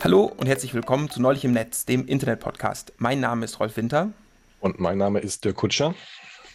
Hallo 0.00 0.32
und 0.36 0.46
herzlich 0.46 0.74
willkommen 0.74 1.10
zu 1.10 1.20
Neulich 1.20 1.44
im 1.44 1.52
Netz, 1.52 1.84
dem 1.84 2.06
Internet-Podcast. 2.06 2.92
Mein 2.98 3.18
Name 3.18 3.44
ist 3.44 3.58
Rolf 3.58 3.76
Winter. 3.76 4.12
Und 4.60 4.78
mein 4.78 4.96
Name 4.96 5.18
ist 5.18 5.44
Dirk 5.44 5.56
Kutscher. 5.56 5.92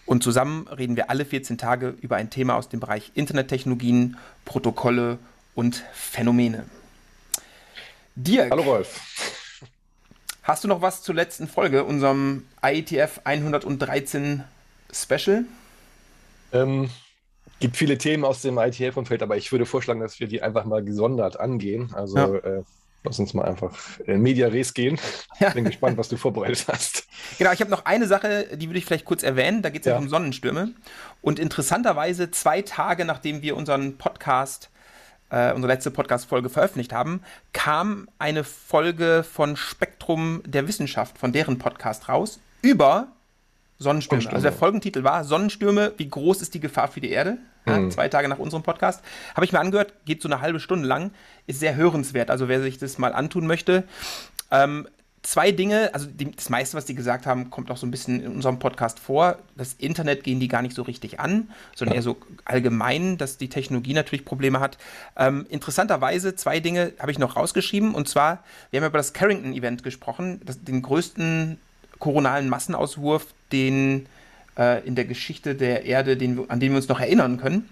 Und 0.06 0.24
zusammen 0.24 0.66
reden 0.70 0.96
wir 0.96 1.10
alle 1.10 1.26
14 1.26 1.58
Tage 1.58 1.90
über 2.00 2.16
ein 2.16 2.30
Thema 2.30 2.56
aus 2.56 2.70
dem 2.70 2.80
Bereich 2.80 3.12
Internettechnologien, 3.16 4.16
Protokolle 4.46 5.20
und 5.56 5.84
Phänomene. 5.94 6.64
Dirk. 8.16 8.50
Hallo 8.50 8.64
Rolf. 8.64 9.02
Hast 10.44 10.64
du 10.64 10.70
noch 10.70 10.82
was 10.82 11.04
zur 11.04 11.14
letzten 11.14 11.50
Folge, 11.50 11.84
unserem 11.84 12.46
IETF 12.64 13.20
113 13.26 14.46
Special? 14.90 15.44
Ähm, 16.54 16.90
gibt 17.60 17.76
viele 17.76 17.98
Themen 17.98 18.24
aus 18.24 18.42
dem 18.42 18.58
IETF-Umfeld, 18.58 19.22
aber 19.22 19.36
ich 19.36 19.52
würde 19.52 19.66
vorschlagen, 19.66 20.00
dass 20.00 20.22
wir 20.22 20.28
die 20.28 20.42
einfach 20.42 20.64
mal 20.64 20.82
gesondert 20.82 21.38
angehen. 21.42 21.92
Also 21.94 22.18
ja. 22.18 22.36
äh, 22.36 22.64
lass 23.04 23.20
uns 23.20 23.34
mal 23.34 23.46
einfach 23.46 23.78
in 24.06 24.22
Media 24.22 24.48
Res 24.48 24.74
gehen. 24.74 25.00
Ja. 25.40 25.50
Bin 25.50 25.66
gespannt, 25.66 25.98
was 25.98 26.10
du 26.10 26.16
vorbereitet 26.16 26.66
hast. 26.68 27.08
Genau, 27.38 27.52
ich 27.52 27.60
habe 27.60 27.72
noch 27.72 27.86
eine 27.86 28.06
Sache, 28.06 28.56
die 28.56 28.70
würde 28.70 28.78
ich 28.78 28.86
vielleicht 28.86 29.04
kurz 29.04 29.24
erwähnen. 29.24 29.62
Da 29.62 29.72
geht 29.72 29.82
es 29.82 29.88
ja. 29.88 29.98
um 29.98 30.08
Sonnenstürme. 30.08 30.70
Und 31.22 31.40
interessanterweise, 31.40 32.30
zwei 32.32 32.62
Tage 32.62 33.04
nachdem 33.04 33.42
wir 33.42 33.58
unseren 33.58 33.98
Podcast 33.98 34.70
äh, 35.32 35.52
unsere 35.52 35.74
letzte 35.74 35.90
Podcast-Folge 35.90 36.50
veröffentlicht 36.50 36.94
haben, 36.94 37.22
kam 37.52 38.08
eine 38.20 38.44
Folge 38.44 39.24
von 39.24 39.58
Spektrum 39.58 40.44
der 40.46 40.68
Wissenschaft, 40.68 41.18
von 41.18 41.32
deren 41.32 41.58
Podcast 41.58 42.08
raus, 42.08 42.40
über 42.62 43.08
Sonnenstürme. 43.80 44.22
Sonnenstürme. 44.22 44.36
Also 44.36 44.44
der 44.44 44.54
Folgentitel 44.54 45.04
war 45.04 45.24
Sonnenstürme, 45.24 45.94
wie 45.98 46.08
groß 46.08 46.42
ist 46.44 46.54
die 46.54 46.60
Gefahr 46.60 46.88
für 46.88 47.02
die 47.02 47.10
Erde? 47.10 47.40
Ja, 47.66 47.80
mhm. 47.80 47.92
Zwei 47.92 48.10
Tage 48.10 48.28
nach 48.28 48.40
unserem 48.40 48.62
Podcast. 48.62 49.04
Habe 49.36 49.46
ich 49.46 49.54
mir 49.54 49.60
angehört, 49.60 49.94
geht 50.06 50.22
so 50.22 50.28
eine 50.28 50.42
halbe 50.42 50.60
Stunde 50.60 50.88
lang, 50.88 51.12
ist 51.48 51.60
sehr 51.60 51.76
hörenswert. 51.76 52.30
Also 52.30 52.48
wer 52.48 52.62
sich 52.62 52.78
das 52.78 52.98
mal 52.98 53.14
antun 53.14 53.48
möchte. 53.48 53.84
Ähm, 54.52 54.88
zwei 55.24 55.52
Dinge, 55.52 55.94
also 55.94 56.08
die, 56.08 56.32
das 56.32 56.50
meiste, 56.50 56.78
was 56.78 56.86
die 56.86 56.96
gesagt 56.96 57.26
haben, 57.26 57.50
kommt 57.50 57.72
auch 57.72 57.78
so 57.78 57.88
ein 57.88 57.92
bisschen 57.92 58.22
in 58.22 58.32
unserem 58.34 58.60
Podcast 58.60 59.00
vor. 59.00 59.40
Das 59.56 59.74
Internet 59.74 60.24
gehen 60.24 60.40
die 60.40 60.48
gar 60.48 60.62
nicht 60.62 60.76
so 60.76 60.84
richtig 60.84 61.20
an, 61.20 61.50
sondern 61.76 61.96
eher 61.96 62.04
so 62.04 62.18
allgemein, 62.46 63.18
dass 63.18 63.38
die 63.38 63.50
Technologie 63.50 63.94
natürlich 63.94 64.26
Probleme 64.26 64.60
hat. 64.60 64.78
Ähm, 65.18 65.46
interessanterweise, 65.50 66.36
zwei 66.36 66.60
Dinge 66.60 66.94
habe 67.00 67.12
ich 67.12 67.20
noch 67.20 67.36
rausgeschrieben. 67.36 67.96
Und 67.96 68.08
zwar, 68.08 68.44
wir 68.70 68.82
haben 68.82 68.88
über 68.88 69.00
das 69.00 69.14
Carrington-Event 69.14 69.84
gesprochen, 69.84 70.42
das, 70.46 70.64
den 70.64 70.82
größten 70.82 71.58
koronalen 72.00 72.50
Massenauswurf, 72.50 73.28
den 73.52 74.08
äh, 74.58 74.86
in 74.86 74.96
der 74.96 75.06
Geschichte 75.06 75.56
der 75.56 75.86
Erde, 75.86 76.18
den, 76.18 76.50
an 76.50 76.60
den 76.60 76.72
wir 76.74 76.78
uns 76.78 76.90
noch 76.90 77.00
erinnern 77.00 77.38
können. 77.38 77.70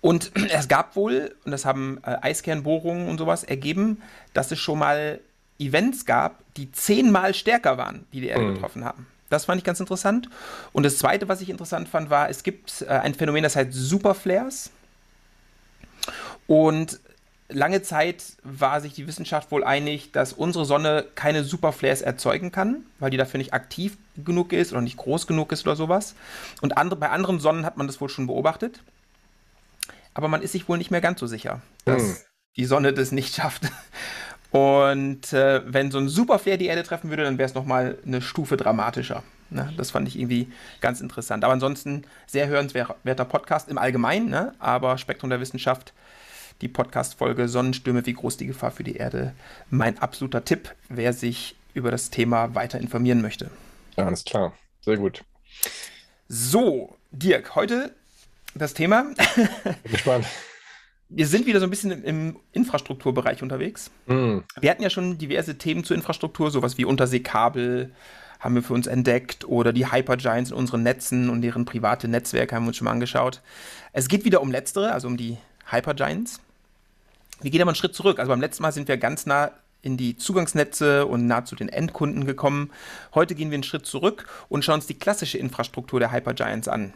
Und 0.00 0.32
es 0.50 0.68
gab 0.68 0.96
wohl, 0.96 1.34
und 1.44 1.52
das 1.52 1.64
haben 1.64 1.98
äh, 2.04 2.16
Eiskernbohrungen 2.22 3.08
und 3.08 3.18
sowas 3.18 3.44
ergeben, 3.44 4.02
dass 4.34 4.50
es 4.52 4.58
schon 4.58 4.78
mal 4.78 5.20
Events 5.58 6.04
gab, 6.04 6.42
die 6.56 6.70
zehnmal 6.72 7.34
stärker 7.34 7.78
waren, 7.78 8.06
die 8.12 8.20
die 8.20 8.28
Erde 8.28 8.44
mhm. 8.44 8.54
getroffen 8.54 8.84
haben. 8.84 9.06
Das 9.30 9.46
fand 9.46 9.58
ich 9.58 9.64
ganz 9.64 9.80
interessant. 9.80 10.28
Und 10.72 10.84
das 10.84 10.98
Zweite, 10.98 11.28
was 11.28 11.40
ich 11.40 11.50
interessant 11.50 11.88
fand, 11.88 12.10
war, 12.10 12.30
es 12.30 12.42
gibt 12.42 12.82
äh, 12.82 12.88
ein 12.88 13.14
Phänomen, 13.14 13.42
das 13.42 13.56
heißt 13.56 13.72
Superflares. 13.72 14.70
Und 16.46 17.00
lange 17.48 17.82
Zeit 17.82 18.22
war 18.42 18.80
sich 18.80 18.94
die 18.94 19.06
Wissenschaft 19.06 19.50
wohl 19.50 19.64
einig, 19.64 20.12
dass 20.12 20.32
unsere 20.32 20.64
Sonne 20.64 21.04
keine 21.14 21.44
Superflares 21.44 22.02
erzeugen 22.02 22.52
kann, 22.52 22.84
weil 22.98 23.10
die 23.10 23.16
dafür 23.16 23.38
nicht 23.38 23.54
aktiv 23.54 23.96
genug 24.16 24.52
ist 24.52 24.72
oder 24.72 24.80
nicht 24.80 24.96
groß 24.96 25.26
genug 25.26 25.52
ist 25.52 25.66
oder 25.66 25.76
sowas. 25.76 26.14
Und 26.60 26.76
andere, 26.76 26.98
bei 26.98 27.10
anderen 27.10 27.40
Sonnen 27.40 27.66
hat 27.66 27.76
man 27.76 27.86
das 27.86 28.00
wohl 28.00 28.08
schon 28.08 28.26
beobachtet. 28.26 28.80
Aber 30.16 30.28
man 30.28 30.40
ist 30.40 30.52
sich 30.52 30.66
wohl 30.66 30.78
nicht 30.78 30.90
mehr 30.90 31.02
ganz 31.02 31.20
so 31.20 31.26
sicher, 31.26 31.60
dass 31.84 32.02
hm. 32.02 32.16
die 32.56 32.64
Sonne 32.64 32.94
das 32.94 33.12
nicht 33.12 33.34
schafft. 33.34 33.64
Und 34.50 35.34
äh, 35.34 35.60
wenn 35.70 35.90
so 35.90 35.98
ein 35.98 36.08
Superflare 36.08 36.56
die 36.56 36.66
Erde 36.66 36.82
treffen 36.82 37.10
würde, 37.10 37.24
dann 37.24 37.36
wäre 37.36 37.46
es 37.46 37.54
nochmal 37.54 37.98
eine 38.06 38.22
Stufe 38.22 38.56
dramatischer. 38.56 39.22
Ne? 39.50 39.70
Das 39.76 39.90
fand 39.90 40.08
ich 40.08 40.18
irgendwie 40.18 40.50
ganz 40.80 41.02
interessant. 41.02 41.44
Aber 41.44 41.52
ansonsten 41.52 42.04
sehr 42.26 42.46
hörenswerter 42.46 43.26
Podcast 43.26 43.68
im 43.68 43.76
Allgemeinen, 43.76 44.30
ne? 44.30 44.54
aber 44.58 44.96
Spektrum 44.96 45.28
der 45.28 45.40
Wissenschaft, 45.40 45.92
die 46.62 46.68
Podcast-Folge 46.68 47.46
Sonnenstürme, 47.50 48.06
wie 48.06 48.14
groß 48.14 48.38
die 48.38 48.46
Gefahr 48.46 48.70
für 48.70 48.84
die 48.84 48.96
Erde. 48.96 49.34
Mein 49.68 49.98
absoluter 49.98 50.46
Tipp, 50.46 50.74
wer 50.88 51.12
sich 51.12 51.56
über 51.74 51.90
das 51.90 52.08
Thema 52.08 52.54
weiter 52.54 52.80
informieren 52.80 53.20
möchte. 53.20 53.50
Ja, 53.98 54.06
alles 54.06 54.24
klar. 54.24 54.54
Sehr 54.80 54.96
gut. 54.96 55.24
So, 56.28 56.96
Dirk, 57.10 57.54
heute 57.54 57.94
das 58.58 58.74
Thema. 58.74 59.06
Bin 59.34 59.92
gespannt 59.92 60.26
wir 61.08 61.26
sind 61.26 61.46
wieder 61.46 61.60
so 61.60 61.66
ein 61.66 61.70
bisschen 61.70 62.02
im 62.02 62.36
Infrastrukturbereich 62.52 63.42
unterwegs. 63.42 63.90
Mm. 64.06 64.38
Wir 64.60 64.70
hatten 64.70 64.82
ja 64.82 64.90
schon 64.90 65.18
diverse 65.18 65.56
Themen 65.56 65.84
zur 65.84 65.96
Infrastruktur, 65.96 66.50
sowas 66.50 66.78
wie 66.78 66.84
Unterseekabel 66.84 67.92
haben 68.40 68.54
wir 68.54 68.62
für 68.62 68.74
uns 68.74 68.86
entdeckt 68.86 69.46
oder 69.46 69.72
die 69.72 69.90
Hypergiants 69.90 70.50
in 70.50 70.56
unseren 70.56 70.82
Netzen 70.82 71.30
und 71.30 71.40
deren 71.42 71.64
private 71.64 72.06
Netzwerke 72.06 72.54
haben 72.54 72.64
wir 72.64 72.68
uns 72.68 72.76
schon 72.76 72.84
mal 72.84 72.90
angeschaut. 72.90 73.40
Es 73.92 74.08
geht 74.08 74.24
wieder 74.24 74.42
um 74.42 74.50
letztere, 74.50 74.92
also 74.92 75.08
um 75.08 75.16
die 75.16 75.38
Hypergiants. 75.70 76.40
Wir 77.40 77.50
gehen 77.50 77.62
aber 77.62 77.70
einen 77.70 77.76
Schritt 77.76 77.94
zurück. 77.94 78.18
Also 78.18 78.30
beim 78.30 78.40
letzten 78.40 78.62
Mal 78.62 78.72
sind 78.72 78.88
wir 78.88 78.98
ganz 78.98 79.26
nah 79.26 79.52
in 79.80 79.96
die 79.96 80.16
Zugangsnetze 80.16 81.06
und 81.06 81.26
nah 81.26 81.44
zu 81.44 81.56
den 81.56 81.68
Endkunden 81.68 82.26
gekommen. 82.26 82.70
Heute 83.14 83.34
gehen 83.34 83.50
wir 83.50 83.56
einen 83.56 83.62
Schritt 83.62 83.86
zurück 83.86 84.26
und 84.48 84.64
schauen 84.64 84.76
uns 84.76 84.86
die 84.86 84.98
klassische 84.98 85.38
Infrastruktur 85.38 85.98
der 85.98 86.12
Hypergiants 86.12 86.68
an. 86.68 86.92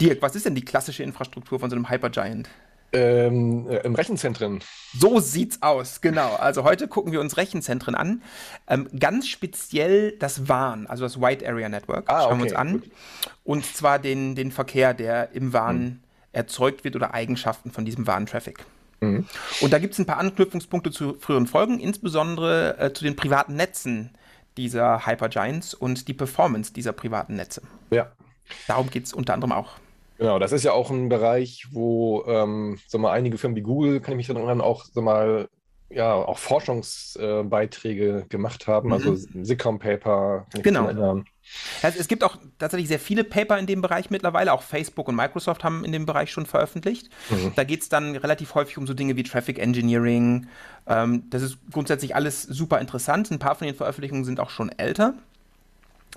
Dirk, 0.00 0.22
was 0.22 0.36
ist 0.36 0.46
denn 0.46 0.54
die 0.54 0.64
klassische 0.64 1.02
Infrastruktur 1.02 1.58
von 1.60 1.70
so 1.70 1.76
einem 1.76 1.90
Hypergiant? 1.90 2.48
Ähm, 2.92 3.68
äh, 3.68 3.78
Im 3.78 3.94
Rechenzentren. 3.94 4.60
So 4.96 5.20
sieht's 5.20 5.60
aus, 5.60 6.00
genau. 6.00 6.36
Also 6.36 6.64
heute 6.64 6.88
gucken 6.88 7.12
wir 7.12 7.20
uns 7.20 7.36
Rechenzentren 7.36 7.94
an. 7.94 8.22
Ähm, 8.66 8.88
ganz 8.98 9.28
speziell 9.28 10.12
das 10.12 10.48
WAN, 10.48 10.86
also 10.86 11.04
das 11.04 11.20
Wide 11.20 11.46
Area 11.46 11.68
Network, 11.68 12.08
ah, 12.08 12.22
schauen 12.22 12.32
okay, 12.32 12.38
wir 12.38 12.44
uns 12.44 12.52
an. 12.54 12.72
Gut. 12.72 12.90
Und 13.44 13.66
zwar 13.66 13.98
den, 13.98 14.34
den 14.34 14.50
Verkehr, 14.52 14.94
der 14.94 15.32
im 15.32 15.52
WAN 15.52 15.76
hm. 15.76 16.00
erzeugt 16.32 16.84
wird 16.84 16.96
oder 16.96 17.12
Eigenschaften 17.12 17.70
von 17.70 17.84
diesem 17.84 18.06
WAN-Traffic. 18.06 18.64
Mhm. 19.00 19.26
Und 19.60 19.72
da 19.72 19.78
gibt 19.78 19.92
es 19.92 20.00
ein 20.00 20.06
paar 20.06 20.18
Anknüpfungspunkte 20.18 20.90
zu 20.90 21.14
früheren 21.20 21.46
Folgen, 21.46 21.78
insbesondere 21.78 22.78
äh, 22.78 22.92
zu 22.92 23.04
den 23.04 23.16
privaten 23.16 23.54
Netzen 23.54 24.10
dieser 24.56 25.06
Hypergiants 25.06 25.74
und 25.74 26.08
die 26.08 26.14
Performance 26.14 26.72
dieser 26.72 26.92
privaten 26.92 27.36
Netze. 27.36 27.62
Ja. 27.90 28.10
Darum 28.66 28.90
geht 28.90 29.04
es 29.04 29.12
unter 29.12 29.34
anderem 29.34 29.52
auch. 29.52 29.76
Genau, 30.18 30.38
das 30.38 30.52
ist 30.52 30.64
ja 30.64 30.72
auch 30.72 30.90
ein 30.90 31.08
Bereich, 31.08 31.68
wo 31.70 32.24
ähm, 32.26 32.78
sag 32.86 33.00
mal, 33.00 33.12
einige 33.12 33.38
Firmen 33.38 33.56
wie 33.56 33.62
Google, 33.62 34.00
kann 34.00 34.12
ich 34.12 34.16
mich 34.18 34.26
daran 34.26 34.42
erinnern, 34.42 34.60
auch 34.60 34.84
sag 34.84 35.04
mal, 35.04 35.48
ja, 35.90 36.12
auch 36.12 36.38
Forschungsbeiträge 36.38 38.24
äh, 38.24 38.28
gemacht 38.28 38.66
haben, 38.66 38.92
also 38.92 39.12
mhm. 39.12 39.16
also 39.16 39.44
SICOM 39.44 39.78
Paper. 39.78 40.46
genau. 40.62 41.22
Also 41.82 41.98
es 41.98 42.08
gibt 42.08 42.24
auch 42.24 42.36
tatsächlich 42.58 42.88
sehr 42.88 42.98
viele 42.98 43.24
Paper 43.24 43.58
in 43.58 43.66
dem 43.66 43.80
Bereich 43.80 44.10
mittlerweile. 44.10 44.52
Auch 44.52 44.62
Facebook 44.62 45.08
und 45.08 45.16
Microsoft 45.16 45.64
haben 45.64 45.82
in 45.82 45.92
dem 45.92 46.04
Bereich 46.04 46.30
schon 46.30 46.44
veröffentlicht. 46.44 47.08
Mhm. 47.30 47.52
Da 47.56 47.64
geht 47.64 47.80
es 47.80 47.88
dann 47.88 48.16
relativ 48.16 48.54
häufig 48.54 48.76
um 48.76 48.86
so 48.86 48.92
Dinge 48.92 49.16
wie 49.16 49.22
Traffic 49.22 49.58
Engineering. 49.58 50.46
Ähm, 50.86 51.22
das 51.30 51.40
ist 51.40 51.58
grundsätzlich 51.72 52.14
alles 52.14 52.42
super 52.42 52.80
interessant. 52.80 53.30
Ein 53.30 53.38
paar 53.38 53.54
von 53.54 53.66
den 53.66 53.76
Veröffentlichungen 53.76 54.24
sind 54.24 54.40
auch 54.40 54.50
schon 54.50 54.70
älter. 54.76 55.14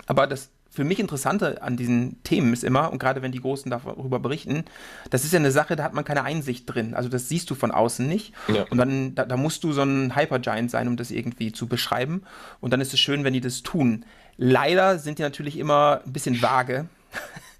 Aber 0.06 0.26
das 0.26 0.50
für 0.72 0.84
mich 0.84 0.98
Interessante 0.98 1.60
an 1.60 1.76
diesen 1.76 2.22
Themen 2.22 2.52
ist 2.54 2.64
immer, 2.64 2.90
und 2.90 2.98
gerade 2.98 3.20
wenn 3.20 3.30
die 3.30 3.40
Großen 3.40 3.70
darüber 3.70 4.18
berichten, 4.18 4.64
das 5.10 5.22
ist 5.24 5.32
ja 5.32 5.38
eine 5.38 5.50
Sache, 5.50 5.76
da 5.76 5.84
hat 5.84 5.92
man 5.92 6.04
keine 6.04 6.24
Einsicht 6.24 6.64
drin. 6.66 6.94
Also 6.94 7.10
das 7.10 7.28
siehst 7.28 7.50
du 7.50 7.54
von 7.54 7.70
außen 7.70 8.08
nicht. 8.08 8.32
Ja. 8.48 8.64
Und 8.70 8.78
dann, 8.78 9.14
da, 9.14 9.26
da, 9.26 9.36
musst 9.36 9.64
du 9.64 9.72
so 9.72 9.82
ein 9.82 10.16
Hypergiant 10.16 10.70
sein, 10.70 10.88
um 10.88 10.96
das 10.96 11.10
irgendwie 11.10 11.52
zu 11.52 11.66
beschreiben. 11.66 12.22
Und 12.60 12.72
dann 12.72 12.80
ist 12.80 12.94
es 12.94 13.00
schön, 13.00 13.22
wenn 13.22 13.34
die 13.34 13.42
das 13.42 13.62
tun. 13.62 14.06
Leider 14.38 14.98
sind 14.98 15.18
die 15.18 15.22
natürlich 15.22 15.58
immer 15.58 16.00
ein 16.06 16.12
bisschen 16.12 16.40
vage. 16.40 16.86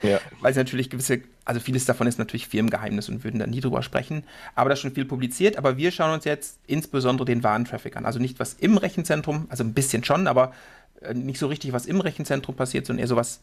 Ja. 0.02 0.18
Weil 0.40 0.54
sie 0.54 0.60
natürlich 0.60 0.88
gewisse, 0.88 1.20
also 1.44 1.60
vieles 1.60 1.84
davon 1.84 2.06
ist 2.06 2.18
natürlich 2.18 2.48
Firmengeheimnis 2.48 3.10
und 3.10 3.24
würden 3.24 3.38
da 3.38 3.46
nie 3.46 3.60
drüber 3.60 3.82
sprechen. 3.82 4.24
Aber 4.54 4.70
da 4.70 4.72
ist 4.72 4.80
schon 4.80 4.94
viel 4.94 5.04
publiziert. 5.04 5.58
Aber 5.58 5.76
wir 5.76 5.90
schauen 5.90 6.14
uns 6.14 6.24
jetzt 6.24 6.60
insbesondere 6.66 7.26
den 7.26 7.42
Warentraffic 7.42 7.94
an. 7.94 8.06
Also 8.06 8.18
nicht 8.18 8.40
was 8.40 8.54
im 8.54 8.78
Rechenzentrum, 8.78 9.48
also 9.50 9.64
ein 9.64 9.74
bisschen 9.74 10.02
schon, 10.02 10.26
aber 10.26 10.54
nicht 11.12 11.38
so 11.38 11.46
richtig, 11.46 11.72
was 11.72 11.86
im 11.86 12.00
Rechenzentrum 12.00 12.56
passiert, 12.56 12.86
sondern 12.86 13.00
eher 13.00 13.08
so 13.08 13.16
was, 13.16 13.40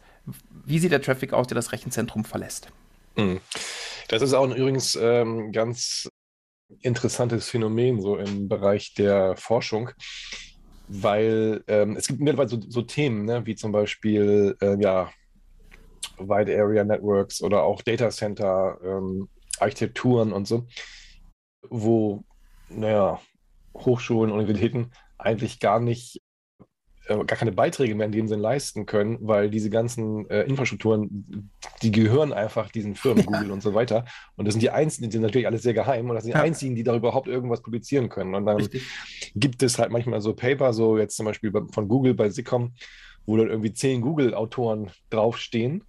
wie 0.65 0.79
sieht 0.79 0.91
der 0.91 1.01
Traffic 1.01 1.33
aus, 1.33 1.47
der 1.47 1.55
das 1.55 1.71
Rechenzentrum 1.71 2.23
verlässt. 2.25 2.69
Hm. 3.15 3.39
Das 4.07 4.21
ist 4.21 4.33
auch 4.33 4.49
übrigens 4.49 4.95
ähm, 4.95 5.51
ganz 5.51 6.09
interessantes 6.81 7.49
Phänomen 7.49 8.01
so 8.01 8.17
im 8.17 8.47
Bereich 8.47 8.93
der 8.93 9.35
Forschung, 9.37 9.91
weil 10.87 11.63
ähm, 11.67 11.95
es 11.95 12.07
gibt 12.07 12.19
mittlerweile 12.19 12.49
so, 12.49 12.59
so 12.67 12.81
Themen, 12.81 13.25
ne, 13.25 13.45
wie 13.45 13.55
zum 13.55 13.71
Beispiel 13.71 14.55
äh, 14.61 14.81
ja, 14.81 15.11
Wide 16.17 16.55
Area 16.55 16.83
Networks 16.83 17.41
oder 17.41 17.63
auch 17.63 17.81
Data 17.81 18.09
Center 18.09 18.77
ähm, 18.83 19.29
Architekturen 19.59 20.31
und 20.31 20.47
so, 20.47 20.67
wo 21.69 22.23
naja, 22.69 23.19
Hochschulen, 23.75 24.31
Universitäten 24.31 24.91
eigentlich 25.17 25.59
gar 25.59 25.79
nicht 25.79 26.21
äh, 27.09 27.15
gar 27.15 27.37
keine 27.37 27.51
Beiträge 27.51 27.95
mehr 27.95 28.05
in 28.05 28.11
dem 28.11 28.27
Sinn 28.27 28.39
leisten 28.39 28.85
können, 28.85 29.17
weil 29.21 29.49
diese 29.49 29.71
ganzen 29.71 30.29
äh, 30.29 30.43
Infrastrukturen, 30.43 31.51
die 31.81 31.91
gehören 31.91 32.33
einfach 32.33 32.69
diesen 32.69 32.93
Firmen, 32.93 33.23
ja. 33.23 33.25
Google 33.31 33.51
und 33.51 33.63
so 33.63 33.73
weiter. 33.73 34.05
Und 34.35 34.45
das 34.45 34.53
sind 34.53 34.61
die 34.61 34.69
einzigen, 34.69 35.09
die 35.09 35.13
sind 35.13 35.23
natürlich 35.23 35.47
alles 35.47 35.63
sehr 35.63 35.73
geheim 35.73 36.07
und 36.07 36.15
das 36.15 36.23
sind 36.23 36.33
die 36.33 36.37
ja. 36.37 36.43
einzigen, 36.43 36.75
die 36.75 36.83
da 36.83 36.95
überhaupt 36.95 37.27
irgendwas 37.27 37.63
publizieren 37.63 38.09
können. 38.09 38.35
Und 38.35 38.45
dann 38.45 38.57
Richtig. 38.57 38.83
gibt 39.33 39.63
es 39.63 39.79
halt 39.79 39.91
manchmal 39.91 40.21
so 40.21 40.35
Paper, 40.35 40.71
so 40.71 40.99
jetzt 40.99 41.17
zum 41.17 41.25
Beispiel 41.25 41.51
von 41.71 41.87
Google 41.87 42.13
bei 42.13 42.29
SICOM, 42.29 42.73
wo 43.25 43.37
dann 43.37 43.49
irgendwie 43.49 43.73
zehn 43.73 44.01
Google-Autoren 44.01 44.91
draufstehen. 45.09 45.83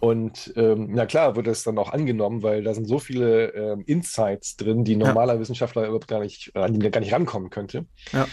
Und 0.00 0.54
ähm, 0.56 0.88
na 0.92 1.04
klar, 1.04 1.36
wird 1.36 1.46
das 1.46 1.62
dann 1.62 1.76
auch 1.76 1.92
angenommen, 1.92 2.42
weil 2.42 2.62
da 2.62 2.72
sind 2.72 2.86
so 2.86 2.98
viele 2.98 3.48
ähm, 3.48 3.82
Insights 3.84 4.56
drin, 4.56 4.84
die 4.84 4.96
normaler 4.96 5.34
ja. 5.34 5.40
Wissenschaftler 5.40 5.84
überhaupt 5.84 6.08
gar 6.08 6.20
nicht, 6.20 6.56
an 6.56 6.72
die 6.72 6.90
gar 6.90 7.00
nicht 7.00 7.12
rankommen 7.12 7.50
könnte. 7.50 7.84
Ja. 8.12 8.26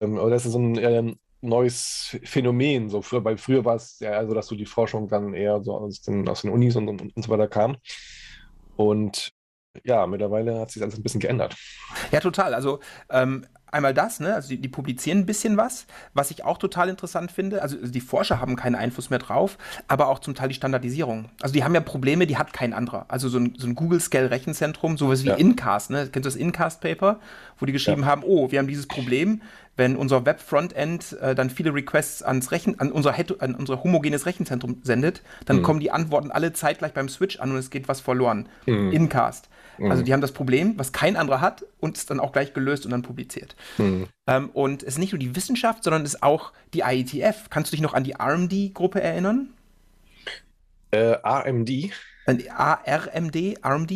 Ähm, 0.00 0.18
aber 0.18 0.30
das 0.30 0.46
ist 0.46 0.52
so 0.52 0.58
ein 0.58 0.78
ähm, 0.78 1.16
neues 1.44 2.18
Phänomen. 2.24 2.88
So 2.88 3.02
früher, 3.02 3.24
weil 3.24 3.36
früher 3.36 3.64
war 3.64 3.76
es 3.76 3.98
ja 4.00 4.12
also, 4.12 4.34
dass 4.34 4.46
so 4.46 4.56
die 4.56 4.66
Forschung 4.66 5.08
dann 5.08 5.34
eher 5.34 5.62
so 5.62 5.76
aus 5.76 6.02
den, 6.02 6.28
aus 6.28 6.42
den 6.42 6.50
Unis 6.50 6.76
und, 6.76 6.88
und, 6.88 7.16
und 7.16 7.22
so 7.22 7.28
weiter 7.28 7.48
kam. 7.48 7.76
Und 8.76 9.32
ja, 9.82 10.06
mittlerweile 10.06 10.60
hat 10.60 10.70
sich 10.70 10.82
alles 10.82 10.96
ein 10.96 11.02
bisschen 11.02 11.20
geändert. 11.20 11.56
Ja, 12.12 12.20
total. 12.20 12.54
Also 12.54 12.80
ähm, 13.10 13.44
einmal 13.74 13.92
das, 13.92 14.20
ne? 14.20 14.34
Also 14.34 14.48
die, 14.48 14.60
die, 14.60 14.68
publizieren 14.68 15.18
ein 15.18 15.26
bisschen 15.26 15.56
was, 15.56 15.86
was 16.14 16.30
ich 16.30 16.44
auch 16.44 16.58
total 16.58 16.88
interessant 16.88 17.32
finde. 17.32 17.60
Also 17.60 17.76
die 17.76 18.00
Forscher 18.00 18.40
haben 18.40 18.56
keinen 18.56 18.76
Einfluss 18.76 19.10
mehr 19.10 19.18
drauf, 19.18 19.58
aber 19.88 20.08
auch 20.08 20.20
zum 20.20 20.34
Teil 20.34 20.48
die 20.48 20.54
Standardisierung. 20.54 21.28
Also 21.42 21.52
die 21.52 21.64
haben 21.64 21.74
ja 21.74 21.80
Probleme, 21.80 22.26
die 22.26 22.38
hat 22.38 22.52
kein 22.52 22.72
anderer. 22.72 23.06
Also 23.08 23.28
so 23.28 23.38
ein, 23.38 23.54
so 23.58 23.66
ein 23.66 23.74
Google-Scale-Rechenzentrum, 23.74 24.96
sowas 24.96 25.24
wie 25.24 25.28
ja. 25.28 25.34
Incast, 25.34 25.90
ne? 25.90 26.08
Kennst 26.10 26.16
du 26.16 26.20
das 26.20 26.36
Incast-Paper, 26.36 27.20
wo 27.58 27.66
die 27.66 27.72
geschrieben 27.72 28.02
ja. 28.02 28.06
haben, 28.06 28.22
oh, 28.24 28.50
wir 28.50 28.60
haben 28.60 28.68
dieses 28.68 28.86
Problem, 28.86 29.42
wenn 29.76 29.96
unser 29.96 30.24
Web-Frontend 30.24 31.16
äh, 31.20 31.34
dann 31.34 31.50
viele 31.50 31.74
Requests 31.74 32.22
ans 32.22 32.52
Rechen, 32.52 32.78
an, 32.78 32.92
unser 32.92 33.14
an 33.40 33.54
unser 33.54 33.82
homogenes 33.82 34.26
Rechenzentrum 34.26 34.80
sendet, 34.82 35.22
dann 35.46 35.58
mhm. 35.58 35.62
kommen 35.62 35.80
die 35.80 35.90
Antworten 35.90 36.30
alle 36.30 36.52
zeitgleich 36.52 36.92
beim 36.92 37.08
Switch 37.08 37.40
an 37.40 37.50
und 37.50 37.56
es 37.56 37.70
geht 37.70 37.88
was 37.88 38.00
verloren. 38.00 38.48
Mhm. 38.66 38.92
Incast. 38.92 39.48
Also 39.80 40.02
mhm. 40.02 40.04
die 40.04 40.12
haben 40.12 40.20
das 40.20 40.32
Problem, 40.32 40.78
was 40.78 40.92
kein 40.92 41.16
anderer 41.16 41.40
hat, 41.40 41.64
und 41.80 41.96
es 41.96 42.06
dann 42.06 42.20
auch 42.20 42.32
gleich 42.32 42.54
gelöst 42.54 42.84
und 42.84 42.92
dann 42.92 43.02
publiziert. 43.02 43.56
Mhm. 43.78 44.06
Ähm, 44.26 44.50
und 44.50 44.82
es 44.82 44.90
ist 44.90 44.98
nicht 44.98 45.12
nur 45.12 45.18
die 45.18 45.34
Wissenschaft, 45.34 45.82
sondern 45.82 46.02
es 46.02 46.14
ist 46.14 46.22
auch 46.22 46.52
die 46.72 46.80
IETF. 46.80 47.50
Kannst 47.50 47.72
du 47.72 47.76
dich 47.76 47.82
noch 47.82 47.94
an 47.94 48.04
die 48.04 48.14
RMD-Gruppe 48.14 49.00
erinnern? 49.02 49.50
Äh, 50.92 51.16
AMD? 51.22 51.70
ARMD, 52.26 53.58
RMD? 53.64 53.92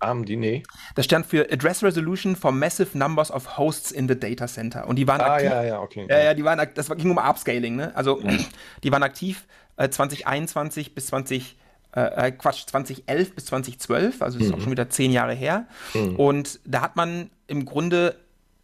AMD, 0.00 0.28
nee. 0.30 0.62
Das 0.94 1.04
stand 1.04 1.26
für 1.26 1.50
Address 1.50 1.82
Resolution 1.82 2.36
for 2.36 2.52
Massive 2.52 2.96
Numbers 2.96 3.30
of 3.30 3.58
Hosts 3.58 3.92
in 3.92 4.08
the 4.08 4.18
Data 4.18 4.46
Center. 4.46 4.86
Und 4.86 4.96
die 4.96 5.06
waren 5.06 5.20
ah, 5.20 5.34
aktiv. 5.34 5.50
ja, 5.50 5.62
ja, 5.62 5.80
okay. 5.80 6.06
Ja, 6.08 6.18
ja, 6.20 6.34
die 6.34 6.44
waren, 6.44 6.68
das 6.74 6.88
ging 6.96 7.10
um 7.10 7.18
Upscaling, 7.18 7.76
ne? 7.76 7.94
Also, 7.94 8.16
mhm. 8.16 8.44
die 8.82 8.92
waren 8.92 9.02
aktiv 9.02 9.46
äh, 9.76 9.88
2021 9.88 10.94
bis 10.94 11.06
20 11.06 11.56
äh, 11.92 12.28
äh, 12.28 12.32
Quatsch, 12.32 12.66
2011 12.66 13.34
bis 13.34 13.46
2012, 13.46 14.22
also 14.22 14.38
das 14.38 14.46
ist 14.46 14.52
auch 14.52 14.58
mhm. 14.58 14.62
schon 14.62 14.70
wieder 14.72 14.90
zehn 14.90 15.10
Jahre 15.10 15.34
her. 15.34 15.66
Mhm. 15.94 16.16
Und 16.16 16.60
da 16.64 16.82
hat 16.82 16.96
man 16.96 17.30
im 17.48 17.64
Grunde 17.64 18.16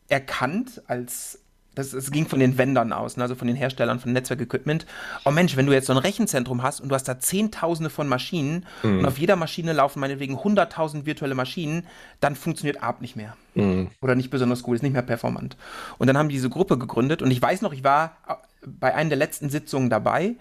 erkannt, 0.08 0.82
als 0.86 1.40
das, 1.76 1.90
das 1.90 2.10
ging 2.10 2.26
von 2.26 2.40
den 2.40 2.58
Vendern 2.58 2.92
aus, 2.92 3.16
ne, 3.16 3.22
also 3.22 3.34
von 3.34 3.46
den 3.46 3.56
Herstellern 3.56 4.00
von 4.00 4.12
Netzwerkequipment. 4.12 4.86
Oh 5.24 5.30
Mensch, 5.30 5.56
wenn 5.56 5.66
du 5.66 5.72
jetzt 5.72 5.86
so 5.86 5.92
ein 5.92 5.98
Rechenzentrum 5.98 6.62
hast 6.62 6.80
und 6.80 6.88
du 6.88 6.94
hast 6.94 7.04
da 7.04 7.20
Zehntausende 7.20 7.90
von 7.90 8.08
Maschinen 8.08 8.66
mhm. 8.82 9.00
und 9.00 9.06
auf 9.06 9.18
jeder 9.18 9.36
Maschine 9.36 9.74
laufen 9.74 10.00
meinetwegen 10.00 10.36
100.000 10.36 11.06
virtuelle 11.06 11.34
Maschinen, 11.34 11.86
dann 12.20 12.34
funktioniert 12.34 12.82
ARP 12.82 13.02
nicht 13.02 13.14
mehr. 13.14 13.36
Mhm. 13.54 13.90
Oder 14.00 14.14
nicht 14.14 14.30
besonders 14.30 14.62
gut, 14.62 14.76
ist 14.76 14.82
nicht 14.82 14.94
mehr 14.94 15.02
performant. 15.02 15.56
Und 15.98 16.06
dann 16.06 16.16
haben 16.16 16.28
die 16.30 16.36
diese 16.36 16.50
Gruppe 16.50 16.76
gegründet 16.76 17.22
und 17.22 17.30
ich 17.30 17.40
weiß 17.40 17.62
noch, 17.62 17.72
ich 17.72 17.84
war 17.84 18.16
bei 18.64 18.94
einer 18.94 19.10
der 19.10 19.18
letzten 19.18 19.48
Sitzungen 19.48 19.90
dabei 19.90 20.34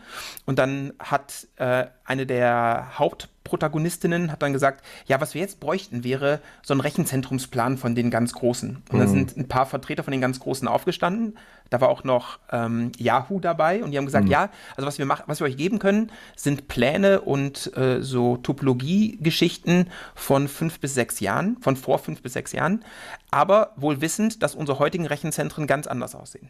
und 0.46 0.58
dann 0.58 0.94
hat 1.00 1.48
äh, 1.58 1.86
eine 2.04 2.26
der 2.26 2.98
Hauptprotagonistinnen 2.98 4.32
hat 4.32 4.42
dann 4.42 4.54
gesagt, 4.54 4.84
ja, 5.06 5.22
was 5.22 5.34
wir 5.34 5.42
jetzt 5.42 5.60
bräuchten, 5.60 6.04
wäre 6.04 6.40
so 6.64 6.74
ein 6.74 6.80
Rechenzentrumsplan 6.80 7.78
von 7.78 7.96
den 7.96 8.10
ganz 8.10 8.34
Großen. 8.34 8.84
Und 8.90 8.98
mhm. 8.98 9.00
da 9.00 9.08
sind 9.08 9.38
ein 9.38 9.48
paar 9.48 9.66
Vertreter 9.66 10.04
von 10.04 10.12
den 10.12 10.22
ganz 10.22 10.40
Großen 10.40 10.68
aufgestanden. 10.68 11.38
Da 11.70 11.82
war 11.82 11.90
auch 11.90 12.04
noch 12.04 12.40
ähm, 12.52 12.92
Yahoo 12.98 13.40
dabei 13.40 13.84
und 13.84 13.92
die 13.92 13.98
haben 13.98 14.06
gesagt, 14.06 14.26
mhm. 14.26 14.32
ja, 14.32 14.50
also 14.76 14.88
was 14.88 14.98
wir 14.98 15.06
machen, 15.06 15.24
was 15.28 15.40
wir 15.40 15.46
euch 15.46 15.58
geben 15.58 15.80
können, 15.80 16.12
sind 16.36 16.68
Pläne 16.68 17.22
und 17.22 17.76
äh, 17.76 18.02
so 18.02 18.38
Topologie-Geschichten 18.38 19.88
von 20.14 20.48
fünf 20.48 20.80
bis 20.80 20.94
sechs 20.94 21.20
Jahren, 21.20 21.58
von 21.62 21.76
vor 21.76 22.00
fünf 22.00 22.22
bis 22.22 22.34
sechs 22.34 22.52
Jahren, 22.52 22.84
aber 23.32 23.74
wohl 23.76 24.02
wissend, 24.02 24.44
dass 24.44 24.56
unsere 24.56 24.80
heutigen 24.80 25.06
Rechenzentren 25.06 25.68
ganz 25.68 25.88
anders 25.88 26.16
aussehen. 26.16 26.50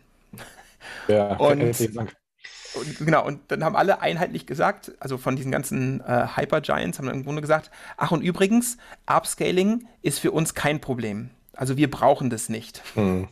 Ja, 1.08 1.36
und, 1.38 1.62
und, 1.62 2.98
genau, 3.00 3.26
und 3.26 3.40
dann 3.50 3.64
haben 3.64 3.76
alle 3.76 4.02
einheitlich 4.02 4.46
gesagt, 4.46 4.94
also 5.00 5.18
von 5.18 5.36
diesen 5.36 5.52
ganzen 5.52 6.02
äh, 6.02 6.28
Hyper-Giants 6.36 7.00
haben 7.00 7.08
dann 7.08 7.16
im 7.16 7.24
Grunde 7.24 7.42
gesagt, 7.42 7.72
ach 7.98 8.12
und 8.12 8.22
übrigens, 8.22 8.78
Upscaling 9.06 9.88
ist 10.02 10.20
für 10.20 10.32
uns 10.32 10.54
kein 10.54 10.82
Problem. 10.82 11.30
Also 11.54 11.78
wir 11.78 11.90
brauchen 11.90 12.30
das 12.30 12.50
nicht. 12.50 12.82
Mhm. 12.96 13.30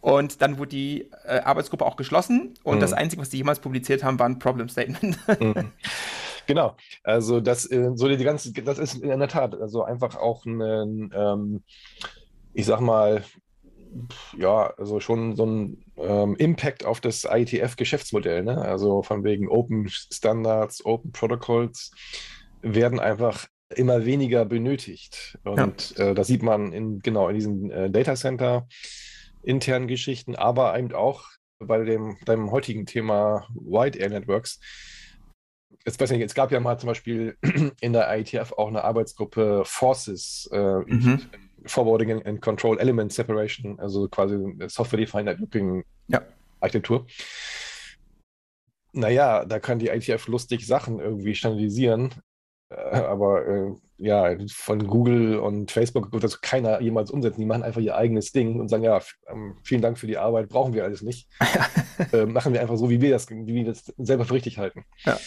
Und 0.00 0.42
dann 0.42 0.58
wurde 0.58 0.70
die 0.70 1.10
äh, 1.24 1.40
Arbeitsgruppe 1.40 1.84
auch 1.84 1.96
geschlossen 1.96 2.54
und 2.62 2.76
mhm. 2.76 2.80
das 2.80 2.92
Einzige, 2.92 3.20
was 3.20 3.30
die 3.30 3.38
jemals 3.38 3.58
publiziert 3.58 4.04
haben, 4.04 4.18
war 4.18 4.28
ein 4.28 4.38
Problem 4.38 4.68
Statement. 4.68 5.18
Mhm. 5.40 5.72
Genau, 6.46 6.74
also 7.04 7.40
das, 7.40 7.70
äh, 7.70 7.90
so 7.94 8.08
die 8.08 8.16
ganze, 8.16 8.52
das 8.52 8.80
ist 8.80 8.94
in 8.96 9.20
der 9.20 9.28
Tat 9.28 9.54
also 9.54 9.84
einfach 9.84 10.16
auch 10.16 10.44
ein, 10.46 11.12
ähm, 11.14 11.62
ich 12.52 12.66
sag 12.66 12.80
mal, 12.80 13.22
ja, 14.36 14.72
also 14.76 15.00
schon 15.00 15.36
so 15.36 15.46
ein 15.46 15.84
ähm, 15.96 16.36
Impact 16.36 16.84
auf 16.84 17.00
das 17.00 17.24
IETF-Geschäftsmodell. 17.24 18.42
Ne? 18.42 18.58
Also 18.58 19.02
von 19.02 19.24
wegen 19.24 19.48
Open 19.48 19.88
Standards, 19.88 20.84
Open 20.84 21.12
Protocols 21.12 21.90
werden 22.62 23.00
einfach 23.00 23.46
immer 23.74 24.04
weniger 24.04 24.44
benötigt. 24.44 25.38
Und 25.44 25.96
ja. 25.96 26.10
äh, 26.10 26.14
das 26.14 26.26
sieht 26.26 26.42
man 26.42 26.72
in, 26.72 27.00
genau 27.00 27.28
in 27.28 27.34
diesen 27.34 27.70
äh, 27.70 27.90
Data 27.90 28.14
Center 28.14 28.66
internen 29.42 29.88
Geschichten, 29.88 30.36
aber 30.36 30.78
eben 30.78 30.92
auch 30.92 31.24
bei 31.58 31.84
dem, 31.84 32.16
deinem 32.24 32.50
heutigen 32.50 32.86
Thema 32.86 33.46
Wide 33.54 33.98
Air 33.98 34.10
Networks. 34.10 34.60
Jetzt 35.86 36.00
weiß 36.00 36.10
ich 36.10 36.18
nicht, 36.18 36.26
es 36.26 36.34
gab 36.34 36.52
ja 36.52 36.60
mal 36.60 36.78
zum 36.78 36.88
Beispiel 36.88 37.36
in 37.80 37.92
der 37.92 38.14
IETF 38.14 38.52
auch 38.52 38.68
eine 38.68 38.84
Arbeitsgruppe 38.84 39.62
Forces. 39.64 40.48
Äh, 40.52 40.80
mhm. 40.86 41.20
Forwarding 41.66 42.22
and 42.24 42.40
Control 42.40 42.78
Element 42.78 43.12
Separation, 43.12 43.78
also 43.80 44.08
quasi 44.08 44.36
Software-Defined 44.68 45.26
Networking 45.26 45.84
ja. 46.08 46.22
Architektur. 46.60 47.06
Naja, 48.92 49.44
da 49.44 49.60
kann 49.60 49.78
die 49.78 49.88
ITF 49.88 50.26
lustig 50.26 50.66
Sachen 50.66 50.98
irgendwie 50.98 51.34
standardisieren, 51.34 52.10
äh, 52.70 52.74
aber 52.74 53.46
äh, 53.46 53.72
ja, 53.98 54.34
von 54.48 54.86
Google 54.86 55.38
und 55.38 55.70
Facebook 55.70 56.12
wird 56.12 56.24
das 56.24 56.40
keiner 56.40 56.80
jemals 56.80 57.10
umsetzen. 57.10 57.40
Die 57.40 57.46
machen 57.46 57.62
einfach 57.62 57.80
ihr 57.80 57.96
eigenes 57.96 58.32
Ding 58.32 58.58
und 58.58 58.68
sagen, 58.68 58.82
ja, 58.82 59.00
ähm, 59.28 59.58
vielen 59.62 59.82
Dank 59.82 59.98
für 59.98 60.06
die 60.06 60.16
Arbeit, 60.16 60.48
brauchen 60.48 60.72
wir 60.72 60.84
alles 60.84 61.02
nicht. 61.02 61.28
äh, 62.12 62.24
machen 62.24 62.52
wir 62.52 62.60
einfach 62.60 62.76
so, 62.76 62.88
wie 62.88 63.00
wir 63.00 63.10
das, 63.10 63.28
wie 63.30 63.54
wir 63.54 63.64
das 63.64 63.92
selber 63.98 64.24
für 64.24 64.34
richtig 64.34 64.58
halten. 64.58 64.84
Ja. 65.04 65.18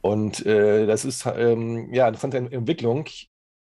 Und 0.00 0.44
äh, 0.46 0.86
das 0.86 1.04
ist 1.04 1.26
ähm, 1.26 1.92
ja 1.92 2.04
eine 2.04 2.16
interessante 2.16 2.38
Entwicklung, 2.38 3.06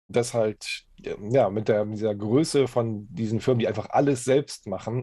dass 0.09 0.35
halt 0.35 0.85
ja, 1.31 1.51
mit, 1.51 1.69
der, 1.69 1.85
mit 1.85 1.99
dieser 1.99 2.15
Größe 2.15 2.69
von 2.69 3.07
diesen 3.11 3.41
Firmen, 3.41 3.61
die 3.61 3.69
einfach 3.69 3.91
alles 3.91 4.25
selbst 4.25 4.67
machen, 4.67 5.03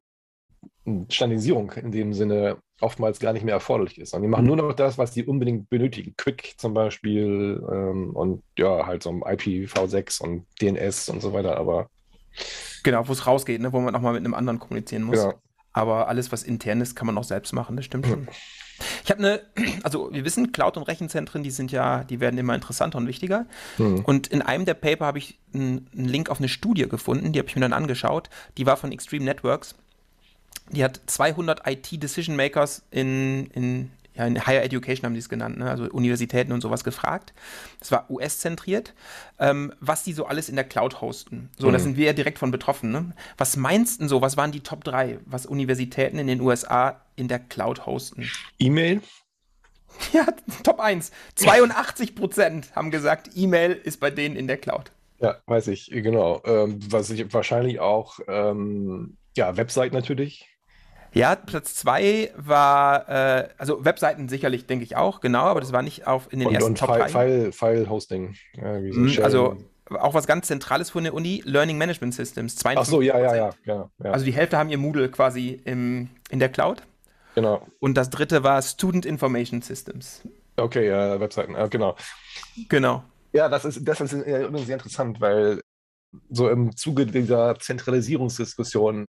Standardisierung 1.09 1.71
in 1.73 1.91
dem 1.91 2.13
Sinne 2.13 2.57
oftmals 2.81 3.19
gar 3.19 3.33
nicht 3.33 3.43
mehr 3.43 3.55
erforderlich 3.55 3.99
ist. 3.99 4.13
Und 4.13 4.21
die 4.21 4.27
machen 4.27 4.45
nur 4.45 4.55
noch 4.55 4.73
das, 4.73 4.97
was 4.97 5.11
die 5.11 5.25
unbedingt 5.25 5.69
benötigen. 5.69 6.13
Quick 6.17 6.55
zum 6.57 6.73
Beispiel 6.73 7.61
ähm, 7.71 8.11
und 8.15 8.43
ja, 8.57 8.85
halt 8.85 9.03
so 9.03 9.11
IPv6 9.11 10.21
und 10.21 10.45
DNS 10.61 11.09
und 11.09 11.21
so 11.21 11.33
weiter, 11.33 11.57
aber. 11.57 11.89
Genau, 12.83 13.07
wo 13.07 13.11
es 13.11 13.27
rausgeht, 13.27 13.61
ne? 13.61 13.73
wo 13.73 13.79
man 13.79 13.95
auch 13.95 14.01
mal 14.01 14.13
mit 14.13 14.23
einem 14.23 14.33
anderen 14.33 14.59
kommunizieren 14.59 15.03
muss. 15.03 15.17
Genau. 15.17 15.33
Aber 15.73 16.07
alles, 16.07 16.31
was 16.31 16.43
intern 16.43 16.81
ist, 16.81 16.95
kann 16.95 17.05
man 17.05 17.17
auch 17.17 17.23
selbst 17.23 17.53
machen, 17.53 17.75
das 17.75 17.85
stimmt 17.85 18.07
schon. 18.07 18.27
Ich 19.03 19.11
habe 19.11 19.19
eine, 19.19 19.41
also 19.83 20.09
wir 20.11 20.25
wissen, 20.25 20.51
Cloud- 20.51 20.77
und 20.77 20.83
Rechenzentren, 20.83 21.43
die 21.43 21.51
sind 21.51 21.71
ja, 21.71 22.03
die 22.03 22.19
werden 22.19 22.37
immer 22.37 22.55
interessanter 22.55 22.97
und 22.97 23.07
wichtiger. 23.07 23.45
Mhm. 23.77 24.01
Und 24.05 24.27
in 24.27 24.41
einem 24.41 24.65
der 24.65 24.73
Paper 24.73 25.05
habe 25.05 25.17
ich 25.17 25.37
einen, 25.53 25.87
Link 25.93 26.29
auf 26.29 26.39
eine 26.39 26.49
Studie 26.49 26.87
gefunden, 26.87 27.31
die 27.31 27.39
habe 27.39 27.49
ich 27.49 27.55
mir 27.55 27.61
dann 27.61 27.73
angeschaut. 27.73 28.29
Die 28.57 28.65
war 28.65 28.77
von 28.77 28.91
Extreme 28.91 29.25
Networks. 29.25 29.75
Die 30.71 30.83
hat 30.83 31.01
200 31.07 31.67
IT-Decision 31.67 32.35
Makers 32.35 32.83
in, 32.91 33.47
in 33.47 33.91
ja, 34.19 34.27
in 34.27 34.45
Higher 34.45 34.63
Education 34.63 35.05
haben 35.05 35.13
die 35.13 35.19
es 35.19 35.29
genannt, 35.29 35.57
ne? 35.57 35.69
also 35.69 35.85
Universitäten 35.85 36.51
und 36.51 36.59
sowas 36.59 36.83
gefragt. 36.83 37.33
Das 37.79 37.91
war 37.91 38.11
US-zentriert, 38.11 38.93
ähm, 39.39 39.73
was 39.79 40.03
die 40.03 40.11
so 40.11 40.25
alles 40.25 40.49
in 40.49 40.55
der 40.55 40.65
Cloud 40.65 40.99
hosten. 40.99 41.49
So, 41.57 41.69
mhm. 41.69 41.73
da 41.73 41.79
sind 41.79 41.95
wir 41.95 42.07
ja 42.07 42.13
direkt 42.13 42.37
von 42.37 42.51
betroffen. 42.51 42.91
Ne? 42.91 43.13
Was 43.37 43.55
meinst 43.55 44.01
du 44.01 44.07
so, 44.09 44.21
was 44.21 44.35
waren 44.35 44.51
die 44.51 44.59
Top 44.59 44.83
3, 44.83 45.19
was 45.25 45.45
Universitäten 45.45 46.19
in 46.19 46.27
den 46.27 46.41
USA 46.41 46.99
in 47.15 47.29
der 47.29 47.39
Cloud 47.39 47.85
hosten? 47.85 48.29
E-Mail? 48.59 49.01
Ja, 50.13 50.27
Top 50.63 50.79
1. 50.79 51.11
82 51.35 52.15
Prozent 52.15 52.73
haben 52.75 52.89
gesagt, 52.89 53.31
E-Mail 53.35 53.71
ist 53.71 53.99
bei 53.99 54.11
denen 54.11 54.37
in 54.37 54.47
der 54.47 54.55
Cloud. 54.57 54.91
Ja, 55.19 55.37
weiß 55.47 55.67
ich, 55.67 55.87
genau. 55.87 56.41
Ähm, 56.45 56.79
was 56.89 57.09
ich 57.09 57.33
wahrscheinlich 57.33 57.79
auch, 57.79 58.19
ähm, 58.27 59.17
ja, 59.35 59.57
Website 59.57 59.91
natürlich. 59.91 60.47
Ja, 61.13 61.35
Platz 61.35 61.75
zwei 61.75 62.31
war, 62.35 63.09
äh, 63.09 63.49
also 63.57 63.83
Webseiten 63.83 64.29
sicherlich, 64.29 64.65
denke 64.67 64.83
ich 64.83 64.95
auch, 64.95 65.21
genau, 65.21 65.43
aber 65.43 65.59
das 65.59 65.71
war 65.71 65.81
nicht 65.81 66.07
auf 66.07 66.31
in 66.31 66.39
den 66.39 66.49
und, 66.49 66.53
ersten 66.53 66.69
und 66.71 66.77
Top 66.77 66.89
File, 66.89 67.01
3. 67.01 67.09
File, 67.09 67.51
File 67.51 67.89
Hosting. 67.89 68.35
Ja, 68.55 68.79
so 68.91 69.07
Shell. 69.07 69.23
Also 69.23 69.57
auch 69.89 70.13
was 70.13 70.27
ganz 70.27 70.47
Zentrales 70.47 70.91
von 70.91 71.03
der 71.03 71.13
Uni, 71.13 71.41
Learning 71.45 71.77
Management 71.77 72.13
Systems. 72.13 72.57
Ach 72.63 72.85
so, 72.85 73.01
ja, 73.01 73.19
ja, 73.19 73.49
52%. 73.49 73.55
ja, 73.65 73.89
ja. 74.03 74.11
Also 74.11 74.25
die 74.25 74.33
Hälfte 74.33 74.57
haben 74.57 74.69
ihr 74.69 74.77
Moodle 74.77 75.09
quasi 75.09 75.59
im, 75.65 76.09
in 76.29 76.39
der 76.39 76.49
Cloud. 76.49 76.83
genau. 77.35 77.65
Und 77.79 77.95
das 77.95 78.09
dritte 78.09 78.43
war 78.43 78.61
Student 78.61 79.05
Information 79.05 79.61
Systems. 79.61 80.21
Okay, 80.57 80.87
ja, 80.87 81.19
Webseiten, 81.19 81.53
ja, 81.53 81.67
genau. 81.67 81.95
Genau. 82.67 83.03
Ja, 83.31 83.47
das 83.49 83.65
ist, 83.65 83.87
das 83.87 84.01
ist 84.01 84.13
äh, 84.13 84.43
übrigens 84.43 84.67
sehr 84.67 84.75
interessant, 84.75 85.21
weil 85.21 85.61
so 86.29 86.49
im 86.49 86.75
Zuge 86.75 87.05
dieser 87.05 87.57
Zentralisierungsdiskussion, 87.57 89.05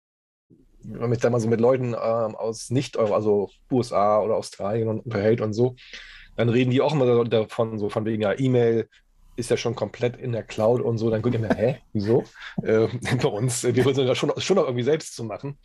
wenn 0.88 1.00
man 1.00 1.10
mich 1.10 1.18
da 1.20 1.30
mal 1.30 1.40
so 1.40 1.48
mit 1.48 1.60
Leuten 1.60 1.88
ähm, 1.94 2.34
aus 2.36 2.70
Nicht-Euro, 2.70 3.14
also 3.14 3.50
USA 3.70 4.20
oder 4.20 4.36
Australien 4.36 4.88
und 4.88 5.00
unterhält 5.00 5.40
und 5.40 5.52
so, 5.52 5.76
dann 6.36 6.48
reden 6.48 6.70
die 6.70 6.80
auch 6.80 6.92
immer 6.92 7.24
davon, 7.24 7.78
so 7.78 7.88
von 7.88 8.04
wegen, 8.04 8.22
ja, 8.22 8.38
E-Mail 8.38 8.88
ist 9.38 9.50
ja 9.50 9.56
schon 9.58 9.74
komplett 9.74 10.16
in 10.16 10.32
der 10.32 10.42
Cloud 10.42 10.80
und 10.80 10.96
so, 10.96 11.10
dann 11.10 11.20
gucke 11.20 11.36
ich 11.36 11.42
mir, 11.42 11.54
hä, 11.54 11.78
wieso? 11.92 12.24
Äh, 12.62 12.88
bei 13.22 13.28
uns, 13.28 13.64
äh, 13.64 13.74
wir 13.74 13.82
versuchen 13.82 14.06
das 14.06 14.16
schon, 14.18 14.32
schon 14.38 14.56
noch 14.56 14.64
irgendwie 14.64 14.82
selbst 14.84 15.14
zu 15.14 15.24
machen. 15.24 15.58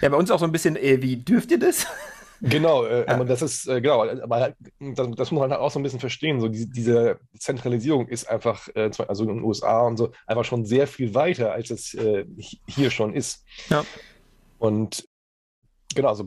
Ja, 0.00 0.08
bei 0.08 0.16
uns 0.16 0.30
auch 0.30 0.38
so 0.38 0.46
ein 0.46 0.52
bisschen, 0.52 0.76
äh, 0.76 1.00
wie 1.02 1.16
dürft 1.16 1.50
ihr 1.50 1.58
das? 1.58 1.86
Genau, 2.44 2.84
äh, 2.86 3.04
aber 3.06 3.24
das 3.24 3.40
ist, 3.40 3.68
äh, 3.68 3.80
genau, 3.80 4.02
aber 4.04 4.40
halt, 4.40 4.56
das, 4.80 5.08
das 5.14 5.30
muss 5.30 5.40
man 5.42 5.52
halt 5.52 5.60
auch 5.60 5.70
so 5.70 5.78
ein 5.78 5.84
bisschen 5.84 6.00
verstehen. 6.00 6.40
So, 6.40 6.48
die, 6.48 6.68
diese 6.68 7.20
Zentralisierung 7.38 8.08
ist 8.08 8.28
einfach, 8.28 8.66
äh, 8.74 8.90
also 9.06 9.22
in 9.22 9.28
den 9.28 9.44
USA 9.44 9.82
und 9.82 9.96
so, 9.96 10.10
einfach 10.26 10.44
schon 10.44 10.64
sehr 10.66 10.88
viel 10.88 11.14
weiter, 11.14 11.52
als 11.52 11.70
es 11.70 11.94
äh, 11.94 12.24
hi- 12.24 12.58
hier 12.66 12.90
schon 12.90 13.14
ist. 13.14 13.44
Ja. 13.70 13.84
Und 14.62 15.08
genau, 15.92 16.08
also 16.10 16.24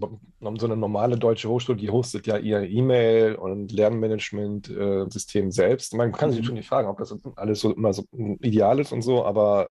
so 0.57 0.65
eine 0.65 0.75
normale 0.75 1.17
deutsche 1.17 1.47
Hochschule, 1.47 1.77
die 1.77 1.89
hostet 1.89 2.27
ja 2.27 2.37
ihr 2.37 2.63
E-Mail- 2.63 3.35
und 3.35 3.71
Lernmanagement-System 3.71 5.51
selbst. 5.51 5.93
Man 5.93 6.11
kann 6.11 6.31
sich 6.31 6.41
Mhm. 6.41 6.45
schon 6.45 6.55
nicht 6.55 6.67
fragen, 6.67 6.89
ob 6.89 6.97
das 6.97 7.15
alles 7.37 7.61
so 7.61 7.71
immer 7.73 7.93
so 7.93 8.03
ideal 8.41 8.79
ist 8.79 8.91
und 8.91 9.03
so, 9.03 9.25
aber 9.25 9.67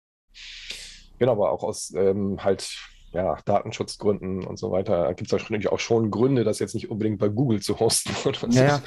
genau, 1.18 1.32
aber 1.32 1.52
auch 1.52 1.64
aus 1.64 1.92
ähm, 1.96 2.44
halt 2.44 2.70
ja, 3.14 3.36
Datenschutzgründen 3.44 4.46
und 4.46 4.58
so 4.58 4.72
weiter 4.72 5.14
gibt 5.16 5.34
es 5.34 5.38
natürlich 5.38 5.70
auch 5.70 5.80
schon 5.80 6.12
Gründe, 6.12 6.44
das 6.46 6.60
jetzt 6.60 6.76
nicht 6.76 6.90
unbedingt 6.92 7.18
bei 7.20 7.28
Google 7.28 7.62
zu 7.62 7.80
hosten. 7.80 8.12
Ja, 8.52 8.64
ja. 8.64 8.82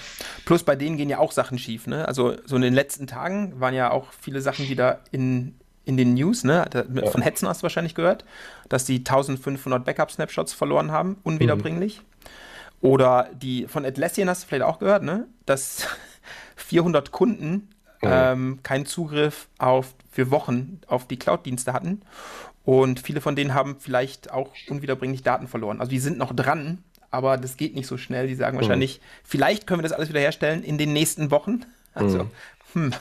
Plus 0.47 0.63
bei 0.63 0.77
denen 0.77 0.97
gehen 0.97 1.11
ja 1.11 1.19
auch 1.19 1.33
Sachen 1.33 1.59
schief, 1.59 1.87
ne? 1.89 2.07
Also 2.09 2.35
so 2.47 2.57
in 2.57 2.63
den 2.63 2.73
letzten 2.75 3.07
Tagen 3.07 3.61
waren 3.61 3.75
ja 3.75 3.91
auch 3.91 4.13
viele 4.13 4.41
Sachen 4.41 4.69
wieder 4.69 5.03
in, 5.11 5.59
in 5.85 5.97
den 5.97 6.15
News, 6.15 6.45
ne? 6.45 6.65
Ja. 6.73 7.07
Von 7.11 7.23
Hetzen 7.23 7.49
hast 7.49 7.61
du 7.61 7.65
wahrscheinlich 7.65 7.95
gehört, 7.95 8.25
dass 8.69 8.85
die 8.85 8.99
1500 8.99 9.85
Backup-Snapshots 9.85 10.53
verloren 10.53 10.91
haben, 10.93 11.17
unwiederbringlich. 11.23 12.01
Oder 12.81 13.29
die 13.35 13.67
von 13.67 13.85
Atlassian 13.85 14.29
hast 14.29 14.45
du 14.45 14.49
vielleicht 14.49 14.65
auch 14.65 14.79
gehört, 14.79 15.03
ne? 15.03 15.27
Dass 15.47 15.87
400 16.57 17.11
Kunden 17.11 17.69
Mhm. 18.03 18.11
ähm, 18.13 18.59
keinen 18.63 18.85
Zugriff 18.87 19.49
auf 19.59 19.95
für 20.13 20.31
Wochen 20.31 20.81
auf 20.87 21.07
die 21.09 21.17
Cloud-Dienste 21.19 21.73
hatten. 21.73 22.03
Und 22.65 23.01
viele 23.01 23.21
von 23.21 23.35
denen 23.37 23.55
haben 23.55 23.77
vielleicht 23.79 24.31
auch 24.31 24.51
unwiederbringlich 24.69 25.23
Daten 25.23 25.49
verloren. 25.49 25.81
Also 25.81 25.91
die 25.91 25.99
sind 25.99 26.19
noch 26.19 26.35
dran, 26.35 26.83
aber 27.11 27.37
das 27.37 27.57
geht 27.57 27.75
nicht 27.75 27.87
so 27.87 27.97
schnell. 27.97 28.27
Die 28.27 28.35
sagen 28.35 28.57
wahrscheinlich, 28.59 29.01
vielleicht 29.23 29.67
können 29.67 29.81
wir 29.81 29.89
das 29.89 29.93
alles 29.93 30.09
wieder 30.09 30.21
herstellen 30.21 30.63
in 30.63 30.77
den 30.79 30.93
nächsten 30.93 31.31
Wochen. 31.31 31.65
Also, 31.95 32.29
hm, 32.75 32.93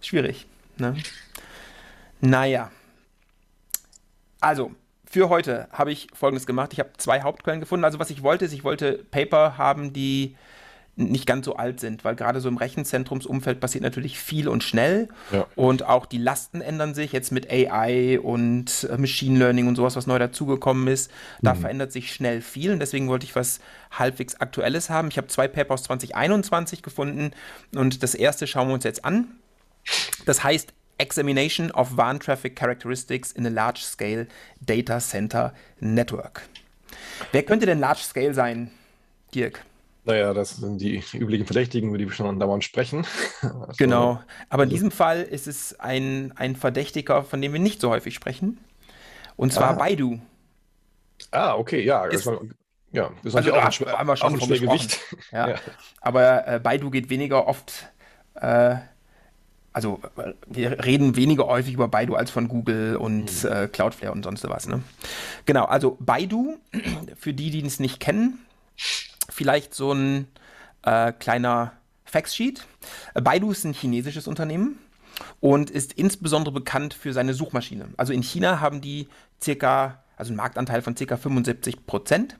schwierig. 0.00 0.46
Ne? 0.78 0.94
Naja. 2.20 2.70
Also, 4.40 4.72
für 5.08 5.28
heute 5.28 5.68
habe 5.72 5.92
ich 5.92 6.08
Folgendes 6.12 6.46
gemacht. 6.46 6.72
Ich 6.72 6.80
habe 6.80 6.90
zwei 6.98 7.22
Hauptquellen 7.22 7.60
gefunden. 7.60 7.84
Also, 7.84 7.98
was 7.98 8.10
ich 8.10 8.22
wollte, 8.22 8.44
ist, 8.44 8.52
ich 8.52 8.64
wollte 8.64 9.04
Paper 9.10 9.56
haben, 9.58 9.92
die 9.92 10.36
nicht 10.98 11.26
ganz 11.26 11.44
so 11.44 11.56
alt 11.56 11.78
sind, 11.78 12.04
weil 12.06 12.16
gerade 12.16 12.40
so 12.40 12.48
im 12.48 12.56
Rechenzentrumsumfeld 12.56 13.60
passiert 13.60 13.84
natürlich 13.84 14.18
viel 14.18 14.48
und 14.48 14.64
schnell 14.64 15.08
Ja. 15.30 15.46
und 15.54 15.82
auch 15.82 16.06
die 16.06 16.16
Lasten 16.16 16.62
ändern 16.62 16.94
sich 16.94 17.12
jetzt 17.12 17.32
mit 17.32 17.50
AI 17.52 18.18
und 18.18 18.88
äh, 18.90 18.96
Machine 18.96 19.38
Learning 19.38 19.68
und 19.68 19.76
sowas, 19.76 19.94
was 19.94 20.06
neu 20.06 20.18
dazugekommen 20.18 20.88
ist. 20.88 21.10
Da 21.42 21.54
verändert 21.54 21.92
sich 21.92 22.14
schnell 22.14 22.40
viel 22.40 22.72
und 22.72 22.78
deswegen 22.80 23.08
wollte 23.08 23.26
ich 23.26 23.36
was 23.36 23.60
halbwegs 23.90 24.36
Aktuelles 24.36 24.88
haben. 24.88 25.08
Ich 25.08 25.18
habe 25.18 25.26
zwei 25.26 25.48
Paper 25.48 25.74
aus 25.74 25.82
2021 25.82 26.82
gefunden 26.82 27.32
und 27.74 28.02
das 28.02 28.14
erste 28.14 28.46
schauen 28.46 28.68
wir 28.68 28.74
uns 28.74 28.84
jetzt 28.84 29.04
an. 29.04 29.26
Das 30.24 30.42
heißt 30.44 30.72
Examination 30.98 31.70
of 31.72 31.96
WAN 31.96 32.18
Traffic 32.20 32.56
Characteristics 32.56 33.32
in 33.32 33.46
a 33.46 33.50
Large 33.50 33.80
Scale 33.82 34.26
Data 34.60 34.98
Center 35.00 35.52
Network. 35.80 36.42
Wer 37.32 37.42
könnte 37.42 37.66
denn 37.66 37.78
Large 37.80 38.00
Scale 38.02 38.34
sein, 38.34 38.70
Dirk? 39.34 39.64
Naja, 40.04 40.32
das 40.32 40.56
sind 40.56 40.78
die 40.80 41.02
üblichen 41.14 41.46
Verdächtigen, 41.46 41.88
über 41.88 41.98
die 41.98 42.06
wir 42.06 42.12
schon 42.12 42.26
andauernd 42.28 42.62
sprechen. 42.62 43.04
Also, 43.42 43.66
Genau. 43.76 44.20
Aber 44.48 44.62
in 44.62 44.70
diesem 44.70 44.92
Fall 44.92 45.22
ist 45.22 45.48
es 45.48 45.78
ein, 45.80 46.32
ein 46.36 46.54
Verdächtiger, 46.54 47.24
von 47.24 47.42
dem 47.42 47.52
wir 47.52 47.58
nicht 47.60 47.80
so 47.80 47.90
häufig 47.90 48.14
sprechen. 48.14 48.58
Und 49.36 49.52
zwar 49.52 49.70
Ah. 49.70 49.72
Baidu. 49.72 50.20
Ah, 51.32 51.56
okay, 51.56 51.82
ja. 51.84 52.04
Ist- 52.06 52.24
Das 52.24 52.26
war, 52.26 52.40
ja, 52.92 53.10
das 53.24 53.32
ist 53.32 53.36
Also, 53.36 53.52
auch 53.52 53.56
ein, 53.56 54.06
wir 54.06 54.16
schon 54.16 54.28
auch 54.28 54.32
ein 54.34 54.40
Schwergewicht. 54.40 55.00
Ja. 55.32 55.48
Ja. 55.50 55.56
Aber 56.00 56.46
äh, 56.46 56.60
Baidu 56.60 56.90
geht 56.90 57.10
weniger 57.10 57.48
oft, 57.48 57.88
äh, 58.36 58.76
also 59.76 60.00
wir 60.46 60.86
reden 60.86 61.16
weniger 61.16 61.48
häufig 61.48 61.74
über 61.74 61.86
Baidu 61.86 62.14
als 62.14 62.30
von 62.30 62.48
Google 62.48 62.96
und 62.96 63.44
äh, 63.44 63.68
Cloudflare 63.68 64.10
und 64.10 64.24
sonst 64.24 64.42
was. 64.48 64.66
Ne? 64.66 64.80
Genau, 65.44 65.66
also 65.66 65.98
Baidu, 66.00 66.56
für 67.14 67.34
die, 67.34 67.50
die 67.50 67.62
es 67.62 67.78
nicht 67.78 68.00
kennen, 68.00 68.38
vielleicht 69.28 69.74
so 69.74 69.92
ein 69.92 70.28
äh, 70.80 71.12
kleiner 71.12 71.72
Factsheet. 72.06 72.66
Baidu 73.12 73.50
ist 73.50 73.64
ein 73.64 73.74
chinesisches 73.74 74.26
Unternehmen 74.26 74.78
und 75.40 75.68
ist 75.68 75.92
insbesondere 75.92 76.54
bekannt 76.54 76.94
für 76.94 77.12
seine 77.12 77.34
Suchmaschine. 77.34 77.90
Also 77.98 78.14
in 78.14 78.22
China 78.22 78.60
haben 78.60 78.80
die 78.80 79.08
circa, 79.42 80.02
also 80.16 80.30
einen 80.30 80.38
Marktanteil 80.38 80.80
von 80.80 80.96
circa 80.96 81.18
75 81.18 81.84
Prozent 81.84 82.38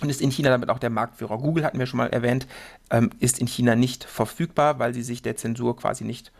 und 0.00 0.08
ist 0.08 0.20
in 0.20 0.30
China 0.30 0.50
damit 0.50 0.68
auch 0.68 0.78
der 0.78 0.90
Marktführer. 0.90 1.38
Google 1.38 1.64
hatten 1.64 1.78
wir 1.78 1.86
schon 1.86 1.98
mal 1.98 2.08
erwähnt, 2.08 2.46
ähm, 2.90 3.10
ist 3.20 3.38
in 3.38 3.46
China 3.46 3.76
nicht 3.76 4.04
verfügbar, 4.04 4.78
weil 4.78 4.94
sie 4.94 5.02
sich 5.02 5.22
der 5.22 5.36
Zensur 5.36 5.76
quasi 5.76 6.04
nicht 6.04 6.32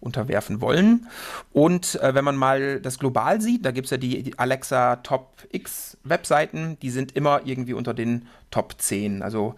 unterwerfen 0.00 0.60
wollen. 0.60 1.08
Und 1.52 2.00
äh, 2.00 2.14
wenn 2.14 2.24
man 2.24 2.36
mal 2.36 2.80
das 2.80 2.98
global 2.98 3.40
sieht, 3.40 3.64
da 3.64 3.72
gibt 3.72 3.86
es 3.86 3.90
ja 3.90 3.96
die, 3.96 4.22
die 4.22 4.38
Alexa 4.38 4.96
Top 4.96 5.46
X 5.50 5.96
Webseiten, 6.04 6.78
die 6.82 6.90
sind 6.90 7.16
immer 7.16 7.42
irgendwie 7.44 7.72
unter 7.72 7.94
den 7.94 8.26
Top 8.50 8.74
10. 8.78 9.22
Also 9.22 9.56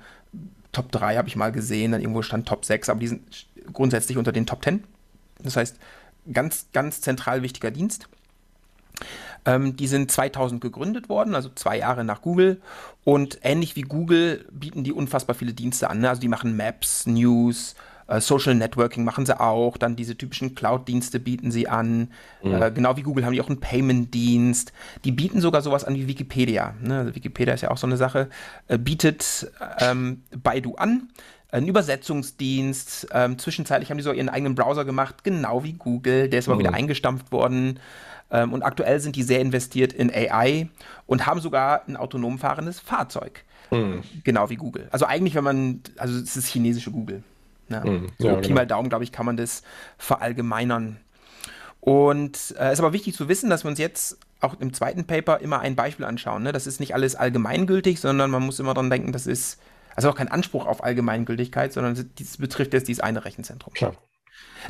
Top 0.73 0.90
3 0.92 1.16
habe 1.16 1.28
ich 1.28 1.37
mal 1.37 1.52
gesehen, 1.52 1.92
dann 1.92 2.00
irgendwo 2.00 2.23
stand 2.23 2.49
Top 2.49 2.64
6, 2.64 2.88
aber 2.88 3.00
die 3.00 3.09
sind 3.09 3.47
grundsätzlich 3.73 4.16
unter 4.16 4.33
den 4.33 4.47
Top 4.47 4.64
10. 4.64 4.85
Das 5.40 5.57
heißt, 5.57 5.76
ganz, 6.33 6.66
ganz 6.73 7.00
zentral 7.00 7.42
wichtiger 7.42 7.71
Dienst. 7.71 8.09
Ähm, 9.44 9.76
die 9.76 9.87
sind 9.87 10.11
2000 10.11 10.61
gegründet 10.61 11.09
worden, 11.09 11.35
also 11.35 11.50
zwei 11.54 11.78
Jahre 11.78 12.04
nach 12.04 12.23
Google. 12.23 12.61
Und 13.04 13.38
ähnlich 13.42 13.76
wie 13.76 13.82
Google 13.82 14.47
bieten 14.52 14.85
die 14.85 14.92
unfassbar 14.92 15.35
viele 15.35 15.52
Dienste 15.52 15.88
an. 15.90 16.00
Ne? 16.00 16.09
Also 16.09 16.20
die 16.20 16.28
machen 16.28 16.56
Maps, 16.56 17.06
News, 17.06 17.75
äh, 18.11 18.20
Social 18.20 18.54
Networking 18.54 19.04
machen 19.04 19.25
sie 19.25 19.40
auch. 19.40 19.76
Dann 19.76 19.97
diese 19.97 20.16
typischen 20.16 20.54
Cloud-Dienste 20.54 21.20
bieten 21.20 21.50
sie 21.50 21.68
an. 21.68 22.09
Äh, 22.42 22.70
genau 22.73 22.97
wie 22.97 23.02
Google 23.02 23.25
haben 23.25 23.32
die 23.32 23.40
auch 23.40 23.49
einen 23.49 23.61
Payment-Dienst. 23.61 24.73
Die 25.04 25.12
bieten 25.12 25.40
sogar 25.40 25.62
sowas 25.62 25.85
an 25.85 25.94
wie 25.94 26.09
Wikipedia. 26.09 26.75
Ne? 26.82 26.99
Also 26.99 27.14
Wikipedia 27.14 27.54
ist 27.54 27.62
ja 27.62 27.70
auch 27.70 27.78
so 27.78 27.87
eine 27.87 27.97
Sache. 27.97 28.28
Äh, 28.68 28.78
bietet 28.78 29.50
ähm, 29.78 30.23
Baidu 30.37 30.75
an. 30.75 31.09
Ein 31.52 31.66
Übersetzungsdienst. 31.66 33.09
Ähm, 33.12 33.38
zwischenzeitlich 33.38 33.90
haben 33.90 33.99
die 33.99 34.04
so 34.04 34.12
ihren 34.12 34.28
eigenen 34.28 34.54
Browser 34.54 34.85
gemacht, 34.85 35.25
genau 35.25 35.64
wie 35.64 35.73
Google. 35.75 36.28
Der 36.28 36.38
ist 36.38 36.49
aber 36.49 36.57
Mhm. 36.57 36.61
wieder 36.61 36.75
eingestampft 36.75 37.33
worden. 37.33 37.80
Ähm, 38.30 38.52
und 38.52 38.62
aktuell 38.62 39.00
sind 39.00 39.16
die 39.16 39.23
sehr 39.25 39.40
investiert 39.40 39.92
in 39.92 40.11
AI 40.12 40.69
und 41.07 41.26
haben 41.26 41.40
sogar 41.40 41.83
ein 41.88 41.97
autonom 41.97 42.38
fahrendes 42.38 42.78
Fahrzeug. 42.78 43.45
Hm. 43.71 44.02
Genau 44.25 44.50
wie 44.50 44.57
Google. 44.57 44.88
Also 44.90 45.07
eigentlich, 45.07 45.35
wenn 45.35 45.45
man, 45.45 45.80
also 45.97 46.19
es 46.19 46.37
ist 46.37 46.49
chinesische 46.49 46.90
Google. 46.90 47.23
Ne? 47.69 47.83
Hm, 47.83 48.07
So 48.19 48.28
ja, 48.28 48.35
Pi 48.37 48.42
genau. 48.49 48.54
mal 48.57 48.66
Daumen, 48.66 48.88
glaube 48.88 49.04
ich, 49.04 49.12
kann 49.12 49.26
man 49.26 49.37
das 49.37 49.62
verallgemeinern. 49.99 50.97
Und 51.80 52.37
es 52.37 52.50
äh, 52.52 52.73
ist 52.73 52.78
aber 52.80 52.92
wichtig 52.92 53.14
zu 53.14 53.28
wissen, 53.28 53.49
dass 53.49 53.64
wir 53.64 53.69
uns 53.71 53.78
jetzt 53.78 54.19
auch 54.40 54.59
im 54.61 54.73
zweiten 54.73 55.04
Paper 55.07 55.38
immer 55.40 55.61
ein 55.61 55.76
Beispiel 55.76 56.04
anschauen. 56.04 56.42
Ne? 56.42 56.52
Das 56.52 56.66
ist 56.66 56.80
nicht 56.80 56.95
alles 56.95 57.14
allgemeingültig, 57.16 58.00
sondern 58.00 58.30
man 58.30 58.42
muss 58.45 58.59
immer 58.59 58.75
dran 58.75 58.90
denken, 58.90 59.12
das 59.12 59.26
ist 59.26 59.59
also 59.97 60.11
auch 60.11 60.14
kein 60.14 60.28
Anspruch 60.28 60.66
auf 60.66 60.82
Allgemeingültigkeit, 60.82 61.73
sondern 61.73 62.11
das 62.18 62.37
betrifft 62.37 62.73
jetzt 62.73 62.88
dieses 62.88 63.02
eine 63.02 63.25
Rechenzentrum. 63.25 63.73
Klar. 63.75 63.94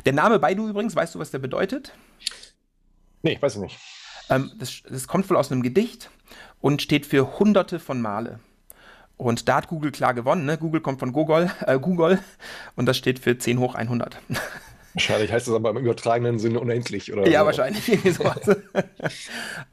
Der 0.05 0.13
Name 0.13 0.39
Baidu 0.39 0.67
übrigens, 0.67 0.95
weißt 0.95 1.15
du, 1.15 1.19
was 1.19 1.31
der 1.31 1.39
bedeutet? 1.39 1.93
Nee, 3.21 3.37
weiß 3.39 3.55
ich 3.55 3.61
nicht. 3.61 3.79
Ähm, 4.29 4.51
das, 4.57 4.81
das 4.89 5.07
kommt 5.07 5.29
wohl 5.29 5.37
aus 5.37 5.51
einem 5.51 5.63
Gedicht 5.63 6.09
und 6.59 6.81
steht 6.81 7.05
für 7.05 7.39
Hunderte 7.39 7.79
von 7.79 8.01
Male. 8.01 8.39
Und 9.17 9.47
da 9.47 9.57
hat 9.57 9.67
Google 9.67 9.91
klar 9.91 10.13
gewonnen. 10.13 10.45
Ne? 10.45 10.57
Google 10.57 10.81
kommt 10.81 10.99
von 10.99 11.13
Gogol, 11.13 11.51
äh, 11.67 11.77
Google 11.77 12.19
und 12.75 12.87
das 12.87 12.97
steht 12.97 13.19
für 13.19 13.37
10 13.37 13.59
hoch 13.59 13.75
100. 13.75 14.17
Wahrscheinlich 14.93 15.31
heißt 15.31 15.47
das 15.47 15.53
aber 15.53 15.69
im 15.69 15.77
übertragenen 15.77 16.39
Sinne 16.39 16.59
unendlich, 16.59 17.13
oder? 17.13 17.27
ja, 17.27 17.41
so. 17.41 17.45
wahrscheinlich. 17.45 17.87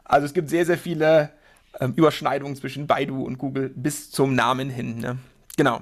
Also 0.04 0.26
es 0.26 0.32
gibt 0.32 0.48
sehr, 0.48 0.64
sehr 0.64 0.78
viele 0.78 1.30
ähm, 1.80 1.92
Überschneidungen 1.96 2.56
zwischen 2.56 2.86
Baidu 2.86 3.22
und 3.22 3.38
Google 3.38 3.70
bis 3.74 4.10
zum 4.10 4.34
Namen 4.34 4.70
hin. 4.70 4.98
Ne? 4.98 5.18
Genau. 5.58 5.80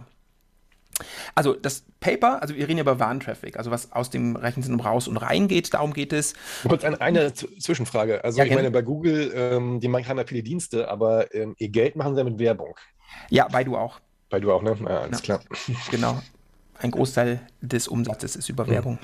Also 1.35 1.53
das 1.53 1.85
Paper, 2.01 2.41
also 2.41 2.55
wir 2.57 2.67
reden 2.67 2.79
ja 2.79 2.83
über 2.83 2.99
Warntraffic, 2.99 3.59
also 3.59 3.71
was 3.71 3.93
aus 3.93 4.09
dem 4.09 4.35
Rechenzentrum 4.35 4.85
raus 4.85 5.07
und 5.07 5.19
rein 5.19 5.47
geht, 5.47 5.75
darum 5.75 5.93
geht 5.93 6.15
es. 6.15 6.33
Kurz 6.67 6.83
eine, 6.85 6.99
eine 7.03 7.35
Zwischenfrage. 7.35 8.25
Also 8.25 8.39
ja, 8.39 8.45
ich 8.47 8.55
meine, 8.55 8.71
bei 8.71 8.81
Google, 8.81 9.31
ähm, 9.35 9.79
die 9.81 9.89
machen 9.89 10.17
ja 10.17 10.25
viele 10.25 10.43
Dienste, 10.43 10.89
aber 10.89 11.35
ähm, 11.35 11.55
ihr 11.59 11.69
Geld 11.69 11.97
machen 11.97 12.15
sie 12.15 12.21
ja 12.21 12.25
mit 12.25 12.39
Werbung. 12.39 12.75
Ja, 13.29 13.47
Baidu 13.49 13.77
auch. 13.77 14.01
Baidu 14.31 14.51
auch, 14.51 14.63
ne? 14.63 14.75
Ja, 14.81 15.01
alles 15.01 15.19
ja. 15.27 15.37
klar. 15.39 15.41
Genau. 15.91 16.23
Ein 16.79 16.91
Großteil 16.91 17.41
des 17.61 17.89
Umsatzes 17.89 18.35
ist 18.35 18.49
über 18.49 18.65
mhm. 18.65 18.71
Werbung. 18.71 18.99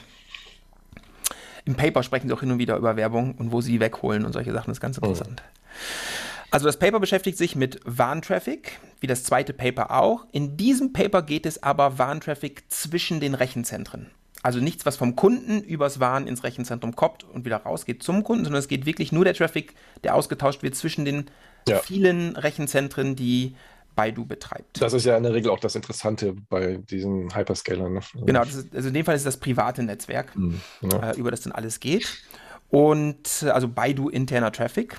Im 1.66 1.74
Paper 1.74 2.02
sprechen 2.02 2.28
sie 2.28 2.34
auch 2.34 2.40
hin 2.40 2.50
und 2.50 2.58
wieder 2.58 2.76
über 2.76 2.96
Werbung 2.96 3.34
und 3.34 3.52
wo 3.52 3.60
sie 3.60 3.80
wegholen 3.80 4.24
und 4.24 4.32
solche 4.32 4.52
Sachen, 4.52 4.68
das 4.68 4.78
ist 4.78 4.80
ganz 4.80 4.96
interessant. 4.96 5.42
Mhm. 5.42 6.31
Also 6.52 6.66
das 6.66 6.78
Paper 6.78 7.00
beschäftigt 7.00 7.38
sich 7.38 7.56
mit 7.56 7.80
Warntraffic, 7.84 8.78
wie 9.00 9.06
das 9.06 9.24
zweite 9.24 9.54
Paper 9.54 9.90
auch. 9.90 10.26
In 10.32 10.58
diesem 10.58 10.92
Paper 10.92 11.22
geht 11.22 11.46
es 11.46 11.62
aber 11.62 11.98
Warntraffic 11.98 12.64
zwischen 12.68 13.20
den 13.20 13.34
Rechenzentren. 13.34 14.10
Also 14.42 14.60
nichts, 14.60 14.84
was 14.84 14.96
vom 14.96 15.16
Kunden 15.16 15.62
übers 15.62 15.98
Warn 15.98 16.26
ins 16.26 16.44
Rechenzentrum 16.44 16.94
kommt 16.94 17.24
und 17.24 17.46
wieder 17.46 17.56
rausgeht 17.58 18.02
zum 18.02 18.22
Kunden, 18.22 18.44
sondern 18.44 18.58
es 18.58 18.68
geht 18.68 18.84
wirklich 18.84 19.12
nur 19.12 19.24
der 19.24 19.32
Traffic, 19.32 19.74
der 20.04 20.14
ausgetauscht 20.14 20.62
wird 20.62 20.74
zwischen 20.74 21.06
den 21.06 21.30
ja. 21.66 21.78
vielen 21.78 22.36
Rechenzentren, 22.36 23.16
die 23.16 23.56
Baidu 23.94 24.26
betreibt. 24.26 24.82
Das 24.82 24.92
ist 24.92 25.06
ja 25.06 25.16
in 25.16 25.22
der 25.22 25.32
Regel 25.32 25.50
auch 25.50 25.60
das 25.60 25.74
Interessante 25.74 26.34
bei 26.50 26.76
diesen 26.76 27.34
Hyperscalern. 27.34 27.94
Ne? 27.94 28.00
Genau, 28.26 28.42
ist, 28.42 28.74
also 28.74 28.88
in 28.88 28.94
dem 28.94 29.06
Fall 29.06 29.16
ist 29.16 29.24
das 29.24 29.38
private 29.38 29.82
Netzwerk, 29.82 30.36
mhm, 30.36 30.60
ja. 30.82 31.12
äh, 31.12 31.16
über 31.16 31.30
das 31.30 31.40
dann 31.40 31.52
alles 31.52 31.80
geht. 31.80 32.22
Und 32.68 33.44
also 33.44 33.68
Baidu 33.68 34.10
interner 34.10 34.52
Traffic. 34.52 34.98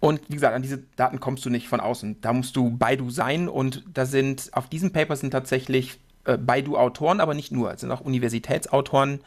Und 0.00 0.22
wie 0.28 0.34
gesagt, 0.34 0.54
an 0.54 0.62
diese 0.62 0.78
Daten 0.96 1.20
kommst 1.20 1.44
du 1.44 1.50
nicht 1.50 1.68
von 1.68 1.80
außen. 1.80 2.20
Da 2.22 2.32
musst 2.32 2.56
du 2.56 2.70
Baidu 2.70 3.10
sein 3.10 3.48
und 3.48 3.84
da 3.92 4.06
sind, 4.06 4.50
auf 4.52 4.68
diesem 4.68 4.92
Paper 4.92 5.14
sind 5.14 5.30
tatsächlich 5.30 6.00
äh, 6.24 6.38
Baidu-Autoren, 6.38 7.20
aber 7.20 7.34
nicht 7.34 7.52
nur, 7.52 7.72
es 7.72 7.80
sind 7.80 7.90
auch 7.90 8.00
Universitätsautoren. 8.00 9.20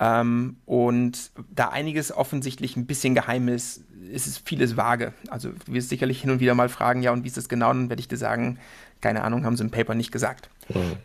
Ähm, 0.00 0.56
und 0.64 1.30
da 1.54 1.68
einiges 1.68 2.12
offensichtlich 2.12 2.76
ein 2.76 2.86
bisschen 2.86 3.14
geheim 3.14 3.48
ist, 3.48 3.84
ist 4.10 4.26
es 4.26 4.38
vieles 4.38 4.76
vage. 4.76 5.12
Also 5.28 5.50
du 5.50 5.72
wirst 5.72 5.90
sicherlich 5.90 6.20
hin 6.20 6.30
und 6.30 6.40
wieder 6.40 6.54
mal 6.54 6.68
fragen, 6.68 7.02
ja, 7.02 7.12
und 7.12 7.24
wie 7.24 7.28
ist 7.28 7.36
das 7.36 7.48
genau? 7.48 7.68
Dann 7.68 7.90
werde 7.90 8.00
ich 8.00 8.08
dir 8.08 8.18
sagen, 8.18 8.58
keine 9.00 9.22
Ahnung, 9.22 9.44
haben 9.44 9.56
sie 9.56 9.64
im 9.64 9.70
Paper 9.70 9.94
nicht 9.94 10.12
gesagt. 10.12 10.48
Mhm. 10.68 10.96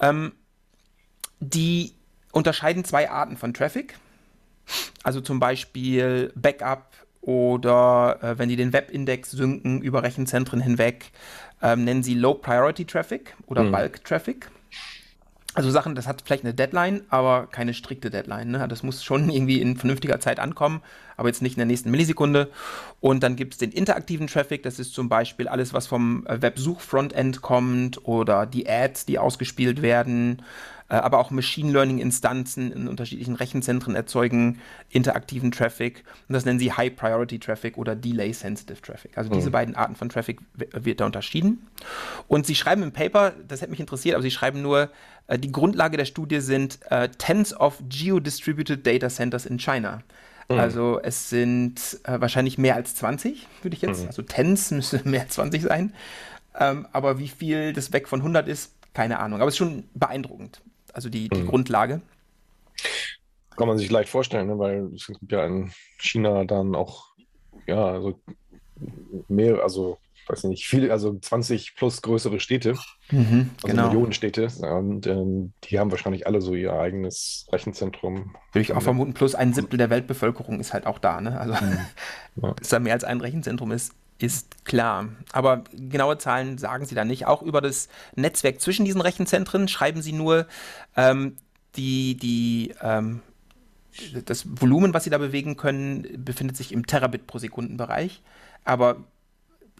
Ähm, 0.00 0.32
die 1.40 1.94
unterscheiden 2.32 2.84
zwei 2.84 3.10
Arten 3.10 3.36
von 3.36 3.54
Traffic. 3.54 3.96
Also 5.02 5.20
zum 5.20 5.40
Beispiel 5.40 6.32
Backup 6.36 6.92
oder 7.20 8.18
äh, 8.22 8.38
wenn 8.38 8.48
die 8.48 8.56
den 8.56 8.72
Webindex 8.72 9.30
synken 9.30 9.82
über 9.82 10.02
Rechenzentren 10.02 10.60
hinweg, 10.60 11.12
ähm, 11.62 11.84
nennen 11.84 12.02
sie 12.02 12.14
Low 12.14 12.34
Priority 12.34 12.84
Traffic 12.84 13.34
oder 13.46 13.64
mhm. 13.64 13.72
Bulk 13.72 14.04
Traffic. 14.04 14.50
Also 15.52 15.70
Sachen, 15.72 15.96
das 15.96 16.06
hat 16.06 16.22
vielleicht 16.24 16.44
eine 16.44 16.54
Deadline, 16.54 17.02
aber 17.08 17.48
keine 17.48 17.74
strikte 17.74 18.08
Deadline. 18.08 18.52
Ne? 18.52 18.68
Das 18.68 18.84
muss 18.84 19.02
schon 19.02 19.28
irgendwie 19.30 19.60
in 19.60 19.76
vernünftiger 19.76 20.20
Zeit 20.20 20.38
ankommen, 20.38 20.80
aber 21.16 21.28
jetzt 21.28 21.42
nicht 21.42 21.54
in 21.54 21.58
der 21.58 21.66
nächsten 21.66 21.90
Millisekunde. 21.90 22.50
Und 23.00 23.24
dann 23.24 23.34
gibt 23.34 23.54
es 23.54 23.58
den 23.58 23.72
interaktiven 23.72 24.28
Traffic, 24.28 24.62
das 24.62 24.78
ist 24.78 24.94
zum 24.94 25.08
Beispiel 25.08 25.48
alles, 25.48 25.74
was 25.74 25.88
vom 25.88 26.24
äh, 26.28 26.40
Websuch-Frontend 26.40 27.42
kommt 27.42 28.06
oder 28.06 28.46
die 28.46 28.68
Ads, 28.68 29.06
die 29.06 29.18
ausgespielt 29.18 29.82
werden. 29.82 30.42
Äh, 30.90 30.96
aber 30.96 31.18
auch 31.18 31.30
Machine 31.30 31.70
Learning-Instanzen 31.72 32.72
in 32.72 32.88
unterschiedlichen 32.88 33.36
Rechenzentren 33.36 33.94
erzeugen 33.94 34.60
interaktiven 34.90 35.52
Traffic. 35.52 36.02
Und 36.28 36.32
das 36.32 36.44
nennen 36.44 36.58
sie 36.58 36.72
High 36.72 36.94
Priority 36.94 37.38
Traffic 37.38 37.78
oder 37.78 37.94
Delay 37.94 38.32
Sensitive 38.32 38.82
Traffic. 38.82 39.16
Also 39.16 39.30
mhm. 39.30 39.34
diese 39.34 39.50
beiden 39.52 39.76
Arten 39.76 39.94
von 39.94 40.08
Traffic 40.08 40.40
wird 40.54 41.00
da 41.00 41.06
unterschieden. 41.06 41.66
Und 42.26 42.44
sie 42.44 42.56
schreiben 42.56 42.82
im 42.82 42.92
Paper, 42.92 43.32
das 43.46 43.62
hätte 43.62 43.70
mich 43.70 43.80
interessiert, 43.80 44.16
aber 44.16 44.22
sie 44.22 44.32
schreiben 44.32 44.62
nur, 44.62 44.90
äh, 45.28 45.38
die 45.38 45.52
Grundlage 45.52 45.96
der 45.96 46.06
Studie 46.06 46.40
sind 46.40 46.80
äh, 46.90 47.08
Tens 47.08 47.54
of 47.54 47.80
Geo-Distributed 47.88 48.84
Data 48.84 49.08
Centers 49.08 49.46
in 49.46 49.58
China. 49.58 50.02
Mhm. 50.48 50.58
Also 50.58 51.00
es 51.00 51.30
sind 51.30 52.00
äh, 52.02 52.20
wahrscheinlich 52.20 52.58
mehr 52.58 52.74
als 52.74 52.96
20, 52.96 53.46
würde 53.62 53.76
ich 53.76 53.82
jetzt. 53.82 54.02
Mhm. 54.02 54.08
Also 54.08 54.22
Tens 54.22 54.72
müsste 54.72 55.00
mehr 55.08 55.22
als 55.22 55.34
20 55.34 55.62
sein. 55.62 55.94
Ähm, 56.58 56.88
aber 56.90 57.20
wie 57.20 57.28
viel 57.28 57.72
das 57.72 57.92
weg 57.92 58.08
von 58.08 58.18
100 58.20 58.48
ist, 58.48 58.72
keine 58.92 59.20
Ahnung. 59.20 59.40
Aber 59.40 59.46
es 59.46 59.54
ist 59.54 59.58
schon 59.58 59.84
beeindruckend 59.94 60.60
also 60.94 61.08
die, 61.08 61.28
die 61.28 61.42
mhm. 61.42 61.48
Grundlage. 61.48 62.00
Kann 63.56 63.68
man 63.68 63.78
sich 63.78 63.90
leicht 63.90 64.08
vorstellen, 64.08 64.48
ne? 64.48 64.58
weil 64.58 64.90
es 64.94 65.06
gibt 65.06 65.32
ja 65.32 65.44
in 65.44 65.72
China 65.98 66.44
dann 66.44 66.74
auch, 66.74 67.14
ja, 67.66 67.84
also 67.84 68.20
mehr, 69.28 69.62
also 69.62 69.98
weiß 70.30 70.44
nicht, 70.44 70.66
viele, 70.66 70.92
also 70.92 71.18
20 71.18 71.74
plus 71.76 72.02
größere 72.02 72.40
Städte, 72.40 72.74
mhm, 73.10 73.50
also 73.62 73.66
genau. 73.66 73.88
Millionenstädte. 73.88 74.48
Und 74.60 75.06
ähm, 75.06 75.52
die 75.64 75.78
haben 75.78 75.90
wahrscheinlich 75.90 76.26
alle 76.26 76.40
so 76.40 76.54
ihr 76.54 76.72
eigenes 76.72 77.46
Rechenzentrum. 77.52 78.34
Würde 78.52 78.62
ich 78.62 78.72
auch 78.72 78.82
vermuten, 78.82 79.14
plus 79.14 79.34
ein 79.34 79.52
Siebtel 79.52 79.78
der 79.78 79.90
Weltbevölkerung 79.90 80.60
ist 80.60 80.72
halt 80.72 80.86
auch 80.86 80.98
da, 80.98 81.20
ne? 81.20 81.38
Also 81.38 81.52
mhm. 81.64 81.78
ja. 82.42 82.54
dass 82.54 82.68
da 82.68 82.78
mehr 82.78 82.94
als 82.94 83.04
ein 83.04 83.20
Rechenzentrum 83.20 83.72
ist, 83.72 83.92
ist 84.22 84.64
klar. 84.64 85.08
Aber 85.32 85.64
genaue 85.72 86.18
Zahlen 86.18 86.58
sagen 86.58 86.86
sie 86.86 86.94
da 86.94 87.04
nicht. 87.04 87.26
Auch 87.26 87.42
über 87.42 87.60
das 87.60 87.88
Netzwerk 88.14 88.60
zwischen 88.60 88.84
diesen 88.84 89.00
Rechenzentren 89.00 89.68
schreiben 89.68 90.02
sie 90.02 90.12
nur 90.12 90.46
ähm, 90.96 91.36
die, 91.76 92.16
die, 92.16 92.74
ähm, 92.82 93.20
das 94.24 94.44
Volumen, 94.60 94.94
was 94.94 95.04
sie 95.04 95.10
da 95.10 95.18
bewegen 95.18 95.56
können, 95.56 96.06
befindet 96.24 96.56
sich 96.56 96.72
im 96.72 96.86
Terabit 96.86 97.26
pro 97.26 97.38
Sekunden 97.38 97.76
Bereich, 97.76 98.22
aber 98.64 98.96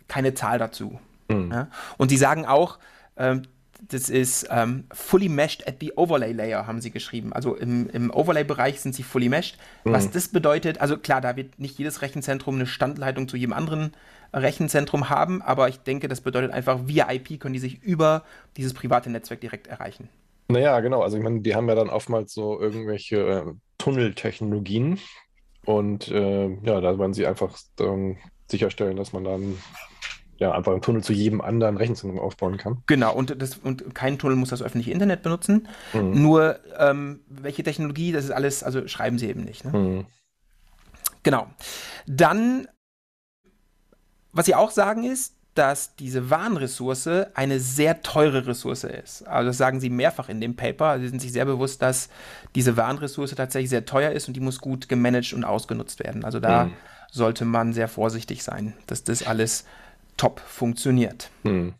keine 0.08 0.34
Zahl 0.34 0.58
dazu. 0.58 1.00
Mhm. 1.28 1.50
Ja? 1.52 1.68
Und 1.96 2.08
sie 2.08 2.16
sagen 2.16 2.46
auch, 2.46 2.78
ähm, 3.16 3.42
das 3.88 4.08
ist 4.08 4.48
ähm, 4.50 4.84
fully 4.92 5.28
meshed 5.28 5.66
at 5.66 5.76
the 5.80 5.92
overlay 5.96 6.32
layer, 6.32 6.66
haben 6.66 6.80
sie 6.80 6.90
geschrieben. 6.90 7.32
Also 7.32 7.56
im, 7.56 7.88
im 7.90 8.10
Overlay-Bereich 8.10 8.80
sind 8.80 8.94
sie 8.94 9.02
fully 9.02 9.28
meshed. 9.28 9.58
Mhm. 9.84 9.92
Was 9.92 10.10
das 10.10 10.28
bedeutet, 10.28 10.80
also 10.80 10.96
klar, 10.96 11.20
da 11.20 11.36
wird 11.36 11.58
nicht 11.58 11.78
jedes 11.78 12.02
Rechenzentrum 12.02 12.56
eine 12.56 12.66
Standleitung 12.66 13.28
zu 13.28 13.36
jedem 13.36 13.52
anderen 13.52 13.92
Rechenzentrum 14.32 15.10
haben, 15.10 15.42
aber 15.42 15.68
ich 15.68 15.80
denke, 15.80 16.06
das 16.06 16.20
bedeutet 16.20 16.52
einfach, 16.52 16.80
via 16.86 17.10
IP 17.10 17.40
können 17.40 17.54
die 17.54 17.58
sich 17.58 17.82
über 17.82 18.24
dieses 18.56 18.74
private 18.74 19.10
Netzwerk 19.10 19.40
direkt 19.40 19.66
erreichen. 19.66 20.08
Naja, 20.48 20.78
genau. 20.80 21.02
Also 21.02 21.16
ich 21.16 21.22
meine, 21.22 21.40
die 21.40 21.54
haben 21.54 21.68
ja 21.68 21.74
dann 21.74 21.90
oftmals 21.90 22.32
so 22.32 22.60
irgendwelche 22.60 23.16
äh, 23.16 23.44
Tunneltechnologien 23.78 24.98
und 25.64 26.08
äh, 26.08 26.48
ja, 26.48 26.80
da 26.80 26.98
wollen 26.98 27.14
sie 27.14 27.26
einfach 27.26 27.56
ähm, 27.80 28.18
sicherstellen, 28.48 28.96
dass 28.96 29.12
man 29.12 29.24
dann 29.24 29.58
ja, 30.40 30.52
einfach 30.52 30.72
einen 30.72 30.82
Tunnel 30.82 31.04
zu 31.04 31.12
jedem 31.12 31.40
anderen 31.40 31.76
Rechenzentrum 31.76 32.18
aufbauen 32.18 32.56
kann. 32.56 32.82
Genau, 32.86 33.14
und, 33.14 33.40
das, 33.40 33.56
und 33.58 33.94
kein 33.94 34.18
Tunnel 34.18 34.36
muss 34.36 34.48
das 34.48 34.62
öffentliche 34.62 34.90
Internet 34.90 35.22
benutzen. 35.22 35.68
Mhm. 35.92 36.22
Nur 36.22 36.58
ähm, 36.78 37.20
welche 37.28 37.62
Technologie, 37.62 38.10
das 38.10 38.24
ist 38.24 38.32
alles, 38.32 38.64
also 38.64 38.88
schreiben 38.88 39.18
sie 39.18 39.28
eben 39.28 39.44
nicht. 39.44 39.64
Ne? 39.64 39.78
Mhm. 39.78 40.06
Genau. 41.22 41.46
Dann 42.06 42.66
was 44.32 44.46
sie 44.46 44.54
auch 44.54 44.70
sagen 44.70 45.04
ist, 45.04 45.34
dass 45.54 45.96
diese 45.96 46.30
Warnressource 46.30 47.08
eine 47.34 47.58
sehr 47.58 48.02
teure 48.02 48.46
Ressource 48.46 48.84
ist. 48.84 49.26
Also 49.26 49.48
das 49.48 49.58
sagen 49.58 49.80
sie 49.80 49.90
mehrfach 49.90 50.28
in 50.28 50.40
dem 50.40 50.54
Paper. 50.54 51.00
Sie 51.00 51.08
sind 51.08 51.20
sich 51.20 51.32
sehr 51.32 51.44
bewusst, 51.44 51.82
dass 51.82 52.08
diese 52.54 52.76
Warnressource 52.76 53.34
tatsächlich 53.34 53.70
sehr 53.70 53.84
teuer 53.84 54.12
ist 54.12 54.28
und 54.28 54.34
die 54.34 54.40
muss 54.40 54.60
gut 54.60 54.88
gemanagt 54.88 55.32
und 55.32 55.44
ausgenutzt 55.44 55.98
werden. 56.00 56.24
Also 56.24 56.38
da 56.38 56.66
mhm. 56.66 56.72
sollte 57.10 57.44
man 57.44 57.72
sehr 57.72 57.88
vorsichtig 57.88 58.44
sein, 58.44 58.74
dass 58.86 59.02
das 59.02 59.26
alles 59.26 59.64
top 60.16 60.40
funktioniert. 60.40 61.30
Mhm. 61.42 61.74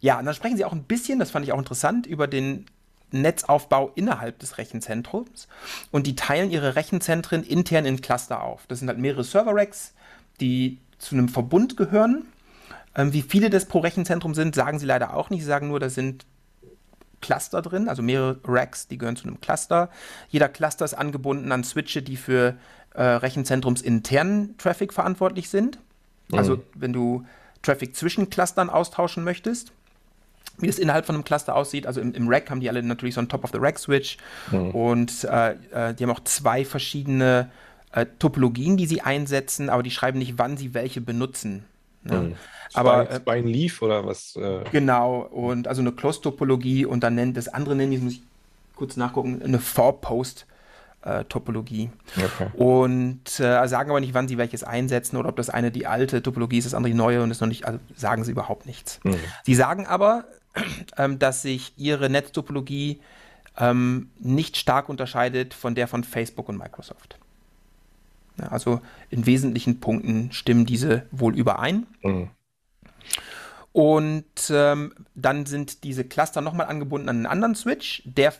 Ja, 0.00 0.18
und 0.18 0.26
dann 0.26 0.34
sprechen 0.34 0.56
sie 0.56 0.64
auch 0.64 0.72
ein 0.72 0.84
bisschen, 0.84 1.18
das 1.18 1.30
fand 1.30 1.44
ich 1.44 1.52
auch 1.52 1.58
interessant, 1.58 2.06
über 2.06 2.26
den 2.26 2.66
Netzaufbau 3.10 3.90
innerhalb 3.94 4.38
des 4.38 4.58
Rechenzentrums. 4.58 5.48
Und 5.90 6.06
die 6.06 6.14
teilen 6.14 6.50
ihre 6.50 6.76
Rechenzentren 6.76 7.42
intern 7.42 7.84
in 7.84 8.00
Cluster 8.00 8.42
auf. 8.42 8.66
Das 8.68 8.78
sind 8.78 8.88
halt 8.88 8.98
mehrere 8.98 9.24
Server-Racks, 9.24 9.94
die 10.40 10.78
zu 10.98 11.14
einem 11.14 11.28
Verbund 11.28 11.76
gehören. 11.76 12.26
Ähm, 12.94 13.12
wie 13.12 13.22
viele 13.22 13.50
das 13.50 13.66
pro 13.66 13.80
Rechenzentrum 13.80 14.34
sind, 14.34 14.54
sagen 14.54 14.78
sie 14.78 14.86
leider 14.86 15.14
auch 15.14 15.30
nicht. 15.30 15.40
Sie 15.40 15.46
sagen 15.46 15.68
nur, 15.68 15.80
da 15.80 15.88
sind 15.88 16.26
Cluster 17.20 17.62
drin, 17.62 17.88
also 17.88 18.02
mehrere 18.02 18.38
Racks, 18.44 18.86
die 18.86 18.98
gehören 18.98 19.16
zu 19.16 19.26
einem 19.26 19.40
Cluster. 19.40 19.90
Jeder 20.28 20.48
Cluster 20.48 20.84
ist 20.84 20.94
angebunden 20.94 21.50
an 21.50 21.64
Switche, 21.64 22.02
die 22.02 22.16
für 22.16 22.56
äh, 22.94 23.02
rechenzentrumsinternen 23.02 24.56
Traffic 24.58 24.92
verantwortlich 24.92 25.48
sind. 25.48 25.78
Mhm. 26.28 26.38
Also 26.38 26.62
wenn 26.74 26.92
du 26.92 27.24
Traffic 27.62 27.96
zwischen 27.96 28.30
Clustern 28.30 28.70
austauschen 28.70 29.24
möchtest, 29.24 29.72
wie 30.58 30.66
das 30.66 30.78
innerhalb 30.78 31.06
von 31.06 31.14
einem 31.14 31.24
Cluster 31.24 31.54
aussieht. 31.54 31.86
Also 31.86 32.00
im, 32.00 32.12
im 32.14 32.28
Rack 32.28 32.50
haben 32.50 32.60
die 32.60 32.68
alle 32.68 32.82
natürlich 32.82 33.14
so 33.14 33.20
einen 33.20 33.28
Top-of-the-Rack-Switch 33.28 34.18
mhm. 34.50 34.70
und 34.70 35.24
äh, 35.24 35.52
äh, 35.52 35.94
die 35.94 36.04
haben 36.04 36.10
auch 36.10 36.24
zwei 36.24 36.64
verschiedene 36.64 37.50
äh, 37.92 38.06
Topologien, 38.18 38.76
die 38.76 38.86
sie 38.86 39.00
einsetzen, 39.00 39.70
aber 39.70 39.82
die 39.82 39.90
schreiben 39.90 40.18
nicht, 40.18 40.34
wann 40.36 40.56
sie 40.56 40.74
welche 40.74 41.00
benutzen. 41.00 41.64
Ne? 42.02 42.16
Mhm. 42.16 42.34
Aber 42.74 43.10
äh, 43.10 43.16
Spine 43.16 43.48
Leaf 43.48 43.82
oder 43.82 44.04
was? 44.04 44.36
Äh? 44.36 44.64
Genau, 44.72 45.20
und 45.20 45.68
also 45.68 45.80
eine 45.80 45.92
Closed-Topologie 45.92 46.84
und 46.84 47.02
dann 47.02 47.14
nennt 47.14 47.36
das 47.36 47.48
andere 47.48 47.76
nennen, 47.76 47.92
die 47.92 47.98
muss 47.98 48.12
ich 48.14 48.22
kurz 48.74 48.96
nachgucken, 48.96 49.40
eine 49.42 49.58
Four-Post 49.58 50.46
äh, 51.02 51.24
Topologie. 51.24 51.90
Okay. 52.16 52.48
Und 52.54 53.40
äh, 53.40 53.66
sagen 53.68 53.90
aber 53.90 54.00
nicht, 54.00 54.14
wann 54.14 54.28
sie 54.28 54.38
welches 54.38 54.64
einsetzen 54.64 55.16
oder 55.16 55.28
ob 55.28 55.36
das 55.36 55.50
eine 55.50 55.70
die 55.70 55.86
alte 55.86 56.22
Topologie 56.22 56.58
ist, 56.58 56.64
das 56.64 56.74
andere 56.74 56.92
die 56.92 56.98
neue 56.98 57.22
und 57.22 57.30
ist 57.30 57.40
noch 57.40 57.48
nicht, 57.48 57.66
also 57.66 57.78
sagen 57.94 58.24
sie 58.24 58.32
überhaupt 58.32 58.66
nichts. 58.66 59.00
Mhm. 59.04 59.16
Sie 59.44 59.54
sagen 59.54 59.86
aber, 59.86 60.24
ähm, 60.96 61.18
dass 61.18 61.42
sich 61.42 61.72
ihre 61.76 62.10
Netztopologie 62.10 63.00
ähm, 63.56 64.10
nicht 64.18 64.56
stark 64.56 64.88
unterscheidet 64.88 65.54
von 65.54 65.74
der 65.74 65.88
von 65.88 66.04
Facebook 66.04 66.48
und 66.48 66.58
Microsoft. 66.58 67.18
Ja, 68.38 68.48
also 68.48 68.80
in 69.10 69.26
wesentlichen 69.26 69.80
Punkten 69.80 70.32
stimmen 70.32 70.64
diese 70.64 71.06
wohl 71.10 71.36
überein. 71.36 71.86
Mhm. 72.02 72.30
Und 73.72 74.24
ähm, 74.50 74.92
dann 75.14 75.46
sind 75.46 75.84
diese 75.84 76.04
Cluster 76.04 76.40
nochmal 76.40 76.66
angebunden 76.66 77.08
an 77.08 77.16
einen 77.16 77.26
anderen 77.26 77.54
Switch. 77.54 78.02
Der 78.04 78.32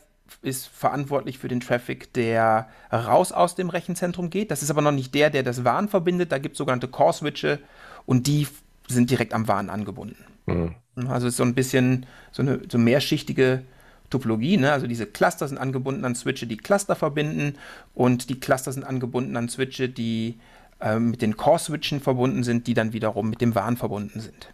ist 0.43 0.67
verantwortlich 0.67 1.38
für 1.38 1.49
den 1.49 1.61
Traffic, 1.61 2.12
der 2.12 2.69
raus 2.93 3.33
aus 3.33 3.55
dem 3.55 3.71
Rechenzentrum 3.71 4.31
geht. 4.31 4.51
Das 4.51 4.62
ist 4.62 4.71
aber 4.71 4.83
noch 4.83 4.93
nicht 4.93 5.14
der, 5.14 5.31
der 5.31 5.43
das 5.43 5.64
WAN 5.64 5.88
verbindet. 5.88 6.33
Da 6.33 6.38
gibt 6.38 6.55
es 6.55 6.59
sogenannte 6.59 6.88
Core-Switche 6.88 7.59
und 8.07 8.27
die 8.27 8.47
sind 8.87 9.11
direkt 9.11 9.35
am 9.35 9.49
WAN 9.49 9.71
angebunden. 9.71 10.25
Mhm. 10.47 10.75
Also 11.09 11.27
es 11.27 11.35
ist 11.35 11.37
so 11.38 11.45
ein 11.45 11.55
bisschen 11.55 12.07
so 12.33 12.43
eine 12.43 12.61
so 12.69 12.79
mehrschichtige 12.79 13.62
Topologie. 14.11 14.57
Ne? 14.57 14.73
Also 14.73 14.87
diese 14.87 15.07
Cluster 15.07 15.47
sind 15.47 15.59
angebunden 15.59 16.05
an 16.05 16.14
Switche, 16.14 16.47
die 16.47 16.57
Cluster 16.57 16.97
verbinden 16.97 17.57
und 17.95 18.31
die 18.31 18.41
Cluster 18.41 18.73
sind 18.73 18.85
angebunden 18.85 19.37
an 19.37 19.49
Switche, 19.49 19.88
die 19.88 20.38
äh, 20.81 20.99
mit 20.99 21.23
den 21.23 21.37
Core-Switchen 21.37 22.01
verbunden 22.01 22.43
sind, 22.43 22.67
die 22.67 22.75
dann 22.75 22.93
wiederum 22.93 23.31
mit 23.31 23.41
dem 23.41 23.55
WAN 23.55 23.77
verbunden 23.77 24.21
sind. 24.21 24.49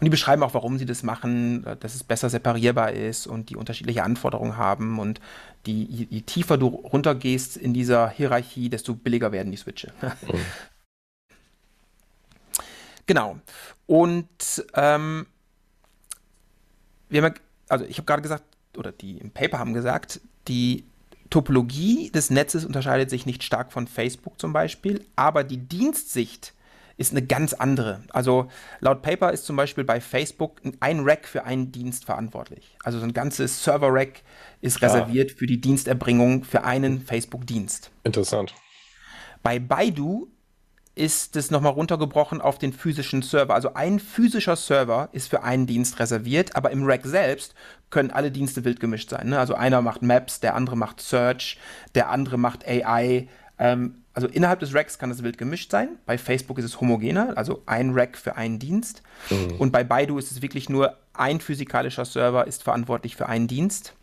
Und 0.00 0.04
die 0.04 0.10
beschreiben 0.10 0.42
auch, 0.42 0.54
warum 0.54 0.78
sie 0.78 0.86
das 0.86 1.02
machen, 1.02 1.64
dass 1.80 1.94
es 1.94 2.04
besser 2.04 2.30
separierbar 2.30 2.92
ist 2.92 3.26
und 3.26 3.50
die 3.50 3.56
unterschiedliche 3.56 4.02
Anforderungen 4.02 4.56
haben. 4.56 4.98
Und 4.98 5.20
die, 5.66 5.84
je, 5.84 6.20
tiefer 6.22 6.58
du 6.58 6.66
runtergehst 6.66 7.56
in 7.56 7.74
dieser 7.74 8.08
Hierarchie, 8.08 8.68
desto 8.68 8.94
billiger 8.94 9.32
werden 9.32 9.50
die 9.50 9.58
Switche. 9.58 9.92
Mhm. 10.00 10.28
genau. 13.06 13.38
Und 13.86 14.64
ähm, 14.74 15.26
wir 17.08 17.22
haben, 17.22 17.34
also 17.68 17.84
ich 17.84 17.98
habe 17.98 18.06
gerade 18.06 18.22
gesagt, 18.22 18.44
oder 18.76 18.92
die 18.92 19.18
im 19.18 19.30
Paper 19.30 19.58
haben 19.58 19.74
gesagt, 19.74 20.20
die 20.48 20.84
Topologie 21.30 22.10
des 22.10 22.30
Netzes 22.30 22.64
unterscheidet 22.64 23.08
sich 23.08 23.26
nicht 23.26 23.42
stark 23.42 23.72
von 23.72 23.86
Facebook 23.86 24.38
zum 24.38 24.52
Beispiel, 24.52 25.04
aber 25.16 25.44
die 25.44 25.56
Dienstsicht 25.56 26.52
ist 27.02 27.12
eine 27.12 27.26
ganz 27.26 27.52
andere. 27.52 28.00
Also 28.10 28.48
laut 28.80 29.02
Paper 29.02 29.32
ist 29.32 29.44
zum 29.44 29.56
Beispiel 29.56 29.84
bei 29.84 30.00
Facebook 30.00 30.62
ein 30.80 31.00
Rack 31.00 31.26
für 31.26 31.44
einen 31.44 31.72
Dienst 31.72 32.04
verantwortlich. 32.04 32.76
Also 32.82 32.98
so 32.98 33.04
ein 33.04 33.12
ganzes 33.12 33.62
Server-Rack 33.64 34.22
ist 34.60 34.80
reserviert 34.80 35.32
ja. 35.32 35.36
für 35.36 35.46
die 35.46 35.60
Diensterbringung 35.60 36.44
für 36.44 36.64
einen 36.64 37.00
Facebook-Dienst. 37.00 37.90
Interessant. 38.04 38.54
Bei 39.42 39.58
Baidu 39.58 40.28
ist 40.94 41.36
es 41.36 41.50
nochmal 41.50 41.72
runtergebrochen 41.72 42.40
auf 42.40 42.58
den 42.58 42.72
physischen 42.72 43.22
Server. 43.22 43.54
Also 43.54 43.74
ein 43.74 43.98
physischer 43.98 44.56
Server 44.56 45.08
ist 45.12 45.28
für 45.28 45.42
einen 45.42 45.66
Dienst 45.66 45.98
reserviert, 45.98 46.54
aber 46.54 46.70
im 46.70 46.84
Rack 46.84 47.04
selbst 47.04 47.54
können 47.90 48.10
alle 48.10 48.30
Dienste 48.30 48.64
wild 48.64 48.78
gemischt 48.78 49.10
sein. 49.10 49.30
Ne? 49.30 49.38
Also 49.38 49.54
einer 49.54 49.82
macht 49.82 50.02
Maps, 50.02 50.40
der 50.40 50.54
andere 50.54 50.76
macht 50.76 51.00
Search, 51.00 51.58
der 51.94 52.10
andere 52.10 52.38
macht 52.38 52.66
AI. 52.66 53.28
Ähm, 53.58 54.01
also 54.14 54.28
innerhalb 54.28 54.60
des 54.60 54.74
Racks 54.74 54.98
kann 54.98 55.10
das 55.10 55.22
wild 55.22 55.38
gemischt 55.38 55.70
sein. 55.70 55.98
Bei 56.06 56.18
Facebook 56.18 56.58
ist 56.58 56.64
es 56.64 56.80
homogener, 56.80 57.32
also 57.36 57.62
ein 57.66 57.92
Rack 57.92 58.16
für 58.18 58.36
einen 58.36 58.58
Dienst. 58.58 59.02
Mhm. 59.30 59.56
Und 59.58 59.72
bei 59.72 59.84
Baidu 59.84 60.18
ist 60.18 60.30
es 60.30 60.42
wirklich 60.42 60.68
nur 60.68 60.96
ein 61.14 61.40
physikalischer 61.40 62.04
Server 62.04 62.46
ist 62.46 62.62
verantwortlich 62.62 63.16
für 63.16 63.28
einen 63.28 63.46
Dienst 63.46 63.94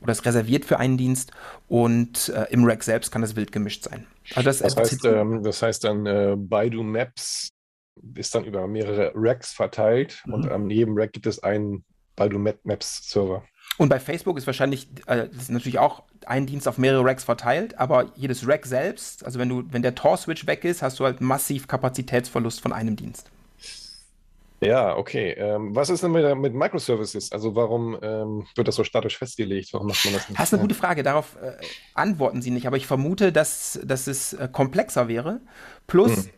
oder 0.00 0.12
ist 0.12 0.24
reserviert 0.24 0.64
für 0.64 0.78
einen 0.78 0.96
Dienst 0.96 1.32
und 1.68 2.28
äh, 2.30 2.46
im 2.50 2.64
Rack 2.64 2.82
selbst 2.82 3.10
kann 3.10 3.22
das 3.22 3.36
wild 3.36 3.52
gemischt 3.52 3.84
sein. 3.84 4.06
Also 4.34 4.42
das, 4.42 4.58
das, 4.58 4.76
heißt, 4.76 5.04
ähm, 5.04 5.42
das 5.42 5.62
heißt 5.62 5.84
dann, 5.84 6.06
äh, 6.06 6.34
Baidu 6.36 6.82
Maps 6.82 7.48
ist 8.14 8.34
dann 8.34 8.44
über 8.44 8.66
mehrere 8.66 9.12
Racks 9.14 9.52
verteilt 9.52 10.22
mhm. 10.26 10.34
und 10.34 10.50
an 10.50 10.70
jedem 10.70 10.96
Rack 10.98 11.12
gibt 11.12 11.26
es 11.26 11.42
einen 11.42 11.84
Baidu 12.16 12.38
Maps 12.38 13.10
Server. 13.10 13.44
Und 13.78 13.88
bei 13.88 14.00
Facebook 14.00 14.38
ist 14.38 14.46
wahrscheinlich, 14.46 14.88
äh, 15.06 15.28
das 15.28 15.42
ist 15.42 15.50
natürlich 15.50 15.78
auch 15.78 16.02
ein 16.26 16.46
Dienst 16.46 16.66
auf 16.66 16.78
mehrere 16.78 17.04
Racks 17.04 17.24
verteilt, 17.24 17.78
aber 17.78 18.10
jedes 18.16 18.46
Rack 18.48 18.66
selbst, 18.66 19.24
also 19.24 19.38
wenn 19.38 19.48
du, 19.48 19.64
wenn 19.70 19.82
der 19.82 19.94
Tor-Switch 19.94 20.46
weg 20.46 20.64
ist, 20.64 20.82
hast 20.82 20.98
du 20.98 21.04
halt 21.04 21.20
massiv 21.20 21.68
Kapazitätsverlust 21.68 22.60
von 22.60 22.72
einem 22.72 22.96
Dienst. 22.96 23.30
Ja, 24.60 24.96
okay. 24.96 25.32
Ähm, 25.32 25.74
was 25.74 25.90
ist 25.90 26.02
denn 26.02 26.12
mit, 26.12 26.36
mit, 26.38 26.54
Microservices? 26.54 27.30
Also 27.32 27.54
warum 27.54 27.96
ähm, 28.00 28.46
wird 28.54 28.68
das 28.68 28.76
so 28.76 28.84
statisch 28.84 29.18
festgelegt? 29.18 29.72
Warum 29.72 29.88
macht 29.88 30.04
man 30.04 30.14
das 30.14 30.28
nicht? 30.28 30.40
Das 30.40 30.48
ist 30.48 30.54
eine 30.54 30.62
gute 30.62 30.74
Frage. 30.74 31.02
Darauf 31.02 31.36
äh, 31.42 31.52
antworten 31.94 32.40
Sie 32.40 32.50
nicht. 32.50 32.66
Aber 32.66 32.78
ich 32.78 32.86
vermute, 32.86 33.32
dass, 33.32 33.78
dass 33.84 34.06
es 34.06 34.32
äh, 34.32 34.48
komplexer 34.50 35.08
wäre. 35.08 35.40
Plus, 35.86 36.16
hm. 36.16 36.30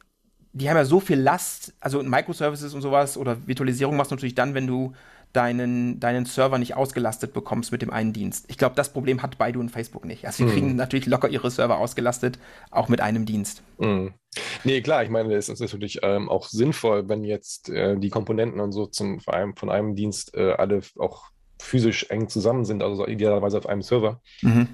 die 0.53 0.69
haben 0.69 0.77
ja 0.77 0.85
so 0.85 0.99
viel 0.99 1.19
Last. 1.19 1.75
Also 1.79 2.03
Microservices 2.03 2.75
und 2.75 2.83
sowas 2.83 3.17
oder 3.17 3.47
Virtualisierung 3.47 3.97
machst 3.97 4.11
du 4.11 4.17
natürlich 4.17 4.35
dann, 4.35 4.53
wenn 4.55 4.67
du 4.67 4.95
deinen, 5.33 6.01
deinen 6.01 6.25
Server 6.25 6.59
nicht 6.59 6.75
ausgelastet 6.75 7.33
bekommst 7.33 7.73
mit 7.73 7.83
dem 7.83 7.91
einen 7.91 8.13
Dienst. 8.13 8.47
Ich 8.49 8.59
glaube, 8.59 8.75
das 8.75 8.93
Problem 8.93 9.23
hat 9.23 9.39
Baidu 9.39 9.61
und 9.61 9.71
Facebook 9.71 10.05
nicht. 10.05 10.27
Also, 10.27 10.45
sie 10.45 10.51
mm. 10.51 10.53
kriegen 10.53 10.77
natürlich 10.77 11.07
locker 11.07 11.29
ihre 11.29 11.51
Server 11.51 11.79
ausgelastet, 11.79 12.39
auch 12.71 12.89
mit 12.89 13.01
einem 13.01 13.27
Dienst. 13.27 13.63
Mm. 13.79 14.09
Nee, 14.65 14.81
klar, 14.83 15.03
ich 15.03 15.11
meine, 15.11 15.35
es 15.35 15.49
ist 15.49 15.61
natürlich 15.61 16.01
ähm, 16.03 16.29
auch 16.29 16.49
sinnvoll, 16.49 17.09
wenn 17.09 17.25
jetzt 17.25 17.69
äh, 17.69 17.99
die 17.99 18.11
Komponenten 18.11 18.61
und 18.61 18.73
so 18.73 18.87
zum, 18.87 19.21
von, 19.21 19.35
einem, 19.35 19.57
von 19.57 19.71
einem 19.71 19.95
Dienst 19.95 20.35
äh, 20.35 20.53
alle 20.53 20.81
auch 20.99 21.31
physisch 21.61 22.07
eng 22.11 22.29
zusammen 22.29 22.65
sind, 22.65 22.83
also 22.83 23.07
idealerweise 23.07 23.59
auf 23.59 23.67
einem 23.67 23.83
Server. 23.83 24.21
Mhm. 24.43 24.69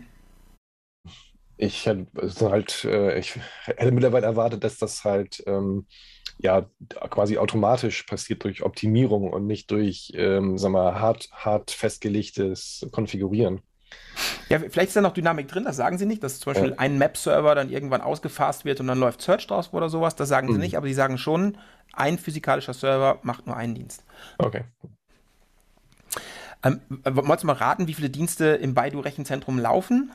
Ich 1.56 1.86
hätte 1.86 2.06
halt, 2.50 2.84
äh, 2.84 3.18
ich 3.18 3.38
hätte 3.64 3.92
mittlerweile 3.92 4.26
erwartet, 4.26 4.64
dass 4.64 4.78
das 4.78 5.04
halt 5.04 5.42
ähm, 5.46 5.86
ja 6.38 6.68
quasi 7.10 7.38
automatisch 7.38 8.02
passiert 8.04 8.44
durch 8.44 8.62
Optimierung 8.62 9.30
und 9.30 9.46
nicht 9.46 9.70
durch, 9.70 10.12
ähm, 10.14 10.58
sag 10.58 10.72
mal, 10.72 11.00
hart, 11.00 11.28
hart 11.32 11.70
festgelegtes 11.70 12.86
Konfigurieren. 12.90 13.60
Ja, 14.48 14.58
vielleicht 14.58 14.88
ist 14.88 14.96
da 14.96 15.00
noch 15.00 15.14
Dynamik 15.14 15.48
drin, 15.48 15.64
das 15.64 15.76
sagen 15.76 15.98
sie 15.98 16.06
nicht, 16.06 16.22
dass 16.22 16.40
zum 16.40 16.52
Beispiel 16.52 16.70
ja. 16.70 16.78
ein 16.78 16.98
Map-Server 16.98 17.54
dann 17.54 17.70
irgendwann 17.70 18.00
ausgefasst 18.00 18.64
wird 18.64 18.80
und 18.80 18.86
dann 18.88 18.98
läuft 18.98 19.22
Search 19.22 19.46
draus 19.46 19.72
oder 19.72 19.88
sowas, 19.88 20.16
das 20.16 20.28
sagen 20.28 20.48
mhm. 20.48 20.54
sie 20.54 20.58
nicht, 20.58 20.76
aber 20.76 20.86
sie 20.86 20.94
sagen 20.94 21.18
schon, 21.18 21.56
ein 21.92 22.18
physikalischer 22.18 22.74
Server 22.74 23.18
macht 23.22 23.46
nur 23.46 23.56
einen 23.56 23.74
Dienst. 23.74 24.04
Okay. 24.38 24.64
Ähm, 26.62 26.80
wolltest 27.04 27.42
du 27.42 27.46
mal 27.46 27.54
raten, 27.54 27.86
wie 27.86 27.94
viele 27.94 28.10
Dienste 28.10 28.46
im 28.46 28.74
Baidu-Rechenzentrum 28.74 29.58
laufen? 29.58 30.12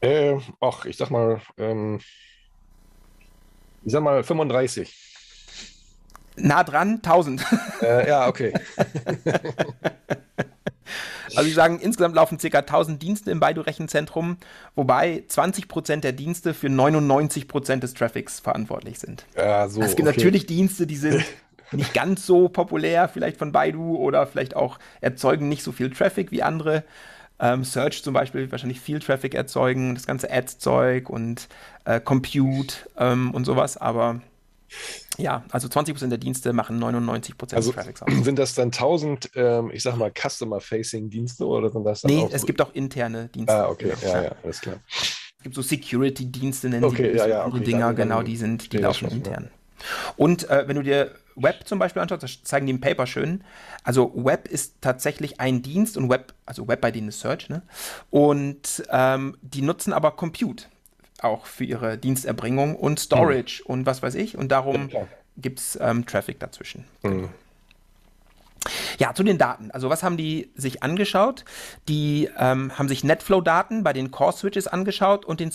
Äh, 0.00 0.38
ach, 0.60 0.84
ich 0.84 0.96
sag 0.96 1.10
mal, 1.10 1.40
ähm, 1.56 2.00
ich 3.84 3.92
sag 3.92 4.02
mal 4.02 4.22
35. 4.22 4.94
Nah 6.36 6.64
dran, 6.64 6.96
1000. 6.96 7.44
Äh, 7.82 8.08
ja, 8.08 8.28
okay. 8.28 8.52
Also 11.34 11.48
sie 11.48 11.54
sagen, 11.54 11.80
insgesamt 11.80 12.14
laufen 12.14 12.38
ca. 12.38 12.58
1000 12.58 13.02
Dienste 13.02 13.30
im 13.30 13.40
Baidu-Rechenzentrum, 13.40 14.36
wobei 14.74 15.24
20% 15.28 16.00
der 16.00 16.12
Dienste 16.12 16.54
für 16.54 16.66
99% 16.66 17.76
des 17.76 17.94
Traffics 17.94 18.40
verantwortlich 18.40 18.98
sind. 18.98 19.24
Ja, 19.36 19.68
so, 19.68 19.80
es 19.80 19.96
gibt 19.96 20.08
okay. 20.08 20.18
natürlich 20.18 20.46
Dienste, 20.46 20.86
die 20.86 20.96
sind 20.96 21.24
nicht 21.72 21.94
ganz 21.94 22.26
so 22.26 22.48
populär, 22.48 23.08
vielleicht 23.08 23.38
von 23.38 23.52
Baidu 23.52 23.96
oder 23.96 24.26
vielleicht 24.26 24.56
auch 24.56 24.78
erzeugen 25.00 25.48
nicht 25.48 25.62
so 25.62 25.72
viel 25.72 25.90
Traffic 25.90 26.30
wie 26.30 26.42
andere. 26.42 26.84
Ähm, 27.42 27.64
Search 27.64 28.04
zum 28.04 28.14
Beispiel 28.14 28.42
wird 28.42 28.52
wahrscheinlich 28.52 28.80
viel 28.80 29.00
Traffic 29.00 29.34
erzeugen, 29.34 29.96
das 29.96 30.06
ganze 30.06 30.30
Ads-Zeug 30.30 31.10
und 31.10 31.48
äh, 31.84 32.00
Compute 32.00 32.88
ähm, 32.96 33.32
und 33.32 33.44
sowas, 33.44 33.76
aber 33.76 34.20
ja, 35.18 35.44
also 35.50 35.68
20% 35.68 36.08
der 36.08 36.18
Dienste 36.18 36.52
machen 36.52 36.82
99% 36.82 37.54
also, 37.54 37.72
des 37.72 37.76
Traffics 37.76 38.02
aus. 38.02 38.10
Sind 38.22 38.38
das 38.38 38.54
dann 38.54 38.68
1000, 38.68 39.30
ähm, 39.34 39.70
ich 39.72 39.82
sag 39.82 39.96
mal, 39.96 40.10
Customer-Facing-Dienste 40.10 41.44
oder 41.44 41.70
sind 41.70 41.84
das 41.84 42.02
dann 42.02 42.12
Nee, 42.12 42.28
es 42.30 42.46
gibt 42.46 42.62
auch 42.62 42.72
interne 42.74 43.28
Dienste. 43.28 43.52
Ah, 43.52 43.68
okay, 43.68 43.92
ja, 44.02 44.22
ja, 44.22 44.32
alles 44.42 44.60
klar. 44.60 44.76
Es 44.88 45.42
gibt 45.42 45.56
so 45.56 45.62
Security-Dienste, 45.62 46.68
nennen 46.68 46.84
okay, 46.84 47.10
sie 47.12 47.18
ja, 47.18 47.26
ja, 47.26 47.46
okay, 47.46 47.60
Dinger, 47.60 47.92
genau, 47.92 48.22
die 48.22 48.36
sind, 48.36 48.72
die 48.72 48.78
laufen 48.78 49.10
intern. 49.10 49.50
Und 50.16 50.48
äh, 50.48 50.68
wenn 50.68 50.76
du 50.76 50.82
dir 50.82 51.10
Web 51.36 51.66
zum 51.66 51.78
Beispiel 51.78 52.02
anschaust, 52.02 52.22
das 52.22 52.42
zeigen 52.42 52.66
die 52.66 52.72
im 52.72 52.80
Paper 52.80 53.06
schön. 53.06 53.44
Also 53.84 54.12
Web 54.14 54.48
ist 54.48 54.76
tatsächlich 54.80 55.40
ein 55.40 55.62
Dienst 55.62 55.96
und 55.96 56.08
Web, 56.08 56.34
also 56.46 56.68
Web 56.68 56.80
bei 56.80 56.90
denen 56.90 57.08
ist 57.08 57.20
Search, 57.20 57.48
ne? 57.48 57.62
Und 58.10 58.82
ähm, 58.90 59.36
die 59.42 59.62
nutzen 59.62 59.92
aber 59.92 60.12
Compute 60.12 60.66
auch 61.20 61.46
für 61.46 61.64
ihre 61.64 61.98
Diensterbringung 61.98 62.76
und 62.76 62.98
Storage 62.98 63.62
mhm. 63.64 63.72
und 63.72 63.86
was 63.86 64.02
weiß 64.02 64.14
ich. 64.14 64.36
Und 64.36 64.50
darum 64.50 64.88
ja, 64.90 65.06
gibt 65.36 65.60
es 65.60 65.78
ähm, 65.80 66.06
Traffic 66.06 66.40
dazwischen. 66.40 66.84
Mhm. 67.02 67.28
Ja, 68.98 69.14
zu 69.14 69.22
den 69.22 69.38
Daten. 69.38 69.70
Also 69.70 69.90
was 69.90 70.02
haben 70.02 70.16
die 70.16 70.50
sich 70.54 70.82
angeschaut? 70.82 71.44
Die 71.88 72.28
ähm, 72.38 72.76
haben 72.78 72.88
sich 72.88 73.04
Netflow-Daten 73.04 73.82
bei 73.82 73.92
den 73.92 74.10
Core-Switches 74.10 74.68
angeschaut 74.68 75.24
und 75.24 75.40
den, 75.40 75.50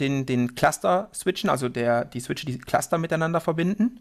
den, 0.00 0.26
den 0.26 0.54
Cluster-Switchen, 0.54 1.50
also 1.50 1.68
der, 1.68 2.04
die 2.04 2.20
Switche, 2.20 2.46
die 2.46 2.58
Cluster 2.58 2.98
miteinander 2.98 3.40
verbinden 3.40 4.00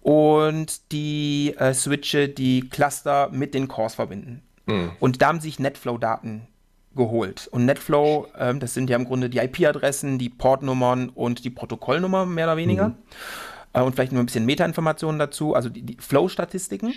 und 0.00 0.92
die 0.92 1.54
äh, 1.58 1.74
Switche, 1.74 2.28
die 2.28 2.68
Cluster 2.68 3.28
mit 3.30 3.54
den 3.54 3.68
Cores 3.68 3.94
verbinden. 3.94 4.42
Mhm. 4.66 4.92
Und 5.00 5.22
da 5.22 5.28
haben 5.28 5.40
sich 5.40 5.58
Netflow-Daten 5.58 6.48
geholt. 6.94 7.48
Und 7.50 7.64
NetFlow, 7.64 8.28
ähm, 8.38 8.60
das 8.60 8.74
sind 8.74 8.90
ja 8.90 8.96
im 8.96 9.04
Grunde 9.04 9.30
die 9.30 9.38
IP-Adressen, 9.38 10.18
die 10.18 10.28
Portnummern 10.28 11.08
und 11.08 11.44
die 11.44 11.50
Protokollnummer 11.50 12.26
mehr 12.26 12.46
oder 12.46 12.56
weniger. 12.56 12.88
Mhm. 12.88 12.94
Äh, 13.72 13.80
und 13.82 13.94
vielleicht 13.94 14.12
nur 14.12 14.22
ein 14.22 14.26
bisschen 14.26 14.44
Metainformationen 14.44 15.18
dazu, 15.18 15.54
also 15.54 15.68
die, 15.68 15.82
die 15.82 15.96
Flow-Statistiken. 15.98 16.92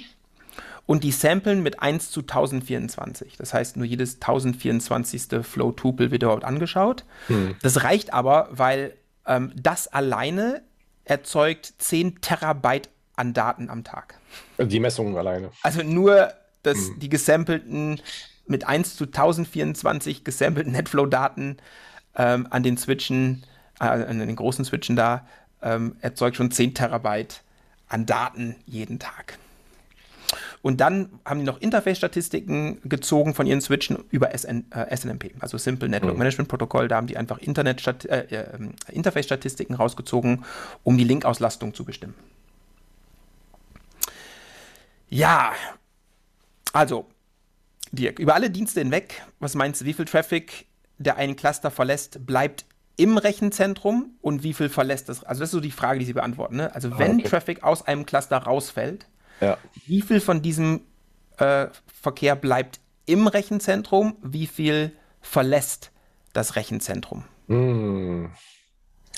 Und 0.86 1.04
die 1.04 1.12
samplen 1.12 1.63
mit 1.63 1.82
1 1.82 2.12
zu 2.12 2.21
1024. 2.21 3.38
Das 3.38 3.54
heißt, 3.54 3.78
nur 3.78 3.86
jedes 3.86 4.15
1024. 4.15 5.43
Flow-Tupel 5.43 6.12
wird 6.12 6.24
dort 6.24 6.43
angeschaut. 6.43 7.06
Mhm. 7.28 7.56
Das 7.62 7.84
reicht 7.84 8.13
aber, 8.13 8.50
weil 8.52 8.95
ähm, 9.26 9.52
das 9.56 9.88
alleine 9.88 10.62
erzeugt 11.04 11.74
10 11.80 12.21
Terabyte 12.21 12.89
an 13.15 13.34
Daten 13.34 13.69
am 13.69 13.84
Tag. 13.84 14.19
Die 14.60 14.80
Messungen 14.80 15.17
alleine. 15.17 15.52
Also 15.63 15.82
nur 15.82 16.34
das, 16.63 16.78
mhm. 16.78 17.00
die 17.00 17.10
gesampelten 17.10 18.02
mit 18.48 18.67
1 18.67 18.95
zu 18.95 19.06
1024 19.06 20.24
gesampelten 20.24 20.74
Netflow-Daten 20.74 21.58
ähm, 22.15 22.48
an 22.50 22.63
den 22.63 22.78
Switchen, 22.78 23.43
äh, 23.80 23.86
an 23.86 24.19
den 24.19 24.36
großen 24.36 24.65
Switchen 24.65 24.95
da, 24.95 25.28
ähm, 25.62 25.95
erzeugt 26.02 26.38
schon 26.38 26.52
10 26.52 26.76
Terabyte 26.76 27.41
an 27.88 28.06
Daten 28.06 28.56
jeden 28.65 29.00
Tag. 29.00 29.38
Und 30.65 30.82
dann 30.82 31.19
haben 31.25 31.41
die 31.41 31.45
noch 31.45 31.62
Interface-Statistiken 31.62 32.80
gezogen 32.86 33.36
von 33.36 33.45
ihren 33.45 33.62
Switchen 33.62 34.04
über 34.10 34.36
SN, 34.36 34.65
äh, 34.71 34.97
SNMP, 34.97 35.36
also 35.39 35.60
Simple 35.60 35.88
Network 35.88 36.13
mhm. 36.13 36.17
Management 36.17 36.49
Protocol. 36.49 36.88
Da 36.88 36.95
haben 36.95 37.06
die 37.06 37.17
einfach 37.17 37.39
äh, 37.39 37.45
äh, 37.45 38.45
Interface-Statistiken 38.91 39.75
rausgezogen, 39.75 40.43
um 40.82 40.97
die 40.97 41.04
Linkauslastung 41.04 41.75
zu 41.75 41.86
bestimmen. 41.86 42.15
Ja, 45.08 45.54
also, 46.73 47.06
Dirk, 47.91 48.17
über 48.17 48.34
alle 48.34 48.49
Dienste 48.49 48.80
hinweg, 48.80 49.21
was 49.39 49.54
meinst 49.54 49.82
du, 49.82 49.86
wie 49.86 49.93
viel 49.93 50.06
Traffic 50.06 50.65
der 50.97 51.17
einen 51.17 51.36
Cluster 51.36 51.69
verlässt, 51.69 52.25
bleibt 52.25 52.65
im 52.97 53.19
Rechenzentrum 53.19 54.17
und 54.19 54.41
wie 54.41 54.56
viel 54.56 54.69
verlässt 54.69 55.10
das? 55.10 55.23
Also, 55.23 55.41
das 55.41 55.49
ist 55.49 55.51
so 55.54 55.60
die 55.60 55.69
Frage, 55.69 55.99
die 55.99 56.06
sie 56.06 56.13
beantworten. 56.13 56.56
Ne? 56.56 56.73
Also, 56.73 56.97
wenn 56.97 57.19
okay. 57.19 57.30
Traffic 57.30 57.62
aus 57.62 57.86
einem 57.86 58.08
Cluster 58.08 58.38
rausfällt, 58.38 59.06
ja. 59.41 59.58
Wie 59.86 60.02
viel 60.02 60.19
von 60.19 60.41
diesem 60.41 60.82
äh, 61.38 61.67
Verkehr 62.02 62.36
bleibt 62.36 62.80
im 63.06 63.28
Rechenzentrum? 63.28 64.17
Wie 64.21 64.48
viel 64.48 64.91
verlässt 65.21 65.91
das 66.34 66.56
Rechenzentrum? 66.56 67.26
Mm. 67.48 68.26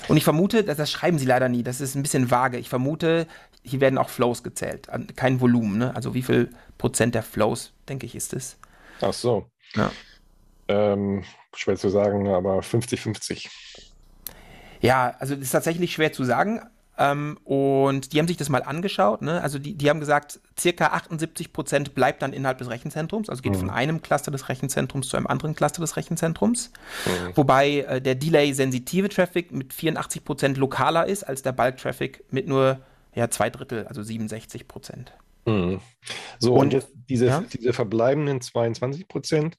Und 0.08 0.18
ich 0.18 0.24
vermute, 0.24 0.64
das, 0.64 0.78
das, 0.78 0.92
schreiben 0.92 1.18
sie 1.18 1.26
leider 1.26 1.50
nie, 1.50 1.64
das 1.64 1.82
ist 1.82 1.96
ein 1.96 2.04
bisschen 2.04 2.30
vage. 2.30 2.58
Ich 2.58 2.70
vermute, 2.70 3.28
hier 3.64 3.82
werden 3.82 3.98
auch 3.98 4.10
Flows 4.10 4.44
gezählt, 4.44 4.88
kein 5.16 5.42
Volumen. 5.42 5.78
Ne? 5.78 5.96
Also 5.96 6.14
wie 6.14 6.22
viel 6.22 6.52
Prozent 6.78 7.16
der 7.16 7.24
Flows, 7.24 7.74
denke 7.90 8.06
ich, 8.06 8.16
ist 8.16 8.34
es? 8.34 8.58
Ach 9.02 9.14
so. 9.14 9.50
Ja. 9.76 9.92
Ähm, 10.68 11.24
schwer 11.56 11.78
zu 11.78 11.90
sagen, 11.90 12.28
aber 12.28 12.60
50-50. 12.60 13.48
Ja, 14.82 15.16
also 15.20 15.36
das 15.36 15.46
ist 15.46 15.52
tatsächlich 15.52 15.94
schwer 15.94 16.14
zu 16.14 16.24
sagen. 16.24 16.62
Ähm, 16.98 17.38
und 17.44 18.12
die 18.12 18.20
haben 18.20 18.28
sich 18.28 18.38
das 18.38 18.50
mal 18.50 18.64
angeschaut. 18.64 19.22
Ne? 19.22 19.42
Also 19.42 19.60
die, 19.60 19.76
die 19.76 19.90
haben 19.90 20.00
gesagt, 20.00 20.40
circa 20.60 20.88
78 20.88 21.54
Prozent 21.54 21.94
bleibt 21.94 22.22
dann 22.22 22.34
innerhalb 22.34 22.58
des 22.58 22.70
Rechenzentrums. 22.70 23.30
Also 23.30 23.42
geht 23.42 23.54
mhm. 23.54 23.60
von 23.60 23.70
einem 23.70 24.02
Cluster 24.02 24.32
des 24.32 24.50
Rechenzentrums 24.50 25.10
zu 25.10 25.18
einem 25.18 25.28
anderen 25.28 25.56
Cluster 25.56 25.82
des 25.82 25.96
Rechenzentrums. 25.96 26.72
Mhm. 27.06 27.32
Wobei 27.36 27.80
äh, 27.82 28.02
der 28.02 28.16
Delay-sensitive 28.16 29.10
Traffic 29.10 29.52
mit 29.52 29.74
84 29.74 30.24
Prozent 30.24 30.58
lokaler 30.58 31.06
ist 31.06 31.24
als 31.24 31.44
der 31.44 31.52
Bulk-Traffic 31.52 32.24
mit 32.32 32.48
nur 32.48 32.80
ja, 33.14 33.30
zwei 33.30 33.50
Drittel, 33.50 33.86
also 33.88 34.02
67 34.02 34.68
Prozent. 34.68 35.14
Mhm. 35.46 35.80
So, 36.40 36.54
und, 36.54 36.60
und 36.60 36.74
jetzt 36.74 36.90
diese, 37.10 37.26
ja? 37.28 37.44
diese 37.52 37.74
verbleibenden 37.74 38.42
22 38.42 39.08
Prozent, 39.08 39.58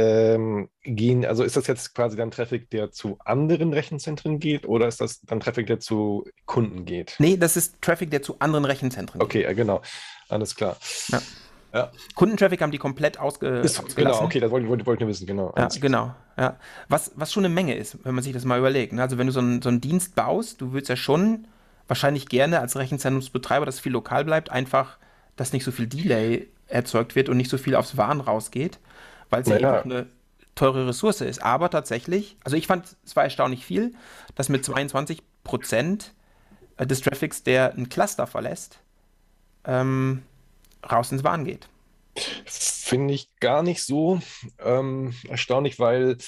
ähm, 0.00 0.68
gehen, 0.82 1.24
also 1.26 1.44
ist 1.44 1.56
das 1.56 1.66
jetzt 1.66 1.94
quasi 1.94 2.16
dann 2.16 2.30
Traffic, 2.30 2.70
der 2.70 2.90
zu 2.90 3.18
anderen 3.24 3.72
Rechenzentren 3.72 4.38
geht 4.38 4.66
oder 4.66 4.88
ist 4.88 5.00
das 5.00 5.20
dann 5.22 5.40
Traffic, 5.40 5.66
der 5.66 5.80
zu 5.80 6.24
Kunden 6.46 6.84
geht? 6.84 7.16
Nee, 7.18 7.36
das 7.36 7.56
ist 7.56 7.80
Traffic, 7.82 8.10
der 8.10 8.22
zu 8.22 8.38
anderen 8.38 8.64
Rechenzentren 8.64 9.20
okay, 9.20 9.40
geht. 9.40 9.46
Okay, 9.46 9.54
genau. 9.56 9.82
Alles 10.28 10.54
klar. 10.56 10.76
Ja. 11.08 11.20
Ja. 11.72 11.92
Kundentraffic 12.16 12.60
haben 12.62 12.72
die 12.72 12.78
komplett 12.78 13.20
ausge 13.20 13.46
ist, 13.46 13.78
ausgelassen. 13.78 13.94
Genau, 13.96 14.24
okay, 14.24 14.40
das 14.40 14.50
wollte, 14.50 14.66
wollte, 14.68 14.86
wollte 14.86 14.98
ich 14.98 15.06
nur 15.06 15.10
wissen, 15.10 15.26
genau. 15.26 15.54
Ja, 15.56 15.68
genau, 15.80 16.12
ja. 16.36 16.56
Was, 16.88 17.12
was 17.14 17.32
schon 17.32 17.44
eine 17.44 17.54
Menge 17.54 17.76
ist, 17.76 18.04
wenn 18.04 18.14
man 18.14 18.24
sich 18.24 18.32
das 18.32 18.44
mal 18.44 18.58
überlegt. 18.58 18.92
Ne? 18.92 19.02
Also 19.02 19.18
wenn 19.18 19.28
du 19.28 19.32
so 19.32 19.38
einen, 19.38 19.62
so 19.62 19.68
einen 19.68 19.80
Dienst 19.80 20.16
baust, 20.16 20.60
du 20.60 20.72
würdest 20.72 20.88
ja 20.88 20.96
schon 20.96 21.46
wahrscheinlich 21.86 22.28
gerne 22.28 22.60
als 22.60 22.76
Rechenzentrumsbetreiber, 22.76 23.66
dass 23.66 23.78
viel 23.78 23.92
lokal 23.92 24.24
bleibt, 24.24 24.50
einfach, 24.50 24.98
dass 25.36 25.52
nicht 25.52 25.62
so 25.64 25.70
viel 25.70 25.86
Delay 25.86 26.48
erzeugt 26.66 27.14
wird 27.14 27.28
und 27.28 27.36
nicht 27.36 27.50
so 27.50 27.58
viel 27.58 27.76
aufs 27.76 27.96
Waren 27.96 28.20
rausgeht 28.20 28.80
weil 29.30 29.42
es 29.42 29.48
ja, 29.48 29.58
ja 29.58 29.82
eine 29.82 30.06
teure 30.54 30.86
Ressource 30.86 31.22
ist. 31.22 31.42
Aber 31.42 31.70
tatsächlich, 31.70 32.36
also 32.44 32.56
ich 32.56 32.66
fand, 32.66 32.96
es 33.04 33.16
war 33.16 33.24
erstaunlich 33.24 33.64
viel, 33.64 33.94
dass 34.34 34.48
mit 34.48 34.64
22 34.64 35.22
Prozent 35.44 36.12
äh, 36.76 36.86
des 36.86 37.00
Traffics, 37.00 37.42
der 37.42 37.74
ein 37.74 37.88
Cluster 37.88 38.26
verlässt, 38.26 38.80
ähm, 39.64 40.22
raus 40.90 41.12
ins 41.12 41.22
Bahn 41.22 41.44
geht. 41.44 41.68
Finde 42.44 43.14
ich 43.14 43.30
gar 43.40 43.62
nicht 43.62 43.84
so 43.84 44.20
ähm, 44.58 45.14
erstaunlich, 45.28 45.78
weil 45.78 46.18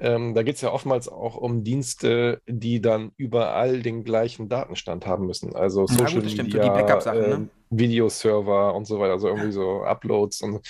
ähm, 0.00 0.34
da 0.34 0.42
geht 0.42 0.56
es 0.56 0.60
ja 0.60 0.72
oftmals 0.72 1.08
auch 1.08 1.36
um 1.36 1.62
Dienste, 1.64 2.40
die 2.46 2.80
dann 2.80 3.12
überall 3.16 3.82
den 3.82 4.04
gleichen 4.04 4.48
Datenstand 4.48 5.06
haben 5.06 5.26
müssen. 5.26 5.54
Also 5.54 5.86
Social 5.86 6.24
ja, 6.24 6.42
gut, 6.42 6.54
Media, 6.54 7.12
äh, 7.12 7.28
ne? 7.28 7.48
Videoserver 7.70 8.74
und 8.74 8.86
so 8.86 8.98
weiter, 8.98 9.12
also 9.12 9.28
irgendwie 9.28 9.52
so 9.52 9.84
Uploads 9.84 10.42
und 10.42 10.66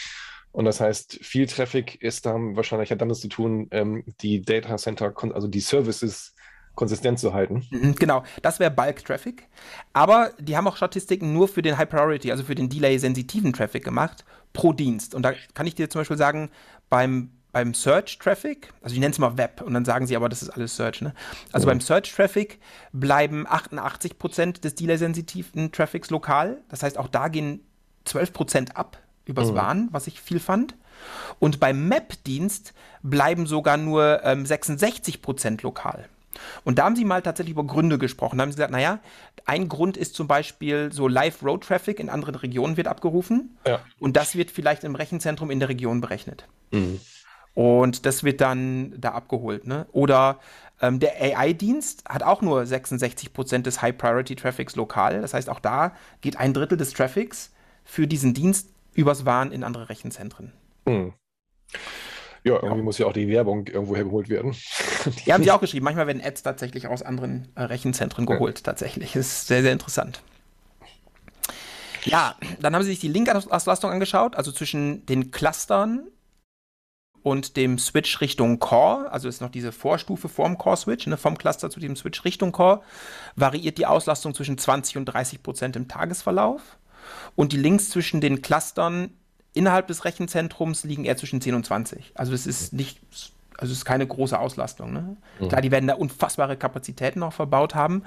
und 0.55 0.67
das 0.67 0.81
heißt, 0.81 1.19
viel 1.21 1.49
Traffic 1.49 2.01
ist 2.01 2.27
dann 2.27 2.55
wahrscheinlich 2.55 2.93
hat 2.93 3.01
damit 3.01 3.17
zu 3.17 3.27
tun, 3.27 3.67
ähm, 3.73 4.05
die 4.21 4.41
Data 4.41 4.77
Center, 4.77 5.13
also 5.35 5.49
die 5.49 5.59
Services 5.59 6.33
konsistent 6.77 7.19
zu 7.19 7.35
halten. 7.35 7.67
Mhm, 7.71 7.97
genau, 7.97 8.23
das 8.41 8.61
wäre 8.61 8.71
Bulk 8.71 9.05
Traffic. 9.05 9.49
Aber 9.95 10.31
die 10.39 10.57
haben 10.57 10.69
auch 10.69 10.77
Statistiken 10.77 11.33
nur 11.33 11.49
für 11.49 11.61
den 11.61 11.77
High 11.77 11.89
Priority, 11.89 12.31
also 12.31 12.45
für 12.45 12.55
den 12.55 12.69
Delay-sensitiven 12.69 13.53
Traffic 13.53 13.83
gemacht, 13.83 14.25
pro 14.53 14.73
Dienst. 14.73 15.17
Und 15.17 15.25
da 15.25 15.33
kann 15.55 15.67
ich 15.67 15.75
dir 15.75 15.91
zum 15.91 16.03
Beispiel 16.03 16.17
sagen, 16.17 16.51
beim, 16.89 17.33
beim 17.51 17.75
Search 17.75 18.17
Traffic, 18.21 18.73
also 18.81 18.95
ich 18.95 19.01
nenne 19.01 19.11
es 19.11 19.19
mal 19.19 19.37
Web 19.37 19.61
und 19.61 19.75
dann 19.75 19.85
sagen 19.85 20.07
sie 20.07 20.15
aber, 20.15 20.29
das 20.29 20.41
ist 20.41 20.51
alles 20.51 20.77
Search, 20.77 21.03
ne? 21.03 21.15
Also 21.51 21.67
mhm. 21.67 21.71
beim 21.71 21.81
Search 21.81 22.15
Traffic 22.15 22.61
bleiben 22.93 23.45
88% 23.49 24.61
des 24.61 24.77
Delay-sensitiven 24.77 25.73
Traffics 25.73 26.11
lokal. 26.11 26.63
Das 26.69 26.85
heißt, 26.85 26.97
auch 26.97 27.09
da 27.09 27.27
gehen 27.27 27.67
12% 28.07 28.75
ab 28.75 28.99
übers 29.27 29.51
mhm. 29.51 29.55
WAN, 29.55 29.89
was 29.91 30.07
ich 30.07 30.21
viel 30.21 30.41
fand. 30.41 30.75
Und 31.39 31.61
beim 31.61 31.89
Map-Dienst 31.89 32.73
bleiben 33.03 33.47
sogar 33.47 33.77
nur 33.77 34.23
ähm, 34.25 34.47
66 34.47 35.23
Prozent 35.23 35.63
lokal. 35.63 36.09
Und 36.65 36.79
da 36.79 36.85
haben 36.85 36.97
sie 36.97 37.05
mal 37.05 37.23
tatsächlich 37.23 37.53
über 37.53 37.65
Gründe 37.65 37.99
gesprochen. 37.99 38.39
Da 38.39 38.43
haben 38.43 38.51
sie 38.51 38.57
gesagt, 38.57 38.73
naja, 38.73 38.99
ein 39.47 39.69
Grund 39.69 39.97
ist 39.97 40.15
zum 40.15 40.27
Beispiel 40.27 40.93
so 40.93 41.09
Live-Road-Traffic 41.09 42.01
in 42.01 42.09
anderen 42.09 42.35
Regionen 42.35 42.77
wird 42.77 42.89
abgerufen. 42.89 43.57
Ja. 43.67 43.81
Und 43.99 44.17
das 44.17 44.35
wird 44.35 44.51
vielleicht 44.51 44.85
im 44.85 44.95
Rechenzentrum 44.95 45.51
in 45.51 45.61
der 45.61 45.69
Region 45.69 46.01
berechnet. 46.01 46.47
Mhm. 46.71 47.01
Und 47.55 48.05
das 48.05 48.25
wird 48.25 48.41
dann 48.41 48.95
da 49.01 49.13
abgeholt. 49.13 49.67
Ne? 49.67 49.87
Oder 49.93 50.41
ähm, 50.83 50.99
der 50.99 51.21
AI-Dienst 51.21 52.05
hat 52.09 52.25
auch 52.25 52.43
nur 52.43 52.67
66 52.67 53.33
Prozent 53.33 53.67
des 53.67 53.81
High-Priority-Traffics 53.81 54.75
lokal. 54.75 55.21
Das 55.21 55.35
heißt, 55.35 55.49
auch 55.49 55.61
da 55.61 55.95
geht 56.21 56.37
ein 56.37 56.53
Drittel 56.53 56.77
des 56.77 56.93
Traffics 56.93 57.53
für 57.85 58.09
diesen 58.09 58.35
Dienst 58.35 58.74
übers 58.95 59.25
WAN 59.25 59.53
in 59.53 59.65
andere 59.65 59.89
Rechenzentren. 59.89 60.53
Hm. 60.87 61.13
Ja, 62.45 62.57
irgendwie 62.57 62.79
ja. 62.79 62.83
muss 62.83 62.99
ja 62.99 63.07
auch 63.07 63.13
die 63.15 63.29
Werbung 63.29 63.67
irgendwo 63.67 63.97
hergeholt 63.97 64.29
werden. 64.29 64.55
Ja, 65.25 65.35
haben 65.35 65.45
sie 65.45 65.51
auch 65.53 65.61
geschrieben. 65.61 65.85
Manchmal 65.85 66.07
werden 66.07 66.23
Ads 66.23 66.43
tatsächlich 66.43 66.87
aus 66.87 67.03
anderen 67.03 67.49
äh, 67.55 67.63
Rechenzentren 67.63 68.27
geholt, 68.27 68.59
ja. 68.59 68.65
tatsächlich. 68.65 69.13
Das 69.13 69.27
ist 69.27 69.47
sehr, 69.47 69.63
sehr 69.63 69.73
interessant. 69.73 70.23
Ja, 72.05 72.37
dann 72.61 72.75
haben 72.75 72.83
sie 72.83 72.91
sich 72.91 73.01
die 73.01 73.09
Link-Auslastung 73.09 73.91
angeschaut, 73.91 74.37
also 74.37 74.53
zwischen 74.53 75.07
den 75.07 75.31
Clustern 75.31 76.07
und 77.23 77.57
dem 77.57 77.79
Switch 77.79 78.21
Richtung 78.21 78.59
Core, 78.59 79.11
also 79.11 79.27
ist 79.27 79.41
noch 79.41 79.51
diese 79.51 79.73
Vorstufe 79.73 80.29
vorm 80.29 80.59
Core-Switch, 80.59 81.07
ne, 81.07 81.17
vom 81.17 81.39
Cluster 81.39 81.71
zu 81.71 81.81
dem 81.81 81.97
Switch 81.97 82.23
Richtung 82.25 82.53
Core, 82.53 82.83
variiert 83.37 83.79
die 83.79 83.87
Auslastung 83.87 84.35
zwischen 84.35 84.59
20 84.59 84.99
und 84.99 85.07
30 85.07 85.43
Prozent 85.43 85.77
im 85.77 85.89
Tagesverlauf. 85.89 86.77
Und 87.35 87.53
die 87.53 87.57
Links 87.57 87.91
zwischen 87.91 88.21
den 88.21 88.43
Clustern 88.43 89.11
innerhalb 89.53 89.87
des 89.87 90.05
Rechenzentrums 90.05 90.85
liegen 90.85 91.05
eher 91.05 91.17
zwischen 91.17 91.41
10 91.41 91.55
und 91.55 91.67
20. 91.67 92.13
Also 92.15 92.33
es 92.33 92.47
ist 92.47 92.73
nicht, 92.73 92.99
also 93.57 93.73
es 93.73 93.79
ist 93.79 93.85
keine 93.85 94.07
große 94.07 94.39
Auslastung. 94.39 94.93
Ne? 94.93 95.17
Mhm. 95.39 95.49
Klar, 95.49 95.63
die 95.63 95.71
werden 95.71 95.87
da 95.87 95.95
unfassbare 95.95 96.57
Kapazitäten 96.57 97.21
noch 97.21 97.33
verbaut 97.33 97.75
haben, 97.75 98.03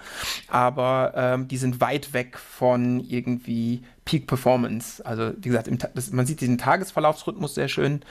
aber 0.50 1.14
ähm, 1.16 1.48
die 1.48 1.58
sind 1.58 1.80
weit 1.80 2.14
weg 2.14 2.38
von 2.38 3.00
irgendwie 3.00 3.82
Peak 4.04 4.28
Performance. 4.28 5.04
Also 5.06 5.32
wie 5.38 5.50
gesagt, 5.50 5.70
das, 5.96 6.12
man 6.12 6.26
sieht 6.26 6.42
diesen 6.42 6.58
Tagesverlaufsrhythmus 6.58 7.56
sehr 7.56 7.70
schön. 7.70 8.02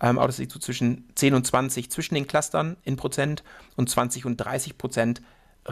Ähm, 0.00 0.18
aber 0.18 0.26
das 0.26 0.38
liegt 0.38 0.52
so 0.52 0.58
zwischen 0.58 1.08
10 1.14 1.34
und 1.34 1.46
20 1.46 1.90
zwischen 1.90 2.14
den 2.14 2.26
Clustern 2.26 2.76
in 2.84 2.96
Prozent 2.96 3.42
und 3.76 3.88
20 3.88 4.26
und 4.26 4.36
30 4.36 4.76
Prozent 4.76 5.22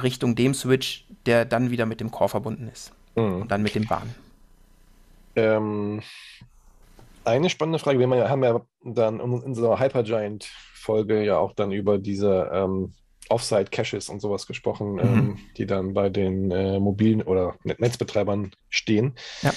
Richtung 0.00 0.34
dem 0.34 0.54
Switch, 0.54 1.06
der 1.26 1.44
dann 1.44 1.70
wieder 1.70 1.86
mit 1.86 2.00
dem 2.00 2.10
Core 2.10 2.30
verbunden 2.30 2.68
ist. 2.72 2.92
Mhm. 3.14 3.42
Und 3.42 3.50
dann 3.50 3.62
mit 3.62 3.74
dem 3.74 3.86
Bahn. 3.86 4.14
Ähm, 5.36 6.02
Eine 7.24 7.50
spannende 7.50 7.78
Frage, 7.78 7.98
wir 7.98 8.28
haben 8.28 8.42
ja 8.42 8.60
dann 8.84 9.20
in 9.20 9.32
unserer 9.32 9.78
Hypergiant-Folge 9.78 11.24
ja 11.24 11.38
auch 11.38 11.52
dann 11.52 11.70
über 11.70 11.98
diese 11.98 12.50
ähm, 12.52 12.94
Offsite-Caches 13.28 14.08
und 14.08 14.20
sowas 14.20 14.46
gesprochen, 14.46 14.94
mhm. 14.94 15.00
ähm, 15.00 15.38
die 15.56 15.66
dann 15.66 15.94
bei 15.94 16.08
den 16.08 16.50
äh, 16.50 16.80
mobilen 16.80 17.22
oder 17.22 17.54
Netzbetreibern 17.64 18.50
stehen. 18.68 19.14
Ja. 19.42 19.52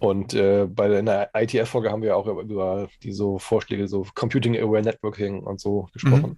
Und 0.00 0.34
äh, 0.34 0.66
bei 0.66 0.88
der 0.88 1.30
ITF-Folge 1.34 1.90
haben 1.90 2.02
wir 2.02 2.16
auch 2.16 2.26
über, 2.26 2.42
über 2.42 2.88
die 3.02 3.12
so 3.12 3.38
Vorschläge, 3.38 3.88
so 3.88 4.06
Computing 4.14 4.56
Aware 4.56 4.82
Networking 4.82 5.40
und 5.40 5.60
so 5.60 5.88
gesprochen. 5.92 6.36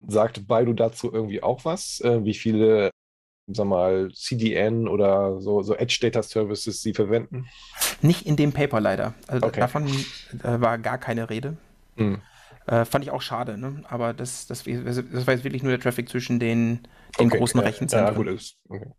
Mhm. 0.00 0.10
Sagt 0.10 0.46
Baidu 0.46 0.72
dazu 0.72 1.12
irgendwie 1.12 1.42
auch 1.42 1.64
was? 1.64 2.00
Äh, 2.00 2.24
wie 2.24 2.34
viele, 2.34 2.90
sag 3.46 3.66
mal, 3.66 4.10
CDN 4.12 4.88
oder 4.88 5.40
so, 5.40 5.62
so 5.62 5.74
Edge 5.74 5.98
Data 6.00 6.22
Services 6.22 6.82
sie 6.82 6.94
verwenden? 6.94 7.46
Nicht 8.00 8.26
in 8.26 8.36
dem 8.36 8.52
Paper 8.52 8.80
leider. 8.80 9.14
Also 9.26 9.46
okay. 9.46 9.60
davon 9.60 9.86
äh, 9.88 10.60
war 10.60 10.78
gar 10.78 10.98
keine 10.98 11.28
Rede. 11.30 11.56
Mhm. 11.96 12.20
Äh, 12.66 12.84
fand 12.84 13.04
ich 13.04 13.10
auch 13.10 13.20
schade, 13.20 13.58
ne? 13.58 13.84
aber 13.88 14.14
das, 14.14 14.46
das, 14.46 14.64
das 14.64 15.26
war 15.26 15.34
jetzt 15.34 15.44
wirklich 15.44 15.62
nur 15.62 15.72
der 15.72 15.80
Traffic 15.80 16.08
zwischen 16.08 16.40
den, 16.40 16.80
den 17.18 17.26
okay, 17.26 17.38
großen 17.38 17.60
ja, 17.60 17.66
Rechenzentren. 17.66 18.14
Ja, 18.14 18.16
gut 18.16 18.28
ist. 18.28 18.56
Okay. 18.68 18.90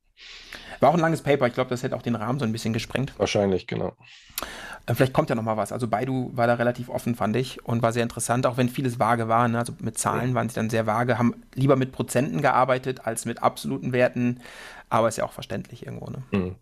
War 0.79 0.89
auch 0.89 0.93
ein 0.93 0.99
langes 0.99 1.21
Paper. 1.21 1.47
Ich 1.47 1.53
glaube, 1.53 1.69
das 1.69 1.81
hätte 1.81 1.95
auch 1.95 2.01
den 2.01 2.15
Rahmen 2.15 2.37
so 2.37 2.45
ein 2.45 2.51
bisschen 2.51 2.73
gesprengt. 2.73 3.13
Wahrscheinlich, 3.17 3.65
genau. 3.65 3.93
Äh, 4.85 4.93
vielleicht 4.93 5.13
kommt 5.13 5.29
ja 5.29 5.35
noch 5.35 5.43
mal 5.43 5.57
was. 5.57 5.71
Also 5.71 5.87
Baidu 5.87 6.31
war 6.33 6.47
da 6.47 6.55
relativ 6.55 6.89
offen, 6.89 7.15
fand 7.15 7.35
ich, 7.35 7.65
und 7.65 7.81
war 7.81 7.91
sehr 7.93 8.03
interessant, 8.03 8.45
auch 8.45 8.57
wenn 8.57 8.69
vieles 8.69 8.99
vage 8.99 9.27
war. 9.27 9.47
Ne? 9.47 9.59
Also 9.59 9.73
mit 9.79 9.97
Zahlen 9.97 10.33
waren 10.35 10.49
sie 10.49 10.55
dann 10.55 10.69
sehr 10.69 10.85
vage, 10.85 11.17
haben 11.17 11.43
lieber 11.53 11.75
mit 11.75 11.91
Prozenten 11.91 12.41
gearbeitet 12.41 13.05
als 13.05 13.25
mit 13.25 13.43
absoluten 13.43 13.93
Werten. 13.93 14.41
Aber 14.89 15.07
ist 15.07 15.17
ja 15.17 15.25
auch 15.25 15.33
verständlich 15.33 15.85
irgendwo. 15.85 16.09
Ne? 16.09 16.23
Mhm. 16.31 16.55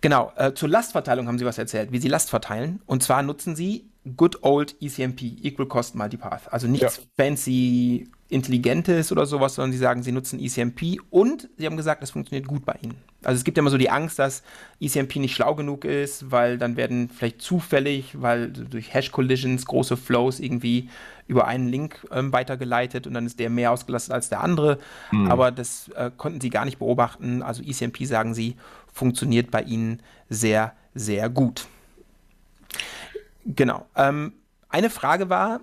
Genau, 0.00 0.32
äh, 0.36 0.54
zur 0.54 0.68
Lastverteilung 0.68 1.26
haben 1.26 1.38
Sie 1.38 1.44
was 1.44 1.58
erzählt, 1.58 1.92
wie 1.92 1.98
Sie 1.98 2.08
Last 2.08 2.30
verteilen. 2.30 2.80
Und 2.86 3.02
zwar 3.02 3.22
nutzen 3.22 3.54
Sie 3.54 3.90
Good 4.16 4.42
Old 4.42 4.76
ECMP, 4.80 5.22
Equal 5.42 5.68
Cost 5.68 5.94
Multipath. 5.94 6.50
Also 6.52 6.66
nichts 6.66 6.96
ja. 6.96 7.24
fancy 7.24 8.08
Intelligentes 8.30 9.10
oder 9.10 9.26
sowas, 9.26 9.56
sondern 9.56 9.72
Sie 9.72 9.78
sagen, 9.78 10.02
Sie 10.02 10.12
nutzen 10.12 10.40
ECMP 10.40 11.00
und 11.10 11.48
Sie 11.58 11.66
haben 11.66 11.76
gesagt, 11.76 12.00
das 12.02 12.12
funktioniert 12.12 12.46
gut 12.46 12.64
bei 12.64 12.76
Ihnen. 12.80 12.94
Also 13.24 13.38
es 13.38 13.44
gibt 13.44 13.58
ja 13.58 13.60
immer 13.60 13.70
so 13.70 13.76
die 13.76 13.90
Angst, 13.90 14.18
dass 14.18 14.42
ECMP 14.80 15.16
nicht 15.16 15.34
schlau 15.34 15.54
genug 15.54 15.84
ist, 15.84 16.30
weil 16.30 16.56
dann 16.56 16.76
werden 16.76 17.10
vielleicht 17.10 17.42
zufällig, 17.42 18.20
weil 18.20 18.50
durch 18.50 18.94
Hash-Collisions 18.94 19.66
große 19.66 19.96
Flows 19.96 20.40
irgendwie 20.40 20.88
über 21.26 21.46
einen 21.46 21.68
Link 21.68 22.06
ähm, 22.12 22.32
weitergeleitet 22.32 23.06
und 23.06 23.14
dann 23.14 23.26
ist 23.26 23.38
der 23.38 23.50
mehr 23.50 23.72
ausgelastet 23.72 24.14
als 24.14 24.30
der 24.30 24.40
andere. 24.40 24.78
Mhm. 25.10 25.30
Aber 25.30 25.50
das 25.50 25.88
äh, 25.94 26.10
konnten 26.16 26.40
Sie 26.40 26.50
gar 26.50 26.64
nicht 26.64 26.78
beobachten. 26.78 27.42
Also 27.42 27.62
ECMP, 27.62 28.06
sagen 28.06 28.32
Sie, 28.32 28.56
funktioniert 29.00 29.50
bei 29.50 29.62
Ihnen 29.62 30.02
sehr, 30.28 30.74
sehr 30.94 31.30
gut. 31.30 31.66
Genau. 33.46 33.86
Ähm, 33.96 34.34
eine 34.68 34.90
Frage 34.90 35.30
war, 35.30 35.60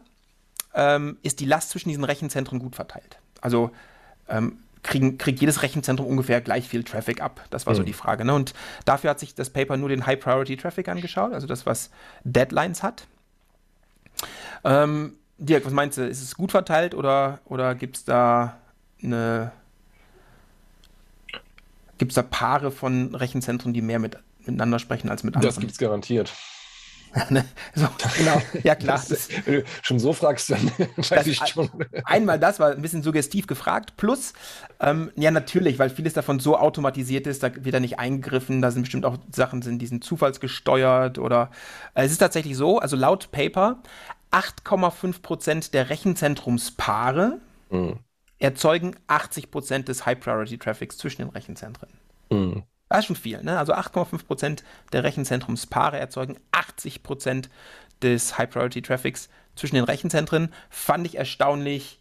ähm, 0.73 1.17
ist 1.21 1.39
die 1.39 1.45
Last 1.45 1.69
zwischen 1.69 1.89
diesen 1.89 2.04
Rechenzentren 2.04 2.58
gut 2.58 2.76
verteilt? 2.76 3.19
Also 3.39 3.69
ähm, 4.28 4.58
kriegen, 4.82 5.19
kriegt 5.19 5.39
jedes 5.39 5.62
Rechenzentrum 5.62 6.08
ungefähr 6.08 6.41
gleich 6.41 6.67
viel 6.67 6.84
Traffic 6.84 7.21
ab? 7.21 7.45
Das 7.52 7.67
war 7.67 7.73
mhm. 7.73 7.78
so 7.78 7.84
die 7.84 7.93
Frage. 7.93 8.26
Ne? 8.26 8.34
Und 8.34 8.56
dafür 8.86 9.12
hat 9.12 9.19
sich 9.19 9.36
das 9.36 9.52
Paper 9.52 9.78
nur 9.78 9.89
den 9.89 10.08
High-Priority-Traffic 10.08 10.89
angeschaut, 10.89 11.32
also 11.32 11.45
das, 11.45 11.67
was 11.67 11.91
Deadlines 12.23 12.82
hat. 12.82 13.06
Ähm, 14.63 15.13
Dirk, 15.38 15.63
was 15.63 15.73
meinst 15.73 16.00
du? 16.00 16.08
Ist 16.08 16.23
es 16.23 16.36
gut 16.36 16.50
verteilt 16.50 16.95
oder, 16.95 17.39
oder 17.45 17.76
gibt 17.76 17.97
es 17.97 18.04
da 18.04 18.58
eine. 19.04 19.52
Gibt 21.97 22.12
es 22.12 22.15
da 22.15 22.23
Paare 22.23 22.71
von 22.71 23.15
Rechenzentren, 23.15 23.73
die 23.73 23.81
mehr 23.81 23.99
mit, 23.99 24.17
miteinander 24.39 24.79
sprechen 24.79 25.10
als 25.10 25.23
mit 25.23 25.36
anderen? 25.36 25.53
Das 25.53 25.60
gibt 25.60 25.71
es 25.71 25.77
garantiert. 25.77 26.31
Ne? 27.29 27.45
so, 27.73 27.88
genau, 28.17 28.41
ja 28.63 28.75
klar. 28.75 29.01
Das, 29.07 29.29
Wenn 29.45 29.55
du 29.55 29.63
schon 29.81 29.99
so 29.99 30.13
fragst, 30.13 30.51
dann 30.51 30.71
weiß 30.97 31.27
ich 31.27 31.39
schon. 31.47 31.69
Einmal 32.03 32.39
das 32.39 32.60
war 32.60 32.71
ein 32.71 32.81
bisschen 32.81 33.03
suggestiv 33.03 33.47
gefragt. 33.47 33.93
Plus, 33.97 34.33
ähm, 34.79 35.12
ja 35.15 35.31
natürlich, 35.31 35.79
weil 35.79 35.89
vieles 35.89 36.13
davon 36.13 36.39
so 36.39 36.57
automatisiert 36.57 37.27
ist, 37.27 37.43
da 37.43 37.51
wird 37.55 37.73
da 37.73 37.79
nicht 37.79 37.99
eingegriffen. 37.99 38.62
Da 38.62 38.71
sind 38.71 38.83
bestimmt 38.83 39.05
auch 39.05 39.17
Sachen, 39.33 39.62
sind, 39.62 39.79
die 39.79 39.88
sind 39.88 40.03
zufallsgesteuert 40.03 41.17
oder 41.17 41.49
äh, 41.93 42.05
es 42.05 42.12
ist 42.12 42.19
tatsächlich 42.19 42.55
so, 42.55 42.79
also 42.79 42.95
laut 42.95 43.31
Paper, 43.31 43.81
8,5% 44.31 45.71
der 45.71 45.89
Rechenzentrumspaare 45.89 47.39
mhm. 47.69 47.99
Erzeugen 48.39 48.95
80% 49.08 49.84
des 49.84 50.06
High-Priority-Traffics 50.06 50.97
zwischen 50.97 51.23
den 51.23 51.30
Rechenzentren. 51.30 51.89
Mhm. 52.30 52.63
Das 52.89 53.00
ist 53.00 53.06
schon 53.06 53.15
viel, 53.15 53.43
ne? 53.43 53.58
Also 53.58 53.73
8,5% 53.73 54.63
der 54.93 55.04
Rechenzentrumspaare 55.04 56.00
erzeugen 56.00 56.38
80% 56.52 57.50
des 58.02 58.38
High-Priority-Traffics 58.38 59.30
zwischen 59.56 59.76
den 59.76 59.84
Rechenzentren. 59.84 60.54
Fand 60.69 61.06
ich 61.06 61.17
erstaunlich 61.17 62.00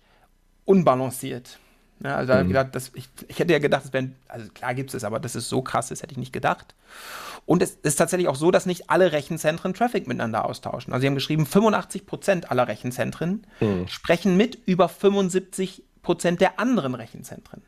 unbalanciert. 0.64 1.59
Ja, 2.05 2.16
also 2.16 2.35
mhm. 2.35 2.49
gedacht, 2.49 2.68
das, 2.72 2.90
ich, 2.94 3.09
ich, 3.27 3.38
hätte 3.38 3.55
ja 3.55 3.59
gedacht, 3.59 3.87
es 3.87 3.92
wären, 3.92 4.14
also 4.29 4.49
klar 4.53 4.75
gibt 4.75 4.92
es, 4.92 5.03
aber 5.03 5.18
dass 5.18 5.35
es 5.35 5.49
so 5.49 5.62
krass 5.62 5.90
ist, 5.90 6.03
hätte 6.03 6.12
ich 6.12 6.18
nicht 6.18 6.33
gedacht. 6.33 6.75
Und 7.46 7.62
es 7.62 7.70
ist 7.83 7.96
tatsächlich 7.96 8.29
auch 8.29 8.37
so, 8.37 8.51
dass 8.51 8.66
nicht 8.66 8.90
alle 8.90 9.12
Rechenzentren 9.12 9.72
Traffic 9.72 10.07
miteinander 10.07 10.44
austauschen. 10.44 10.92
Also 10.92 11.03
sie 11.03 11.07
haben 11.07 11.14
geschrieben, 11.14 11.44
85% 11.46 12.46
aller 12.46 12.68
Rechenzentren 12.68 13.46
mhm. 13.61 13.88
sprechen 13.88 14.37
mit 14.37 14.59
über 14.66 14.87
75% 14.87 15.81
der 16.14 16.59
anderen 16.59 16.95
Rechenzentren. 16.95 17.62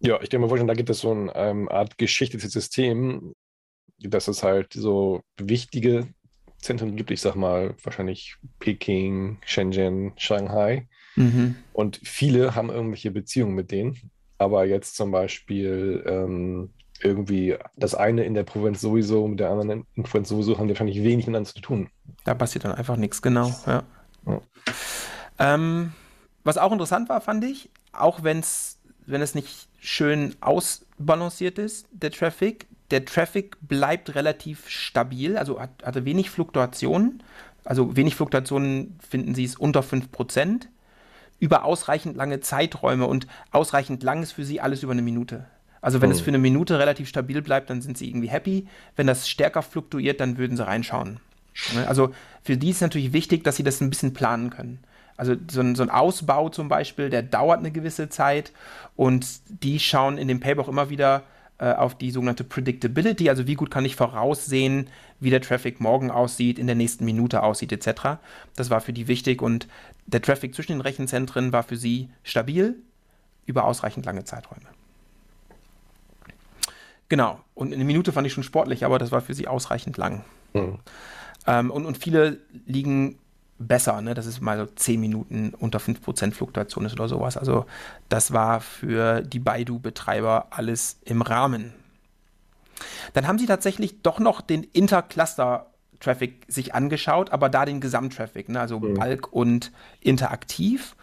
Ja, 0.00 0.20
ich 0.20 0.28
denke 0.28 0.46
mal, 0.46 0.66
da 0.66 0.74
gibt 0.74 0.90
es 0.90 1.00
so 1.00 1.12
eine 1.12 1.34
ähm, 1.34 1.68
Art 1.68 1.96
geschichtetes 1.96 2.52
System, 2.52 3.34
dass 3.98 4.28
es 4.28 4.42
halt 4.42 4.72
so 4.72 5.22
wichtige 5.38 6.08
Zentren 6.58 6.96
gibt. 6.96 7.10
Ich 7.10 7.20
sag 7.20 7.36
mal, 7.36 7.74
wahrscheinlich 7.82 8.36
Peking, 8.58 9.38
Shenzhen, 9.44 10.12
Shanghai. 10.16 10.88
Mhm. 11.16 11.56
Und 11.72 12.00
viele 12.02 12.54
haben 12.54 12.70
irgendwelche 12.70 13.10
Beziehungen 13.10 13.54
mit 13.54 13.70
denen. 13.70 14.10
Aber 14.38 14.66
jetzt 14.66 14.96
zum 14.96 15.10
Beispiel 15.10 16.04
ähm, 16.06 16.70
irgendwie 17.00 17.56
das 17.76 17.94
eine 17.94 18.24
in 18.24 18.34
der 18.34 18.44
Provinz 18.44 18.80
sowieso 18.80 19.26
mit 19.26 19.40
der 19.40 19.50
anderen 19.50 19.70
in 19.70 19.86
der 19.96 20.02
Provinz 20.02 20.28
sowieso 20.28 20.58
haben 20.58 20.66
die 20.66 20.74
wahrscheinlich 20.74 21.02
wenig 21.02 21.26
miteinander 21.26 21.50
zu 21.50 21.60
tun. 21.60 21.88
Da 22.24 22.34
passiert 22.34 22.64
dann 22.64 22.72
einfach 22.72 22.96
nichts, 22.96 23.22
genau. 23.22 23.52
Ja. 23.66 23.84
ja. 24.26 24.40
Ähm, 25.38 25.92
was 26.44 26.58
auch 26.58 26.72
interessant 26.72 27.08
war, 27.08 27.20
fand 27.20 27.44
ich, 27.44 27.70
auch 27.92 28.22
wenn's, 28.22 28.78
wenn 29.06 29.22
es 29.22 29.34
nicht 29.34 29.68
schön 29.80 30.36
ausbalanciert 30.40 31.58
ist, 31.58 31.86
der 31.90 32.10
Traffic. 32.10 32.66
Der 32.90 33.04
Traffic 33.04 33.56
bleibt 33.62 34.14
relativ 34.14 34.68
stabil, 34.68 35.36
also 35.36 35.58
hat, 35.58 35.70
hatte 35.82 36.04
wenig 36.04 36.30
Fluktuationen. 36.30 37.22
Also 37.64 37.96
wenig 37.96 38.14
Fluktuationen 38.14 38.98
finden 39.06 39.34
Sie 39.34 39.44
es 39.44 39.56
unter 39.56 39.80
5%. 39.80 40.66
Über 41.40 41.64
ausreichend 41.64 42.16
lange 42.16 42.40
Zeiträume 42.40 43.06
und 43.06 43.26
ausreichend 43.50 44.02
lang 44.02 44.22
ist 44.22 44.32
für 44.32 44.44
Sie 44.44 44.60
alles 44.60 44.82
über 44.82 44.92
eine 44.92 45.02
Minute. 45.02 45.46
Also 45.80 46.00
wenn 46.00 46.10
oh. 46.10 46.12
es 46.12 46.20
für 46.20 46.28
eine 46.28 46.38
Minute 46.38 46.78
relativ 46.78 47.08
stabil 47.08 47.42
bleibt, 47.42 47.70
dann 47.70 47.82
sind 47.82 47.98
Sie 47.98 48.08
irgendwie 48.08 48.28
happy. 48.28 48.66
Wenn 48.96 49.06
das 49.06 49.28
stärker 49.28 49.62
fluktuiert, 49.62 50.20
dann 50.20 50.38
würden 50.38 50.56
Sie 50.56 50.66
reinschauen. 50.66 51.20
Also 51.86 52.14
für 52.42 52.56
die 52.56 52.70
ist 52.70 52.80
natürlich 52.80 53.12
wichtig, 53.12 53.44
dass 53.44 53.56
Sie 53.56 53.62
das 53.62 53.80
ein 53.80 53.90
bisschen 53.90 54.12
planen 54.12 54.50
können. 54.50 54.80
Also 55.16 55.36
so 55.50 55.60
ein, 55.60 55.74
so 55.74 55.82
ein, 55.82 55.90
Ausbau 55.90 56.48
zum 56.48 56.68
Beispiel, 56.68 57.08
der 57.08 57.22
dauert 57.22 57.60
eine 57.60 57.70
gewisse 57.70 58.08
Zeit 58.08 58.52
und 58.96 59.26
die 59.48 59.78
schauen 59.78 60.18
in 60.18 60.28
dem 60.28 60.40
Paper 60.40 60.62
auch 60.62 60.68
immer 60.68 60.90
wieder 60.90 61.22
äh, 61.58 61.72
auf 61.72 61.96
die 61.96 62.10
sogenannte 62.10 62.42
Predictability, 62.42 63.30
also 63.30 63.46
wie 63.46 63.54
gut 63.54 63.70
kann 63.70 63.84
ich 63.84 63.94
voraussehen, 63.94 64.88
wie 65.20 65.30
der 65.30 65.40
Traffic 65.40 65.80
morgen 65.80 66.10
aussieht, 66.10 66.58
in 66.58 66.66
der 66.66 66.74
nächsten 66.74 67.04
Minute 67.04 67.42
aussieht 67.44 67.70
etc. 67.70 68.18
Das 68.56 68.70
war 68.70 68.80
für 68.80 68.92
die 68.92 69.06
wichtig 69.06 69.40
und 69.40 69.68
der 70.06 70.20
Traffic 70.20 70.54
zwischen 70.54 70.72
den 70.72 70.80
Rechenzentren 70.80 71.52
war 71.52 71.62
für 71.62 71.76
sie 71.76 72.08
stabil 72.24 72.76
über 73.46 73.64
ausreichend 73.64 74.04
lange 74.06 74.24
Zeiträume. 74.24 74.66
Genau, 77.08 77.38
und 77.54 77.72
eine 77.72 77.84
Minute 77.84 78.12
fand 78.12 78.26
ich 78.26 78.32
schon 78.32 78.42
sportlich, 78.42 78.84
aber 78.84 78.98
das 78.98 79.12
war 79.12 79.20
für 79.20 79.34
sie 79.34 79.46
ausreichend 79.46 79.96
lang. 79.96 80.24
Mhm. 80.54 80.78
Ähm, 81.46 81.70
und, 81.70 81.86
und 81.86 81.98
viele 81.98 82.38
liegen 82.66 83.18
besser, 83.58 84.00
ne? 84.00 84.14
dass 84.14 84.26
es 84.26 84.40
mal 84.40 84.58
so 84.58 84.66
10 84.66 85.00
Minuten 85.00 85.54
unter 85.58 85.78
5% 85.78 86.32
Fluktuation 86.32 86.86
ist 86.86 86.94
oder 86.94 87.08
sowas. 87.08 87.36
Also 87.36 87.66
das 88.08 88.32
war 88.32 88.60
für 88.60 89.22
die 89.22 89.38
Baidu-Betreiber 89.38 90.48
alles 90.50 90.98
im 91.04 91.22
Rahmen. 91.22 91.72
Dann 93.12 93.26
haben 93.26 93.38
sie 93.38 93.46
tatsächlich 93.46 94.02
doch 94.02 94.18
noch 94.18 94.40
den 94.40 94.64
Intercluster-Traffic 94.64 96.46
sich 96.48 96.74
angeschaut, 96.74 97.30
aber 97.30 97.48
da 97.48 97.64
den 97.64 97.80
Gesamttraffic, 97.80 98.48
ne? 98.48 98.60
also 98.60 98.80
mhm. 98.80 98.94
Bulk 98.94 99.32
und 99.32 99.72
Interaktiv. 100.00 100.96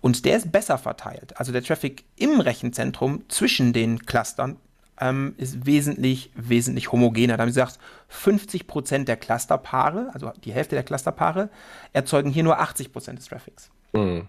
Und 0.00 0.26
der 0.26 0.36
ist 0.36 0.52
besser 0.52 0.76
verteilt. 0.76 1.38
Also 1.38 1.52
der 1.52 1.64
Traffic 1.64 2.04
im 2.16 2.40
Rechenzentrum 2.40 3.22
zwischen 3.28 3.72
den 3.72 4.04
Clustern 4.04 4.56
ähm, 5.00 5.34
ist 5.36 5.66
wesentlich, 5.66 6.30
wesentlich 6.34 6.92
homogener. 6.92 7.36
Da 7.36 7.42
haben 7.42 7.50
sie 7.50 7.60
gesagt, 7.60 7.78
50% 8.10 9.04
der 9.04 9.16
Clusterpaare, 9.16 10.10
also 10.12 10.32
die 10.44 10.52
Hälfte 10.52 10.74
der 10.74 10.84
Clusterpaare, 10.84 11.50
erzeugen 11.92 12.30
hier 12.30 12.44
nur 12.44 12.60
80% 12.60 13.14
des 13.14 13.26
Traffics. 13.26 13.70
Mhm. 13.92 14.28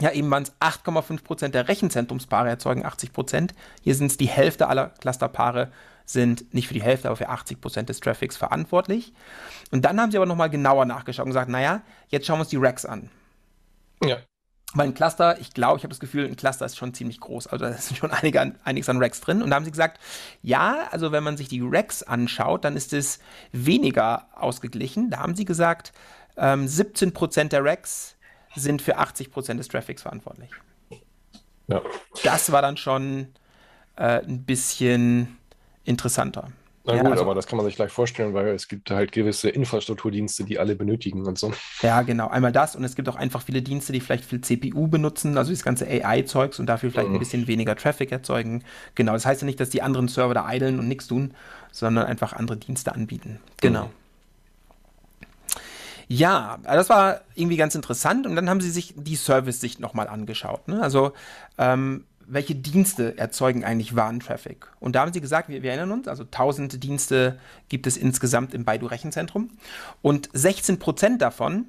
Ja, 0.00 0.10
eben 0.10 0.30
waren 0.30 0.42
es 0.42 0.52
8,5% 0.60 1.48
der 1.48 1.68
Rechenzentrumspaare 1.68 2.48
erzeugen 2.48 2.84
80%. 2.84 3.50
Hier 3.82 3.94
sind 3.94 4.06
es 4.06 4.16
die 4.16 4.28
Hälfte 4.28 4.68
aller 4.68 4.88
Clusterpaare 5.00 5.70
sind 6.04 6.52
nicht 6.52 6.66
für 6.66 6.74
die 6.74 6.82
Hälfte, 6.82 7.08
aber 7.08 7.16
für 7.16 7.30
80% 7.30 7.82
des 7.82 8.00
Traffics 8.00 8.36
verantwortlich. 8.36 9.12
Und 9.70 9.84
dann 9.84 10.00
haben 10.00 10.10
sie 10.10 10.16
aber 10.16 10.26
nochmal 10.26 10.50
genauer 10.50 10.84
nachgeschaut 10.84 11.24
und 11.24 11.30
gesagt, 11.30 11.48
naja, 11.48 11.82
jetzt 12.08 12.26
schauen 12.26 12.38
wir 12.38 12.42
uns 12.42 12.50
die 12.50 12.56
Racks 12.56 12.84
an. 12.84 13.10
Ja. 14.02 14.18
Weil 14.74 14.88
ein 14.88 14.94
Cluster, 14.94 15.38
ich 15.38 15.52
glaube, 15.52 15.76
ich 15.76 15.84
habe 15.84 15.90
das 15.90 16.00
Gefühl, 16.00 16.24
ein 16.24 16.36
Cluster 16.36 16.64
ist 16.64 16.78
schon 16.78 16.94
ziemlich 16.94 17.20
groß. 17.20 17.46
Also 17.46 17.66
da 17.66 17.72
sind 17.72 17.98
schon 17.98 18.10
einige, 18.10 18.54
einiges 18.64 18.88
an 18.88 18.98
Racks 18.98 19.20
drin. 19.20 19.42
Und 19.42 19.50
da 19.50 19.56
haben 19.56 19.64
sie 19.64 19.70
gesagt, 19.70 20.00
ja, 20.42 20.88
also 20.90 21.12
wenn 21.12 21.22
man 21.22 21.36
sich 21.36 21.48
die 21.48 21.60
Racks 21.62 22.02
anschaut, 22.02 22.64
dann 22.64 22.76
ist 22.76 22.92
es 22.92 23.18
weniger 23.52 24.28
ausgeglichen. 24.34 25.10
Da 25.10 25.18
haben 25.18 25.34
sie 25.34 25.44
gesagt, 25.44 25.92
ähm, 26.36 26.66
17% 26.66 27.48
der 27.48 27.64
Racks 27.64 28.16
sind 28.54 28.82
für 28.82 28.98
80% 28.98 29.56
des 29.56 29.68
Traffics 29.68 30.02
verantwortlich. 30.02 30.50
Ja. 31.68 31.82
Das 32.24 32.52
war 32.52 32.62
dann 32.62 32.76
schon 32.76 33.28
äh, 33.96 34.20
ein 34.20 34.44
bisschen 34.44 35.38
interessanter. 35.84 36.48
Na 36.84 36.94
gut, 36.94 37.04
ja, 37.04 37.10
also, 37.10 37.22
aber 37.22 37.34
das 37.34 37.46
kann 37.46 37.56
man 37.56 37.66
sich 37.66 37.76
gleich 37.76 37.92
vorstellen, 37.92 38.34
weil 38.34 38.48
es 38.48 38.66
gibt 38.66 38.90
halt 38.90 39.12
gewisse 39.12 39.48
Infrastrukturdienste, 39.48 40.42
die 40.42 40.58
alle 40.58 40.74
benötigen 40.74 41.24
und 41.26 41.38
so. 41.38 41.52
Ja, 41.80 42.02
genau. 42.02 42.28
Einmal 42.28 42.50
das 42.50 42.74
und 42.74 42.82
es 42.82 42.96
gibt 42.96 43.08
auch 43.08 43.14
einfach 43.14 43.42
viele 43.42 43.62
Dienste, 43.62 43.92
die 43.92 44.00
vielleicht 44.00 44.24
viel 44.24 44.40
CPU 44.40 44.88
benutzen, 44.88 45.38
also 45.38 45.52
das 45.52 45.62
ganze 45.62 45.86
AI-Zeugs 45.86 46.58
und 46.58 46.66
dafür 46.66 46.90
vielleicht 46.90 47.08
mhm. 47.08 47.16
ein 47.16 47.20
bisschen 47.20 47.46
weniger 47.46 47.76
Traffic 47.76 48.10
erzeugen. 48.10 48.64
Genau, 48.96 49.12
das 49.12 49.24
heißt 49.24 49.42
ja 49.42 49.46
nicht, 49.46 49.60
dass 49.60 49.70
die 49.70 49.82
anderen 49.82 50.08
Server 50.08 50.34
da 50.34 50.52
idlen 50.52 50.80
und 50.80 50.88
nichts 50.88 51.06
tun, 51.06 51.34
sondern 51.70 52.06
einfach 52.06 52.32
andere 52.32 52.56
Dienste 52.56 52.92
anbieten. 52.92 53.38
Genau. 53.60 53.86
Mhm. 53.86 53.90
Ja, 56.08 56.58
das 56.64 56.90
war 56.90 57.22
irgendwie 57.34 57.56
ganz 57.56 57.74
interessant 57.74 58.26
und 58.26 58.36
dann 58.36 58.50
haben 58.50 58.60
sie 58.60 58.70
sich 58.70 58.92
die 58.96 59.16
Service-Sicht 59.16 59.80
nochmal 59.80 60.08
angeschaut. 60.08 60.68
Ne? 60.68 60.82
Also 60.82 61.12
ähm, 61.56 62.04
welche 62.26 62.54
Dienste 62.54 63.16
erzeugen 63.18 63.64
eigentlich 63.64 63.94
Warentraffic? 63.94 64.66
Und 64.80 64.94
da 64.94 65.00
haben 65.00 65.12
sie 65.12 65.20
gesagt, 65.20 65.48
wir, 65.48 65.62
wir, 65.62 65.70
erinnern 65.70 65.92
uns, 65.92 66.08
also 66.08 66.24
1000 66.24 66.82
Dienste 66.82 67.38
gibt 67.68 67.86
es 67.86 67.96
insgesamt 67.96 68.54
im 68.54 68.64
Baidu 68.64 68.86
Rechenzentrum 68.86 69.50
und 70.02 70.30
16% 70.30 71.18
davon 71.18 71.66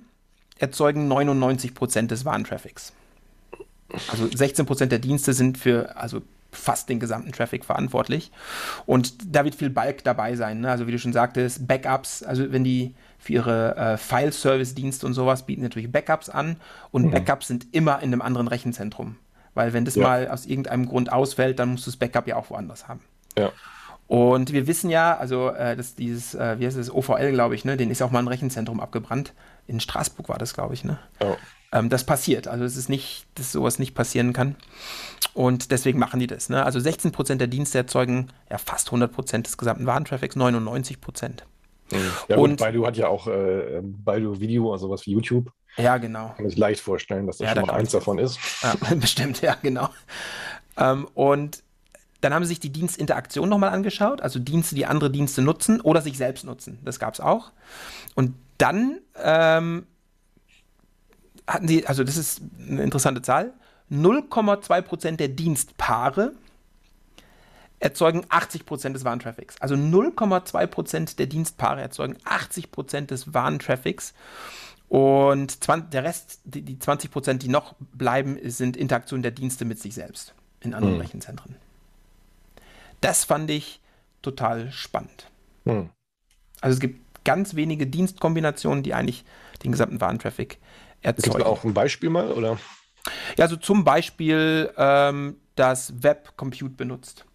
erzeugen 0.57 1.11
99% 1.11 2.07
des 2.07 2.25
Warentraffics. 2.25 2.93
Also 4.09 4.25
16% 4.25 4.87
der 4.87 4.99
Dienste 4.99 5.33
sind 5.33 5.57
für 5.57 5.97
also 5.97 6.21
fast 6.51 6.89
den 6.89 6.99
gesamten 6.99 7.31
Traffic 7.31 7.65
verantwortlich 7.65 8.31
und 8.85 9.15
da 9.35 9.43
wird 9.43 9.55
viel 9.55 9.69
Bulk 9.69 10.03
dabei 10.03 10.35
sein. 10.35 10.61
Ne? 10.61 10.69
Also 10.69 10.87
wie 10.87 10.91
du 10.91 10.99
schon 10.99 11.13
sagtest, 11.13 11.67
Backups, 11.67 12.23
also 12.23 12.51
wenn 12.51 12.63
die 12.63 12.93
für 13.19 13.33
ihre 13.33 13.75
äh, 13.75 13.97
File-Service-Dienste 13.97 15.05
und 15.05 15.13
sowas 15.13 15.45
bieten 15.45 15.63
natürlich 15.63 15.91
Backups 15.91 16.29
an 16.29 16.57
und 16.91 17.05
mhm. 17.05 17.11
Backups 17.11 17.47
sind 17.47 17.67
immer 17.71 17.97
in 18.01 18.13
einem 18.13 18.21
anderen 18.21 18.47
Rechenzentrum. 18.47 19.15
Weil 19.53 19.73
wenn 19.73 19.85
das 19.85 19.95
ja. 19.95 20.03
mal 20.03 20.27
aus 20.27 20.45
irgendeinem 20.45 20.87
Grund 20.87 21.11
ausfällt, 21.11 21.59
dann 21.59 21.69
musst 21.69 21.85
du 21.85 21.91
das 21.91 21.97
Backup 21.97 22.27
ja 22.27 22.35
auch 22.35 22.49
woanders 22.49 22.87
haben. 22.87 23.01
Ja. 23.37 23.51
Und 24.07 24.51
wir 24.51 24.67
wissen 24.67 24.89
ja, 24.89 25.17
also 25.17 25.49
äh, 25.49 25.75
dass 25.75 25.95
dieses, 25.95 26.35
äh, 26.35 26.59
wie 26.59 26.65
heißt 26.65 26.77
das, 26.77 26.93
OVL, 26.93 27.31
glaube 27.31 27.55
ich, 27.55 27.65
ne, 27.65 27.77
den 27.77 27.89
ist 27.89 28.01
auch 28.01 28.11
mal 28.11 28.19
ein 28.19 28.27
Rechenzentrum 28.27 28.79
abgebrannt. 28.79 29.33
In 29.65 29.79
Straßburg 29.79 30.29
war 30.29 30.37
das, 30.37 30.53
glaube 30.53 30.73
ich, 30.73 30.83
ne? 30.83 30.99
Oh. 31.21 31.35
Ähm, 31.71 31.89
das 31.89 32.03
passiert. 32.03 32.47
Also 32.47 32.63
es 32.65 32.77
ist 32.77 32.89
nicht, 32.89 33.25
dass 33.35 33.51
sowas 33.51 33.79
nicht 33.79 33.95
passieren 33.95 34.33
kann. 34.33 34.55
Und 35.33 35.71
deswegen 35.71 35.97
machen 35.97 36.19
die 36.19 36.27
das. 36.27 36.49
Ne? 36.49 36.63
Also 36.63 36.77
16% 36.79 37.35
der 37.35 37.47
Dienste 37.47 37.79
erzeugen 37.79 38.29
ja 38.51 38.59
fast 38.59 38.89
100% 38.89 39.41
des 39.41 39.57
gesamten 39.57 39.87
Warentraffics, 39.87 40.35
99%. 40.35 41.29
Mhm. 41.91 41.97
Ja, 42.27 42.37
und 42.37 42.59
Baidu 42.59 42.85
hat 42.85 42.97
ja 42.97 43.07
auch 43.07 43.27
äh, 43.27 43.81
Baidu 43.81 44.39
Video, 44.39 44.71
also 44.71 44.87
sowas 44.87 45.05
wie 45.05 45.11
YouTube. 45.11 45.51
Ja, 45.77 45.97
genau. 45.97 46.33
Kann 46.37 46.45
ich 46.45 46.57
leicht 46.57 46.81
vorstellen, 46.81 47.27
dass 47.27 47.37
das 47.37 47.49
ja, 47.49 47.55
schon 47.55 47.65
mal 47.65 47.73
eins 47.73 47.91
davon 47.91 48.19
ist. 48.19 48.39
Ja, 48.61 48.75
bestimmt, 48.95 49.41
ja, 49.41 49.55
genau. 49.61 49.89
Ähm, 50.77 51.07
und 51.13 51.63
dann 52.21 52.33
haben 52.33 52.43
sie 52.43 52.49
sich 52.49 52.59
die 52.59 52.71
Dienstinteraktion 52.71 53.49
nochmal 53.49 53.71
angeschaut, 53.71 54.21
also 54.21 54.39
Dienste, 54.39 54.75
die 54.75 54.85
andere 54.85 55.11
Dienste 55.11 55.41
nutzen 55.41 55.81
oder 55.81 56.01
sich 56.01 56.17
selbst 56.17 56.45
nutzen. 56.45 56.79
Das 56.83 56.99
gab 56.99 57.13
es 57.13 57.19
auch. 57.19 57.51
Und 58.15 58.35
dann 58.57 58.99
ähm, 59.21 59.85
hatten 61.47 61.67
sie, 61.67 61.85
also 61.85 62.03
das 62.03 62.15
ist 62.15 62.41
eine 62.67 62.83
interessante 62.83 63.21
Zahl, 63.21 63.53
0,2% 63.91 65.17
der 65.17 65.27
Dienstpaare 65.27 66.31
erzeugen 67.79 68.23
80% 68.25 68.93
des 68.93 69.03
Warentraffics. 69.03 69.59
Also 69.59 69.75
0,2% 69.75 71.17
der 71.17 71.25
Dienstpaare 71.27 71.81
erzeugen 71.81 72.15
80% 72.23 73.07
des 73.07 73.33
Warentraffics. 73.33 74.13
Und 74.93 75.63
20, 75.63 75.89
der 75.89 76.03
Rest, 76.03 76.41
die, 76.43 76.61
die 76.61 76.77
20 76.77 77.09
Prozent, 77.09 77.41
die 77.41 77.47
noch 77.47 77.73
bleiben, 77.79 78.37
sind 78.43 78.77
Interaktionen 78.77 79.23
der 79.23 79.31
Dienste 79.31 79.65
mit 79.65 79.79
sich 79.79 79.95
selbst 79.95 80.35
in 80.59 80.75
anderen 80.75 80.93
mhm. 80.93 81.01
Rechenzentren. 81.01 81.55
Das 83.01 83.23
fand 83.23 83.49
ich 83.49 83.81
total 84.21 84.71
spannend. 84.71 85.31
Mhm. 85.65 85.89
Also 86.61 86.75
es 86.75 86.79
gibt 86.79 87.23
ganz 87.23 87.55
wenige 87.55 87.87
Dienstkombinationen, 87.87 88.83
die 88.83 88.93
eigentlich 88.93 89.25
den 89.63 89.71
gesamten 89.71 89.99
Warentraffic 89.99 90.59
erzeugen. 91.01 91.37
Gibt 91.37 91.41
es 91.41 91.51
auch 91.51 91.63
ein 91.63 91.73
Beispiel 91.73 92.11
mal, 92.11 92.31
oder? 92.31 92.59
Ja, 93.35 93.45
also 93.45 93.55
zum 93.55 93.83
Beispiel 93.83 94.71
ähm, 94.77 95.37
das 95.55 96.03
Web 96.03 96.37
Compute 96.37 96.69
benutzt. 96.69 97.25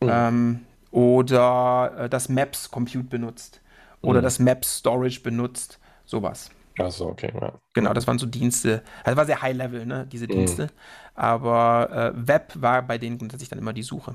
Mhm. 0.00 0.08
Ähm, 0.08 0.60
oder 0.92 1.94
äh, 1.98 2.08
das 2.08 2.28
Maps 2.28 2.70
Compute 2.70 3.08
benutzt. 3.08 3.60
Oder 4.02 4.20
mhm. 4.20 4.24
das 4.24 4.38
Maps 4.38 4.78
Storage 4.78 5.20
benutzt. 5.20 5.80
Sowas. 6.04 6.52
Achso, 6.78 7.06
okay. 7.06 7.32
Ja. 7.40 7.54
Genau, 7.72 7.94
das 7.94 8.06
waren 8.06 8.18
so 8.18 8.26
Dienste. 8.26 8.82
Also 9.04 9.16
war 9.16 9.26
sehr 9.26 9.40
High-Level, 9.40 9.86
ne, 9.86 10.06
diese 10.10 10.26
mhm. 10.26 10.32
Dienste. 10.32 10.62
Mhm. 10.64 10.68
Aber 11.14 12.14
äh, 12.14 12.28
Web 12.28 12.52
war 12.56 12.82
bei 12.82 12.98
denen 12.98 13.18
grundsätzlich 13.18 13.48
dann 13.48 13.58
immer 13.58 13.72
die 13.72 13.82
Suche. 13.82 14.14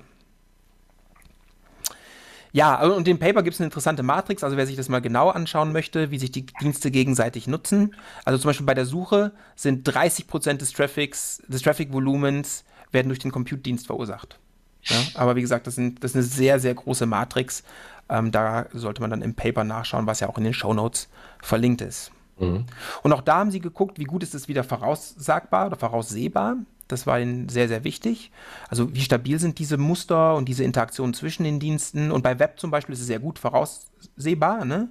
Ja, 2.53 2.83
und 2.83 3.07
im 3.07 3.17
Paper 3.17 3.43
gibt 3.43 3.53
es 3.53 3.61
eine 3.61 3.67
interessante 3.67 4.03
Matrix, 4.03 4.43
also 4.43 4.57
wer 4.57 4.67
sich 4.67 4.75
das 4.75 4.89
mal 4.89 4.99
genau 4.99 5.29
anschauen 5.29 5.71
möchte, 5.71 6.11
wie 6.11 6.19
sich 6.19 6.31
die 6.31 6.45
Dienste 6.45 6.91
gegenseitig 6.91 7.47
nutzen. 7.47 7.95
Also 8.25 8.39
zum 8.39 8.49
Beispiel 8.49 8.65
bei 8.65 8.73
der 8.73 8.85
Suche 8.85 9.31
sind 9.55 9.87
30% 9.87 10.57
des 10.57 10.73
Traffics, 10.73 11.41
des 11.47 11.61
Traffic-Volumens 11.61 12.65
werden 12.91 13.07
durch 13.07 13.19
den 13.19 13.31
Compute-Dienst 13.31 13.87
verursacht. 13.87 14.37
Ja, 14.83 14.97
aber 15.13 15.35
wie 15.35 15.41
gesagt, 15.41 15.65
das, 15.67 15.75
sind, 15.75 16.03
das 16.03 16.11
ist 16.11 16.15
eine 16.15 16.23
sehr, 16.23 16.59
sehr 16.59 16.73
große 16.73 17.05
Matrix. 17.05 17.63
Ähm, 18.09 18.31
da 18.31 18.65
sollte 18.73 18.99
man 18.99 19.11
dann 19.11 19.21
im 19.21 19.35
Paper 19.35 19.63
nachschauen, 19.63 20.07
was 20.07 20.19
ja 20.19 20.27
auch 20.27 20.37
in 20.37 20.43
den 20.43 20.53
Show 20.53 20.73
Notes 20.73 21.07
verlinkt 21.41 21.81
ist. 21.81 22.11
Mhm. 22.41 22.65
Und 23.03 23.13
auch 23.13 23.21
da 23.21 23.37
haben 23.37 23.51
sie 23.51 23.59
geguckt, 23.59 23.99
wie 23.99 24.05
gut 24.05 24.23
ist 24.23 24.35
es 24.35 24.47
wieder 24.47 24.63
voraussagbar 24.63 25.67
oder 25.67 25.77
voraussehbar. 25.77 26.57
Das 26.87 27.07
war 27.07 27.19
ihnen 27.19 27.47
sehr, 27.47 27.67
sehr 27.67 27.83
wichtig. 27.83 28.31
Also 28.67 28.93
wie 28.93 29.01
stabil 29.01 29.39
sind 29.39 29.59
diese 29.59 29.77
Muster 29.77 30.35
und 30.35 30.49
diese 30.49 30.63
Interaktionen 30.63 31.13
zwischen 31.13 31.43
den 31.43 31.59
Diensten. 31.59 32.11
Und 32.11 32.21
bei 32.21 32.37
Web 32.37 32.59
zum 32.59 32.69
Beispiel 32.69 32.93
ist 32.93 33.01
es 33.01 33.07
sehr 33.07 33.19
gut 33.19 33.39
voraussehbar. 33.39 34.65
Ne? 34.65 34.89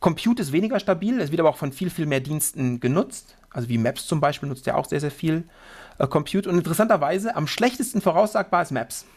Compute 0.00 0.42
ist 0.42 0.52
weniger 0.52 0.80
stabil, 0.80 1.20
es 1.20 1.30
wird 1.30 1.40
aber 1.40 1.50
auch 1.50 1.56
von 1.56 1.72
viel, 1.72 1.90
viel 1.90 2.06
mehr 2.06 2.20
Diensten 2.20 2.80
genutzt. 2.80 3.36
Also 3.50 3.68
wie 3.68 3.78
Maps 3.78 4.06
zum 4.06 4.20
Beispiel 4.20 4.48
nutzt 4.48 4.66
ja 4.66 4.74
auch 4.74 4.86
sehr, 4.86 5.00
sehr 5.00 5.10
viel 5.10 5.44
äh, 5.98 6.06
Compute. 6.06 6.48
Und 6.50 6.58
interessanterweise, 6.58 7.36
am 7.36 7.46
schlechtesten 7.46 8.00
voraussagbar 8.00 8.62
ist 8.62 8.72
Maps. 8.72 9.04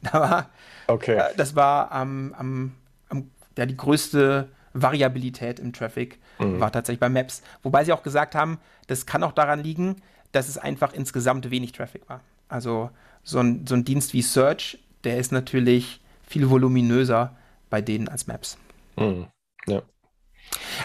Da 0.00 0.20
war, 0.20 0.48
okay. 0.86 1.16
Äh, 1.16 1.34
das 1.36 1.56
war 1.56 1.90
am, 1.90 2.32
am, 2.38 2.72
am 3.08 3.30
ja, 3.56 3.66
die 3.66 3.76
größte 3.76 4.48
Variabilität 4.72 5.58
im 5.58 5.72
Traffic 5.72 6.18
mhm. 6.38 6.60
war 6.60 6.72
tatsächlich 6.72 7.00
bei 7.00 7.08
Maps. 7.08 7.42
Wobei 7.62 7.84
sie 7.84 7.92
auch 7.92 8.02
gesagt 8.02 8.34
haben, 8.34 8.58
das 8.86 9.06
kann 9.06 9.22
auch 9.22 9.32
daran 9.32 9.62
liegen, 9.62 9.96
dass 10.32 10.48
es 10.48 10.58
einfach 10.58 10.92
insgesamt 10.92 11.50
wenig 11.50 11.72
Traffic 11.72 12.08
war. 12.08 12.20
Also 12.48 12.90
so 13.22 13.38
ein, 13.40 13.66
so 13.66 13.74
ein 13.74 13.84
Dienst 13.84 14.12
wie 14.12 14.22
Search, 14.22 14.78
der 15.04 15.18
ist 15.18 15.32
natürlich 15.32 16.00
viel 16.26 16.50
voluminöser 16.50 17.36
bei 17.70 17.80
denen 17.80 18.08
als 18.08 18.26
Maps. 18.26 18.58
Mhm. 18.96 19.26
Ja. 19.66 19.82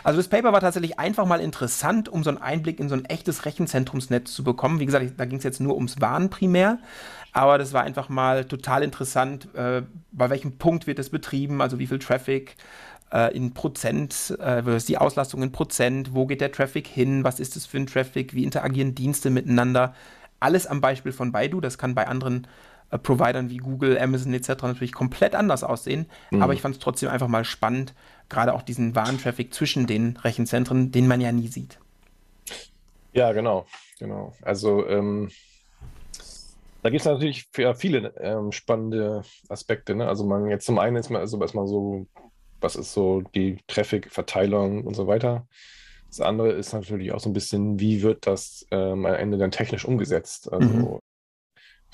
Also 0.04 0.18
das 0.18 0.28
Paper 0.28 0.52
war 0.52 0.60
tatsächlich 0.60 1.00
einfach 1.00 1.26
mal 1.26 1.40
interessant, 1.40 2.10
um 2.10 2.24
so 2.24 2.30
einen 2.30 2.40
Einblick 2.40 2.80
in 2.80 2.90
so 2.90 2.96
ein 2.96 3.06
echtes 3.06 3.46
Rechenzentrumsnetz 3.46 4.34
zu 4.34 4.44
bekommen. 4.44 4.80
Wie 4.80 4.86
gesagt, 4.86 5.14
da 5.18 5.26
ging 5.26 5.38
es 5.38 5.44
jetzt 5.44 5.62
nur 5.62 5.76
ums 5.76 6.02
Warnen 6.02 6.30
primär, 6.30 6.80
aber 7.32 7.58
das 7.58 7.74
war 7.74 7.84
einfach 7.84 8.10
mal 8.10 8.46
total 8.46 8.84
interessant, 8.84 9.54
äh, 9.56 9.84
bei 10.12 10.30
welchem 10.30 10.58
Punkt 10.58 10.88
wird 10.88 11.00
es 11.00 11.10
betrieben, 11.10 11.62
also 11.62 11.80
wie 11.80 11.88
viel 11.88 12.00
Traffic, 12.00 12.56
äh, 13.14 13.36
in 13.36 13.54
Prozent, 13.54 14.36
äh, 14.40 14.64
die 14.88 14.98
Auslastung 14.98 15.44
in 15.44 15.52
Prozent, 15.52 16.14
wo 16.14 16.26
geht 16.26 16.42
der 16.42 16.52
Traffic 16.52 16.88
hin, 16.88 17.24
was 17.24 17.40
ist 17.40 17.56
das 17.56 17.66
für 17.66 17.78
ein 17.78 17.86
Traffic, 17.86 18.34
wie 18.34 18.44
interagieren 18.44 18.96
Dienste 18.96 19.30
miteinander. 19.30 19.94
Alles 20.40 20.68
am 20.68 20.82
Beispiel 20.82 21.12
von 21.12 21.32
Baidu, 21.32 21.62
das 21.62 21.78
kann 21.78 21.96
bei 21.96 22.08
anderen 22.08 22.48
äh, 22.90 22.98
Providern 22.98 23.50
wie 23.50 23.58
Google, 23.58 24.00
Amazon 24.00 24.34
etc. 24.34 24.50
natürlich 24.64 24.94
komplett 24.94 25.36
anders 25.36 25.64
aussehen, 25.64 26.08
mhm. 26.32 26.42
aber 26.42 26.54
ich 26.54 26.62
fand 26.62 26.76
es 26.76 26.82
trotzdem 26.82 27.10
einfach 27.10 27.28
mal 27.28 27.46
spannend, 27.46 27.94
gerade 28.30 28.54
auch 28.54 28.64
diesen 28.64 28.96
Warentraffic 28.96 29.54
zwischen 29.54 29.86
den 29.86 30.18
Rechenzentren, 30.18 30.92
den 30.92 31.08
man 31.08 31.22
ja 31.22 31.32
nie 31.32 31.48
sieht. 31.48 31.78
Ja, 33.14 33.32
genau, 33.32 33.68
genau. 34.00 34.34
Also 34.42 34.88
ähm, 34.88 35.30
da 36.82 36.90
gibt 36.90 37.02
es 37.02 37.06
natürlich 37.06 37.48
viele 37.76 38.14
ähm, 38.20 38.52
spannende 38.52 39.22
Aspekte. 39.50 39.94
Ne? 39.94 40.08
Also 40.08 40.26
man 40.26 40.50
jetzt 40.50 40.66
zum 40.66 40.80
einen 40.80 40.96
ist 40.96 41.12
man 41.12 41.22
also 41.22 41.40
erstmal 41.40 41.68
so 41.68 42.08
was 42.64 42.76
ist 42.76 42.94
so 42.94 43.22
die 43.36 43.58
Traffic-Verteilung 43.68 44.84
und 44.86 44.96
so 44.96 45.08
weiter. 45.08 45.48
Das 46.08 46.22
andere 46.22 46.52
ist 46.52 46.74
natürlich 46.74 47.12
auch 47.12 47.20
so 47.20 47.30
ein 47.30 47.34
bisschen, 47.34 47.80
wie 47.80 48.02
wird 48.02 48.28
das 48.28 48.66
ähm, 48.72 49.06
am 49.06 49.14
Ende 49.16 49.38
dann 49.38 49.52
technisch 49.52 49.86
umgesetzt? 49.86 50.52
Also 50.52 51.02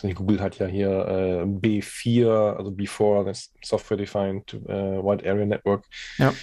mhm. 0.01 0.13
Google 0.13 0.41
hat 0.41 0.59
ja 0.59 0.67
hier 0.67 0.89
äh, 0.89 1.43
B4, 1.43 2.55
also 2.55 2.71
Before, 2.71 3.25
das 3.25 3.53
Software 3.63 3.97
Defined 3.97 4.53
äh, 4.53 5.01
Wide 5.03 5.29
Area 5.29 5.45
Network. 5.45 5.85
Ja. 6.17 6.33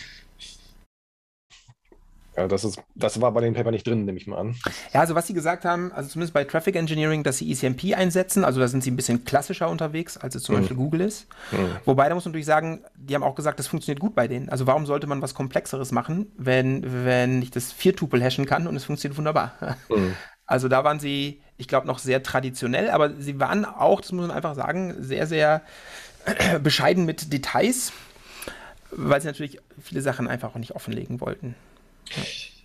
Ja, 2.36 2.48
das, 2.48 2.64
ist, 2.64 2.82
das 2.94 3.20
war 3.20 3.32
bei 3.32 3.40
dem 3.40 3.54
Paper 3.54 3.70
nicht 3.70 3.86
drin, 3.86 4.04
nehme 4.04 4.18
ich 4.18 4.26
mal 4.26 4.38
an. 4.38 4.56
Ja, 4.92 5.00
also 5.00 5.14
was 5.14 5.26
sie 5.26 5.32
gesagt 5.32 5.64
haben, 5.64 5.90
also 5.92 6.10
zumindest 6.10 6.34
bei 6.34 6.44
Traffic 6.44 6.76
Engineering, 6.76 7.22
dass 7.22 7.38
sie 7.38 7.50
ECMP 7.50 7.94
einsetzen, 7.96 8.44
also 8.44 8.60
da 8.60 8.68
sind 8.68 8.82
sie 8.82 8.90
ein 8.90 8.96
bisschen 8.96 9.24
klassischer 9.24 9.70
unterwegs, 9.70 10.16
als 10.18 10.34
es 10.34 10.42
zum 10.42 10.54
mhm. 10.54 10.60
Beispiel 10.60 10.76
Google 10.76 11.00
ist. 11.00 11.28
Mhm. 11.52 11.76
Wobei, 11.86 12.08
da 12.08 12.14
muss 12.14 12.24
man 12.24 12.32
natürlich 12.32 12.46
sagen, 12.46 12.84
die 12.94 13.14
haben 13.14 13.22
auch 13.22 13.34
gesagt, 13.34 13.58
das 13.58 13.68
funktioniert 13.68 14.00
gut 14.00 14.14
bei 14.14 14.28
denen. 14.28 14.50
Also 14.50 14.66
warum 14.66 14.84
sollte 14.84 15.06
man 15.06 15.22
was 15.22 15.34
Komplexeres 15.34 15.92
machen, 15.92 16.30
wenn, 16.36 17.04
wenn 17.04 17.40
ich 17.40 17.50
das 17.50 17.72
Vier-Tuple 17.72 18.22
hashen 18.22 18.44
kann 18.44 18.66
und 18.66 18.76
es 18.76 18.84
funktioniert 18.84 19.18
wunderbar. 19.18 19.52
Mhm. 19.88 20.14
Also 20.46 20.68
da 20.68 20.84
waren 20.84 21.00
sie, 21.00 21.40
ich 21.56 21.68
glaube, 21.68 21.86
noch 21.86 21.98
sehr 21.98 22.22
traditionell, 22.22 22.90
aber 22.90 23.14
sie 23.14 23.38
waren 23.40 23.64
auch, 23.64 24.00
das 24.00 24.12
muss 24.12 24.26
man 24.26 24.36
einfach 24.36 24.54
sagen, 24.54 24.94
sehr, 25.00 25.26
sehr 25.26 25.62
bescheiden 26.62 27.04
mit 27.04 27.32
Details, 27.32 27.92
weil 28.90 29.20
sie 29.20 29.26
natürlich 29.26 29.58
viele 29.82 30.02
Sachen 30.02 30.28
einfach 30.28 30.50
auch 30.50 30.58
nicht 30.58 30.74
offenlegen 30.74 31.20
wollten. 31.20 31.54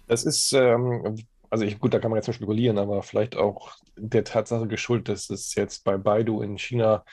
Das 0.07 0.23
ist, 0.23 0.53
ähm, 0.53 1.17
also 1.49 1.65
ich, 1.65 1.79
gut, 1.79 1.93
da 1.93 1.99
kann 1.99 2.11
man 2.11 2.17
jetzt 2.17 2.27
nur 2.27 2.33
spekulieren, 2.33 2.77
aber 2.77 3.03
vielleicht 3.03 3.35
auch 3.35 3.71
der 3.95 4.23
Tatsache 4.23 4.67
geschuldet, 4.67 5.09
dass 5.09 5.29
es 5.29 5.55
jetzt 5.55 5.83
bei 5.83 5.97
Baidu 5.97 6.41
in 6.41 6.57
China 6.57 7.03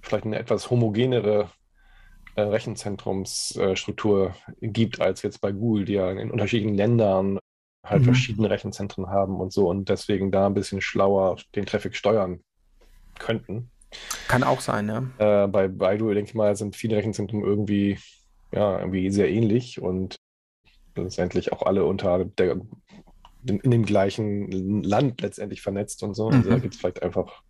vielleicht 0.00 0.24
eine 0.24 0.38
etwas 0.38 0.70
homogenere 0.70 1.50
äh, 2.36 2.42
Rechenzentrumsstruktur 2.42 4.34
äh, 4.60 4.68
gibt 4.68 5.00
als 5.00 5.22
jetzt 5.22 5.40
bei 5.40 5.52
Google, 5.52 5.84
die 5.84 5.94
ja 5.94 6.10
in 6.10 6.30
unterschiedlichen 6.30 6.74
Ländern 6.74 7.38
halt 7.84 8.02
mhm. 8.02 8.06
verschiedene 8.06 8.50
Rechenzentren 8.50 9.08
haben 9.08 9.40
und 9.40 9.52
so 9.52 9.68
und 9.68 9.88
deswegen 9.88 10.30
da 10.30 10.46
ein 10.46 10.54
bisschen 10.54 10.80
schlauer 10.80 11.36
den 11.54 11.66
Traffic 11.66 11.96
steuern 11.96 12.40
könnten. 13.18 13.70
Kann 14.28 14.44
auch 14.44 14.60
sein, 14.60 14.88
ja. 14.88 15.44
Äh, 15.44 15.48
bei 15.48 15.66
Baidu, 15.68 16.12
denke 16.14 16.30
ich 16.30 16.34
mal, 16.34 16.54
sind 16.54 16.76
viele 16.76 16.96
Rechenzentren 16.96 17.42
irgendwie, 17.42 17.98
ja, 18.52 18.78
irgendwie 18.78 19.10
sehr 19.10 19.30
ähnlich 19.30 19.80
und 19.80 20.16
letztendlich 21.00 21.52
auch 21.52 21.62
alle 21.62 21.84
unter 21.84 22.24
der, 22.24 22.60
in 23.44 23.70
dem 23.70 23.84
gleichen 23.84 24.82
Land 24.82 25.20
letztendlich 25.20 25.62
vernetzt 25.62 26.02
und 26.02 26.14
so. 26.14 26.28
Also 26.28 26.48
mhm. 26.48 26.54
Da 26.54 26.58
gibt 26.58 26.74
es 26.74 26.80
vielleicht 26.80 27.02
einfach 27.02 27.42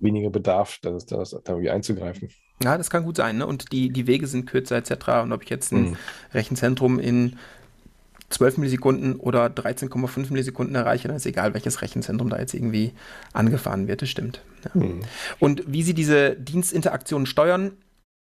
weniger 0.00 0.30
Bedarf, 0.30 0.78
das, 0.82 1.06
das 1.06 1.30
da 1.30 1.52
irgendwie 1.52 1.70
einzugreifen. 1.70 2.30
Ja, 2.62 2.78
das 2.78 2.90
kann 2.90 3.04
gut 3.04 3.16
sein. 3.16 3.38
Ne? 3.38 3.46
Und 3.46 3.72
die, 3.72 3.90
die 3.90 4.06
Wege 4.06 4.26
sind 4.26 4.46
kürzer 4.46 4.76
etc. 4.76 5.08
Und 5.22 5.32
ob 5.32 5.42
ich 5.42 5.50
jetzt 5.50 5.72
ein 5.72 5.90
mhm. 5.90 5.96
Rechenzentrum 6.32 6.98
in 6.98 7.36
12 8.30 8.58
Millisekunden 8.58 9.16
oder 9.16 9.46
13,5 9.46 10.30
Millisekunden 10.30 10.74
erreiche, 10.74 11.08
dann 11.08 11.16
ist 11.16 11.26
egal, 11.26 11.54
welches 11.54 11.82
Rechenzentrum 11.82 12.30
da 12.30 12.38
jetzt 12.38 12.54
irgendwie 12.54 12.92
angefahren 13.32 13.86
wird. 13.86 14.02
Das 14.02 14.08
stimmt. 14.08 14.42
Ja. 14.64 14.80
Mhm. 14.80 15.00
Und 15.38 15.64
wie 15.66 15.82
sie 15.82 15.94
diese 15.94 16.36
Dienstinteraktionen 16.36 17.26
steuern, 17.26 17.72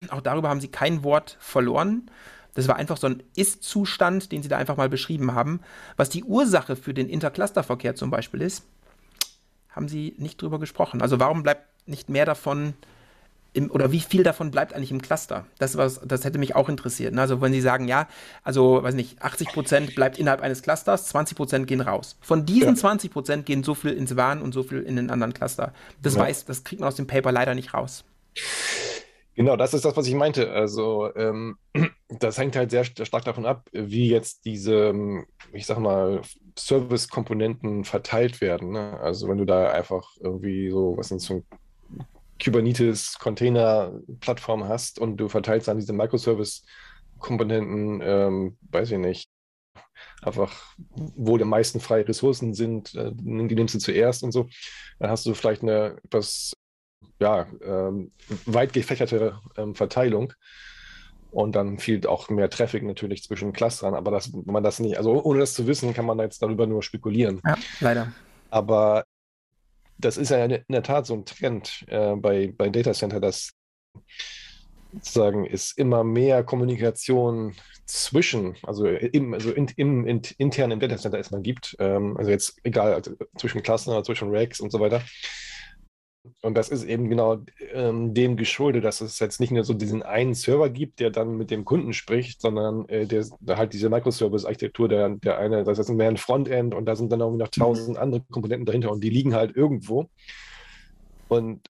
auch 0.09 0.21
darüber 0.21 0.49
haben 0.49 0.61
sie 0.61 0.69
kein 0.69 1.03
Wort 1.03 1.37
verloren. 1.39 2.09
Das 2.54 2.68
war 2.68 2.76
einfach 2.76 2.97
so 2.97 3.08
ein 3.08 3.24
Ist-Zustand, 3.36 4.32
den 4.32 4.43
sie 4.43 4.49
da 4.49 4.58
einfach 4.58 4.78
mal 4.78 4.89
beschrieben 4.89 5.34
haben. 5.34 5.62
Was 5.97 6.10
die 6.10 6.24
Ursache 6.24 6.76
für 6.76 6.93
den 6.93 7.10
Interclusterverkehr 7.10 7.95
zum 7.95 8.10
Beispiel 8.10 8.41
ist, 8.41 8.64
haben 9.70 9.88
sie 9.88 10.16
nicht 10.18 10.41
drüber 10.41 10.60
gesprochen. 10.60 11.02
Also 11.02 11.20
warum 11.20 11.43
bleibt 11.43 11.66
nicht 11.88 12.10
mehr 12.10 12.26
davon 12.26 12.74
im, 13.54 13.70
oder 13.70 13.91
wie 13.91 13.99
viel 13.99 14.24
davon 14.24 14.52
bleibt 14.52 14.74
eigentlich 14.74 14.91
im 14.91 15.02
Cluster? 15.02 15.45
Das, 15.60 15.78
was, 15.78 15.99
das 16.06 16.24
hätte 16.24 16.39
mich 16.39 16.56
auch 16.56 16.70
interessiert. 16.70 17.14
Ne? 17.14 17.22
Also 17.22 17.41
wenn 17.41 17.52
Sie 17.52 17.62
sagen, 17.62 17.88
ja, 17.88 18.08
also 18.43 18.82
weiß 18.82 18.95
nicht, 18.95 19.22
80 19.22 19.49
Prozent 19.49 19.95
bleibt 19.95 20.18
innerhalb 20.18 20.41
eines 20.41 20.62
Clusters, 20.62 21.08
20 21.08 21.36
Prozent 21.36 21.68
gehen 21.68 21.82
raus. 21.82 22.18
Von 22.22 22.45
diesen 22.45 22.70
ja. 22.70 22.76
20 22.76 23.12
Prozent 23.12 23.45
gehen 23.45 23.64
so 23.64 23.76
viel 23.76 23.91
ins 23.91 24.16
WAN 24.16 24.41
und 24.41 24.54
so 24.54 24.64
viel 24.64 24.82
in 24.82 24.95
den 24.95 25.10
anderen 25.10 25.34
Cluster. 25.34 25.74
Das 26.02 26.16
ja. 26.16 26.22
weiß, 26.22 26.45
das 26.45 26.64
kriegt 26.64 26.80
man 26.80 26.88
aus 26.88 26.95
dem 26.95 27.08
Paper 27.08 27.32
leider 27.32 27.56
nicht 27.56 27.74
raus. 27.74 28.06
Genau, 29.36 29.55
das 29.55 29.73
ist 29.73 29.86
das, 29.86 29.95
was 29.95 30.07
ich 30.07 30.15
meinte. 30.15 30.51
Also 30.51 31.15
ähm, 31.15 31.57
das 32.09 32.38
hängt 32.38 32.55
halt 32.55 32.71
sehr 32.71 32.84
stark 32.84 33.23
davon 33.23 33.45
ab, 33.45 33.69
wie 33.71 34.09
jetzt 34.09 34.43
diese, 34.45 34.89
ähm, 34.89 35.25
ich 35.53 35.65
sag 35.65 35.79
mal, 35.79 36.21
Service-Komponenten 36.57 37.86
verteilt 37.86 38.41
werden. 38.41 38.71
Ne? 38.71 38.99
Also 38.99 39.29
wenn 39.29 39.38
du 39.38 39.45
da 39.45 39.71
einfach 39.71 40.05
irgendwie 40.19 40.69
so, 40.69 40.97
was 40.97 41.07
sind 41.07 41.21
so 41.21 41.43
Kubernetes-Container-Plattform 42.43 44.67
hast 44.67 44.99
und 44.99 45.17
du 45.17 45.29
verteilst 45.29 45.67
dann 45.67 45.79
diese 45.79 45.93
Microservice-Komponenten, 45.93 48.01
ähm, 48.03 48.57
weiß 48.71 48.91
ich 48.91 48.97
nicht, 48.97 49.29
einfach, 50.21 50.75
wo 50.95 51.38
die 51.38 51.45
meisten 51.45 51.79
freie 51.79 52.07
Ressourcen 52.07 52.53
sind, 52.53 52.93
äh, 52.95 53.11
die 53.13 53.55
nimmst 53.55 53.75
du 53.75 53.79
zuerst 53.79 54.23
und 54.23 54.32
so, 54.32 54.47
dann 54.99 55.09
hast 55.09 55.25
du 55.25 55.34
vielleicht 55.34 55.61
eine 55.61 55.97
etwas 56.03 56.53
ja, 57.20 57.47
ähm, 57.64 58.12
weit 58.45 58.74
gefächerte 58.74 59.39
ähm, 59.58 59.76
Verteilung. 59.76 60.34
Und 61.32 61.56
dann 61.56 61.80
fehlt 61.80 62.08
auch 62.08 62.30
mehr 62.30 62.49
Traffic 62.49 62.84
natürlich 62.84 63.24
zwischen 63.24 63.54
Clustern. 63.54 63.93
Aber 63.93 64.12
das, 64.12 64.32
man 64.34 64.64
das 64.64 64.80
nicht, 64.80 64.97
also 64.97 65.24
ohne 65.24 65.39
das 65.39 65.54
zu 65.54 65.66
wissen, 65.66 65.93
kann 65.93 66.06
man 66.06 66.20
jetzt 66.20 66.41
darüber 66.41 66.68
nur 66.68 66.84
spekulieren. 66.84 67.41
Ja, 67.45 67.56
leider. 67.80 68.12
Aber 68.49 69.06
das 69.97 70.18
ist 70.18 70.30
ja 70.30 70.43
in 70.43 70.62
der 70.68 70.84
Tat 70.84 71.06
so 71.06 71.14
ein 71.14 71.26
Trend 71.26 71.86
äh, 71.88 72.16
bei, 72.16 72.54
bei 72.58 72.70
Data 72.70 72.91
Center, 72.91 73.22
dass 73.22 73.54
sozusagen 74.93 75.45
es 75.45 75.72
immer 75.72 76.04
mehr 76.04 76.43
Kommunikation 76.43 77.56
zwischen, 77.86 78.56
also 78.64 78.88
im, 78.88 79.34
also 79.34 79.52
in, 79.52 79.68
im, 79.78 80.06
in, 80.06 80.22
intern 80.38 80.72
im 80.72 80.80
Data 80.80 80.97
Center 80.97 81.18
erstmal 81.18 81.41
gibt. 81.41 81.76
Ähm, 81.80 82.18
also 82.18 82.30
jetzt 82.30 82.60
egal, 82.64 82.93
also 82.93 83.12
zwischen 83.38 83.64
Clustern 83.64 83.93
oder 83.93 84.04
zwischen 84.04 84.36
Racks 84.36 84.60
und 84.60 84.72
so 84.72 84.80
weiter. 84.80 85.02
Und 86.41 86.55
das 86.55 86.69
ist 86.69 86.84
eben 86.84 87.09
genau 87.09 87.39
ähm, 87.74 88.13
dem 88.13 88.38
geschuldet, 88.38 88.84
dass 88.84 89.01
es 89.01 89.17
jetzt 89.19 89.39
nicht 89.39 89.51
nur 89.51 89.63
so 89.63 89.74
diesen 89.74 90.03
einen 90.03 90.36
Server 90.36 90.69
gibt, 90.69 90.99
der 90.99 91.09
dann 91.09 91.36
mit 91.36 91.49
dem 91.49 91.65
Kunden 91.65 91.93
spricht, 91.93 92.41
sondern 92.41 92.88
äh, 92.89 93.07
der, 93.07 93.26
der 93.39 93.57
halt 93.57 93.74
diese 93.74 93.89
Microservice-Architektur, 93.89 94.88
der, 94.88 95.09
der 95.09 95.39
eine, 95.39 95.63
das 95.63 95.80
ist 95.80 95.89
mehr 95.89 96.09
ein 96.09 96.17
Frontend 96.17 96.76
und 96.76 96.86
da 96.86 96.95
sind 96.95 97.11
dann 97.11 97.24
auch 97.24 97.32
noch 97.32 97.47
tausend 97.47 97.95
mhm. 97.95 98.01
andere 98.01 98.22
Komponenten 98.30 98.65
dahinter 98.65 98.91
und 98.91 99.03
die 99.03 99.09
liegen 99.09 99.34
halt 99.34 99.55
irgendwo. 99.55 100.09
Und 101.28 101.61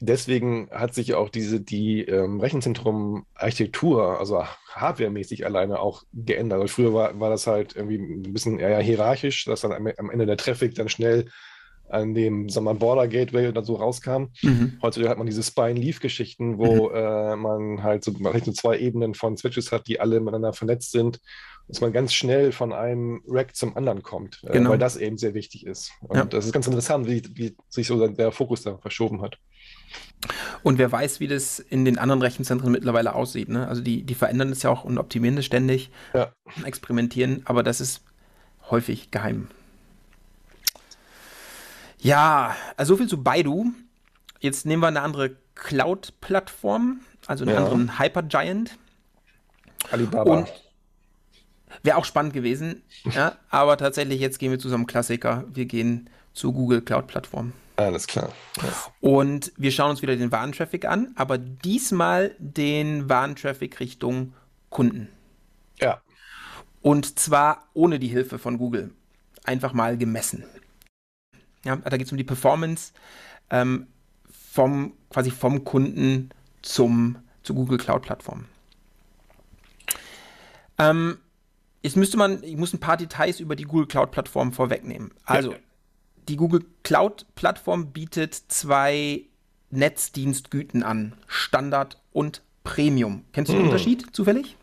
deswegen 0.00 0.70
hat 0.70 0.94
sich 0.94 1.14
auch 1.14 1.28
diese, 1.28 1.60
die 1.60 2.02
ähm, 2.02 2.40
Rechenzentrum-Architektur, 2.40 4.18
also 4.18 4.44
hardwaremäßig 4.70 5.44
alleine 5.44 5.80
auch 5.80 6.04
geändert. 6.14 6.60
Also 6.62 6.74
früher 6.74 6.94
war, 6.94 7.20
war 7.20 7.28
das 7.28 7.46
halt 7.46 7.76
irgendwie 7.76 7.98
ein 7.98 8.32
bisschen 8.32 8.58
eher 8.58 8.80
hierarchisch, 8.80 9.44
dass 9.44 9.60
dann 9.62 9.72
am, 9.72 9.86
am 9.98 10.10
Ende 10.10 10.24
der 10.24 10.38
Traffic 10.38 10.74
dann 10.74 10.88
schnell 10.88 11.26
an 11.92 12.14
dem 12.14 12.48
sagen 12.48 12.66
wir, 12.66 12.74
Border 12.74 13.08
Gateway 13.08 13.48
oder 13.48 13.62
so 13.62 13.74
rauskam. 13.74 14.28
Mhm. 14.42 14.78
Heutzutage 14.82 15.10
hat 15.10 15.18
man 15.18 15.26
diese 15.26 15.42
Spine-Leaf-Geschichten, 15.42 16.58
wo 16.58 16.88
mhm. 16.88 16.94
äh, 16.94 17.36
man 17.36 17.82
halt 17.82 18.04
so, 18.04 18.12
man 18.18 18.38
so 18.42 18.52
zwei 18.52 18.78
Ebenen 18.78 19.14
von 19.14 19.36
Switches 19.36 19.72
hat, 19.72 19.86
die 19.86 20.00
alle 20.00 20.20
miteinander 20.20 20.52
vernetzt 20.52 20.92
sind, 20.92 21.20
dass 21.68 21.80
man 21.80 21.92
ganz 21.92 22.12
schnell 22.12 22.52
von 22.52 22.72
einem 22.72 23.22
Rack 23.26 23.54
zum 23.54 23.76
anderen 23.76 24.02
kommt, 24.02 24.42
äh, 24.44 24.52
genau. 24.52 24.70
weil 24.70 24.78
das 24.78 24.96
eben 24.96 25.18
sehr 25.18 25.34
wichtig 25.34 25.66
ist. 25.66 25.92
Und 26.00 26.16
ja. 26.16 26.24
das 26.24 26.46
ist 26.46 26.52
ganz 26.52 26.66
interessant, 26.66 27.06
wie, 27.06 27.22
wie 27.34 27.56
sich 27.68 27.86
so 27.86 28.06
der 28.06 28.32
Fokus 28.32 28.62
da 28.62 28.78
verschoben 28.78 29.22
hat. 29.22 29.38
Und 30.62 30.78
wer 30.78 30.90
weiß, 30.90 31.20
wie 31.20 31.28
das 31.28 31.58
in 31.58 31.84
den 31.84 31.98
anderen 31.98 32.22
Rechenzentren 32.22 32.72
mittlerweile 32.72 33.14
aussieht. 33.14 33.48
Ne? 33.48 33.66
Also 33.68 33.82
die, 33.82 34.02
die 34.02 34.14
verändern 34.14 34.50
es 34.50 34.62
ja 34.62 34.70
auch 34.70 34.84
und 34.84 34.98
optimieren 34.98 35.36
es 35.38 35.44
ständig, 35.44 35.90
ja. 36.14 36.32
experimentieren, 36.64 37.42
aber 37.44 37.62
das 37.62 37.80
ist 37.80 38.02
häufig 38.70 39.10
geheim. 39.10 39.48
Ja, 42.02 42.56
also 42.76 42.94
so 42.94 42.98
viel 42.98 43.08
zu 43.08 43.22
Baidu. 43.22 43.72
Jetzt 44.40 44.66
nehmen 44.66 44.82
wir 44.82 44.88
eine 44.88 45.02
andere 45.02 45.36
Cloud-Plattform, 45.54 47.00
also 47.26 47.44
einen 47.44 47.54
ja. 47.54 47.62
anderen 47.62 47.98
Hypergiant. 47.98 48.76
Alibaba. 49.90 50.38
Und 50.38 50.52
wäre 51.82 51.96
auch 51.96 52.04
spannend 52.04 52.32
gewesen, 52.32 52.82
ja, 53.14 53.36
aber 53.50 53.76
tatsächlich 53.76 54.20
jetzt 54.20 54.38
gehen 54.38 54.50
wir 54.50 54.58
zu 54.58 54.68
so 54.68 54.74
einem 54.74 54.86
Klassiker. 54.86 55.44
Wir 55.52 55.66
gehen 55.66 56.10
zur 56.32 56.52
Google 56.52 56.82
Cloud-Plattform. 56.82 57.52
Alles 57.76 58.06
klar. 58.06 58.32
Ja. 58.56 58.68
Und 59.00 59.52
wir 59.56 59.70
schauen 59.70 59.90
uns 59.90 60.02
wieder 60.02 60.16
den 60.16 60.30
Warentraffic 60.30 60.84
an, 60.84 61.12
aber 61.14 61.38
diesmal 61.38 62.34
den 62.38 63.08
Warentraffic 63.08 63.80
Richtung 63.80 64.34
Kunden. 64.70 65.08
Ja. 65.80 66.00
Und 66.80 67.18
zwar 67.18 67.68
ohne 67.74 67.98
die 67.98 68.08
Hilfe 68.08 68.38
von 68.38 68.58
Google. 68.58 68.90
Einfach 69.44 69.72
mal 69.72 69.96
gemessen. 69.96 70.44
Ja, 71.64 71.76
da 71.76 71.96
geht 71.96 72.06
es 72.06 72.12
um 72.12 72.18
die 72.18 72.24
Performance 72.24 72.92
ähm, 73.50 73.86
vom, 74.30 74.94
quasi 75.10 75.30
vom 75.30 75.64
Kunden 75.64 76.30
zum, 76.62 77.18
zur 77.42 77.56
Google 77.56 77.78
Cloud 77.78 78.02
Plattform. 78.02 78.46
Ähm, 80.78 81.18
jetzt 81.82 81.96
müsste 81.96 82.16
man, 82.16 82.42
ich 82.42 82.56
muss 82.56 82.72
ein 82.72 82.80
paar 82.80 82.96
Details 82.96 83.40
über 83.40 83.56
die 83.56 83.64
Google 83.64 83.86
Cloud 83.86 84.10
Plattform 84.10 84.52
vorwegnehmen. 84.52 85.12
Also, 85.24 85.52
ja. 85.52 85.58
die 86.28 86.36
Google 86.36 86.64
Cloud 86.82 87.26
Plattform 87.34 87.92
bietet 87.92 88.34
zwei 88.34 89.22
Netzdienstgüten 89.70 90.82
an: 90.82 91.14
Standard 91.26 92.00
und 92.12 92.42
Premium. 92.64 93.24
Kennst 93.32 93.50
du 93.50 93.54
den 93.54 93.62
hm. 93.62 93.68
Unterschied 93.68 94.14
zufällig? 94.14 94.56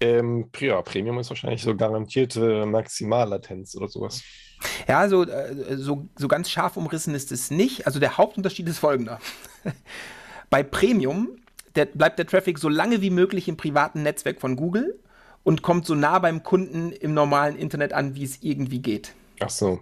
Ähm, 0.00 0.48
ja, 0.60 0.80
Premium 0.82 1.18
ist 1.18 1.30
wahrscheinlich 1.30 1.62
so 1.62 1.74
garantierte 1.74 2.66
Maximallatenz 2.66 3.74
oder 3.74 3.88
sowas. 3.88 4.22
Ja, 4.86 5.08
so, 5.08 5.24
äh, 5.24 5.76
so, 5.76 6.08
so 6.16 6.28
ganz 6.28 6.50
scharf 6.50 6.76
umrissen 6.76 7.14
ist 7.14 7.32
es 7.32 7.50
nicht. 7.50 7.86
Also 7.86 8.00
der 8.00 8.16
Hauptunterschied 8.16 8.68
ist 8.68 8.78
folgender. 8.78 9.20
Bei 10.50 10.62
Premium 10.62 11.38
der, 11.74 11.86
bleibt 11.86 12.18
der 12.18 12.26
Traffic 12.26 12.58
so 12.58 12.68
lange 12.68 13.00
wie 13.02 13.10
möglich 13.10 13.48
im 13.48 13.56
privaten 13.56 14.02
Netzwerk 14.02 14.40
von 14.40 14.56
Google 14.56 14.98
und 15.44 15.62
kommt 15.62 15.86
so 15.86 15.94
nah 15.94 16.18
beim 16.18 16.42
Kunden 16.42 16.92
im 16.92 17.14
normalen 17.14 17.56
Internet 17.56 17.92
an, 17.92 18.14
wie 18.14 18.24
es 18.24 18.42
irgendwie 18.42 18.80
geht. 18.80 19.14
Ach 19.40 19.50
so. 19.50 19.80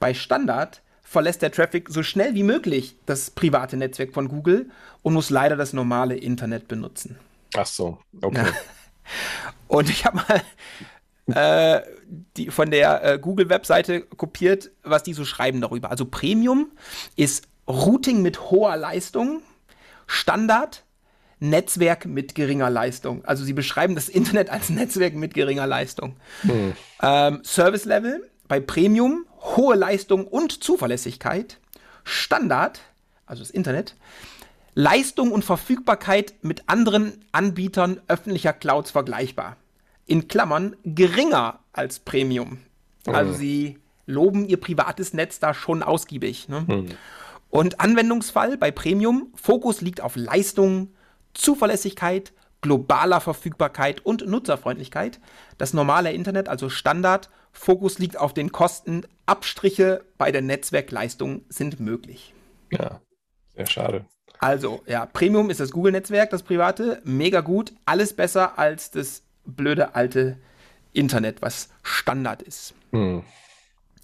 Bei 0.00 0.14
Standard 0.14 0.82
verlässt 1.02 1.42
der 1.42 1.52
Traffic 1.52 1.88
so 1.90 2.02
schnell 2.02 2.34
wie 2.34 2.42
möglich 2.42 2.96
das 3.06 3.30
private 3.30 3.76
Netzwerk 3.76 4.12
von 4.12 4.28
Google 4.28 4.70
und 5.02 5.12
muss 5.12 5.30
leider 5.30 5.56
das 5.56 5.72
normale 5.72 6.16
Internet 6.16 6.68
benutzen. 6.68 7.18
Ach 7.54 7.66
so, 7.66 7.98
okay. 8.20 8.46
Und 9.68 9.90
ich 9.90 10.04
habe 10.04 10.16
mal 10.16 10.42
äh, 11.26 11.80
die, 12.36 12.50
von 12.50 12.70
der 12.70 13.04
äh, 13.04 13.18
Google-Webseite 13.18 14.02
kopiert, 14.02 14.70
was 14.82 15.02
die 15.02 15.12
so 15.12 15.24
schreiben 15.24 15.60
darüber. 15.60 15.90
Also 15.90 16.04
Premium 16.04 16.72
ist 17.16 17.46
Routing 17.68 18.22
mit 18.22 18.50
hoher 18.50 18.76
Leistung, 18.76 19.42
Standard, 20.06 20.84
Netzwerk 21.38 22.06
mit 22.06 22.34
geringer 22.34 22.70
Leistung. 22.70 23.24
Also 23.24 23.44
sie 23.44 23.52
beschreiben 23.52 23.94
das 23.94 24.08
Internet 24.08 24.50
als 24.50 24.70
Netzwerk 24.70 25.14
mit 25.14 25.34
geringer 25.34 25.66
Leistung. 25.66 26.16
Hm. 26.42 26.72
Ähm, 27.02 27.40
Service 27.44 27.84
Level 27.84 28.28
bei 28.48 28.60
Premium, 28.60 29.26
hohe 29.40 29.74
Leistung 29.74 30.26
und 30.26 30.62
Zuverlässigkeit. 30.62 31.58
Standard, 32.04 32.80
also 33.26 33.42
das 33.42 33.50
Internet, 33.50 33.96
Leistung 34.74 35.32
und 35.32 35.44
Verfügbarkeit 35.44 36.34
mit 36.42 36.68
anderen 36.68 37.24
Anbietern 37.32 38.00
öffentlicher 38.08 38.52
Clouds 38.52 38.90
vergleichbar. 38.90 39.56
In 40.06 40.28
Klammern 40.28 40.76
geringer 40.84 41.60
als 41.72 42.00
Premium. 42.00 42.58
Also 43.06 43.32
mhm. 43.32 43.36
sie 43.36 43.78
loben 44.06 44.44
ihr 44.46 44.58
privates 44.58 45.14
Netz 45.14 45.38
da 45.38 45.54
schon 45.54 45.82
ausgiebig. 45.82 46.48
Ne? 46.48 46.64
Mhm. 46.66 46.86
Und 47.50 47.80
Anwendungsfall 47.80 48.56
bei 48.56 48.70
Premium, 48.70 49.32
Fokus 49.34 49.80
liegt 49.80 50.00
auf 50.00 50.16
Leistung, 50.16 50.94
Zuverlässigkeit, 51.34 52.32
globaler 52.62 53.20
Verfügbarkeit 53.20 54.04
und 54.04 54.26
Nutzerfreundlichkeit. 54.26 55.20
Das 55.58 55.74
normale 55.74 56.12
Internet, 56.12 56.48
also 56.48 56.68
Standard, 56.68 57.28
Fokus 57.52 57.98
liegt 57.98 58.16
auf 58.16 58.32
den 58.32 58.52
Kosten. 58.52 59.02
Abstriche 59.26 60.04
bei 60.16 60.32
der 60.32 60.42
Netzwerkleistung 60.42 61.42
sind 61.48 61.80
möglich. 61.80 62.34
Ja, 62.70 63.00
sehr 63.54 63.66
schade. 63.66 64.06
Also, 64.38 64.82
ja, 64.86 65.06
Premium 65.06 65.50
ist 65.50 65.60
das 65.60 65.70
Google-Netzwerk, 65.70 66.30
das 66.30 66.42
private, 66.42 67.00
mega 67.04 67.42
gut, 67.42 67.72
alles 67.84 68.14
besser 68.14 68.58
als 68.58 68.90
das 68.90 69.22
blöde 69.44 69.94
alte 69.94 70.36
Internet, 70.92 71.42
was 71.42 71.68
Standard 71.82 72.42
ist. 72.42 72.74
Hm. 72.90 73.22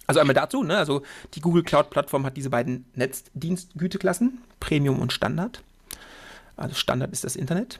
Also 0.07 0.19
einmal 0.19 0.33
dazu, 0.33 0.63
ne? 0.63 0.77
also 0.77 1.03
die 1.35 1.39
Google 1.41 1.63
Cloud-Plattform 1.63 2.25
hat 2.25 2.35
diese 2.35 2.49
beiden 2.49 2.85
Netzdienstgüteklassen, 2.95 4.39
Premium 4.59 4.99
und 4.99 5.13
Standard. 5.13 5.61
Also 6.57 6.75
Standard 6.75 7.11
ist 7.11 7.23
das 7.23 7.35
Internet. 7.35 7.79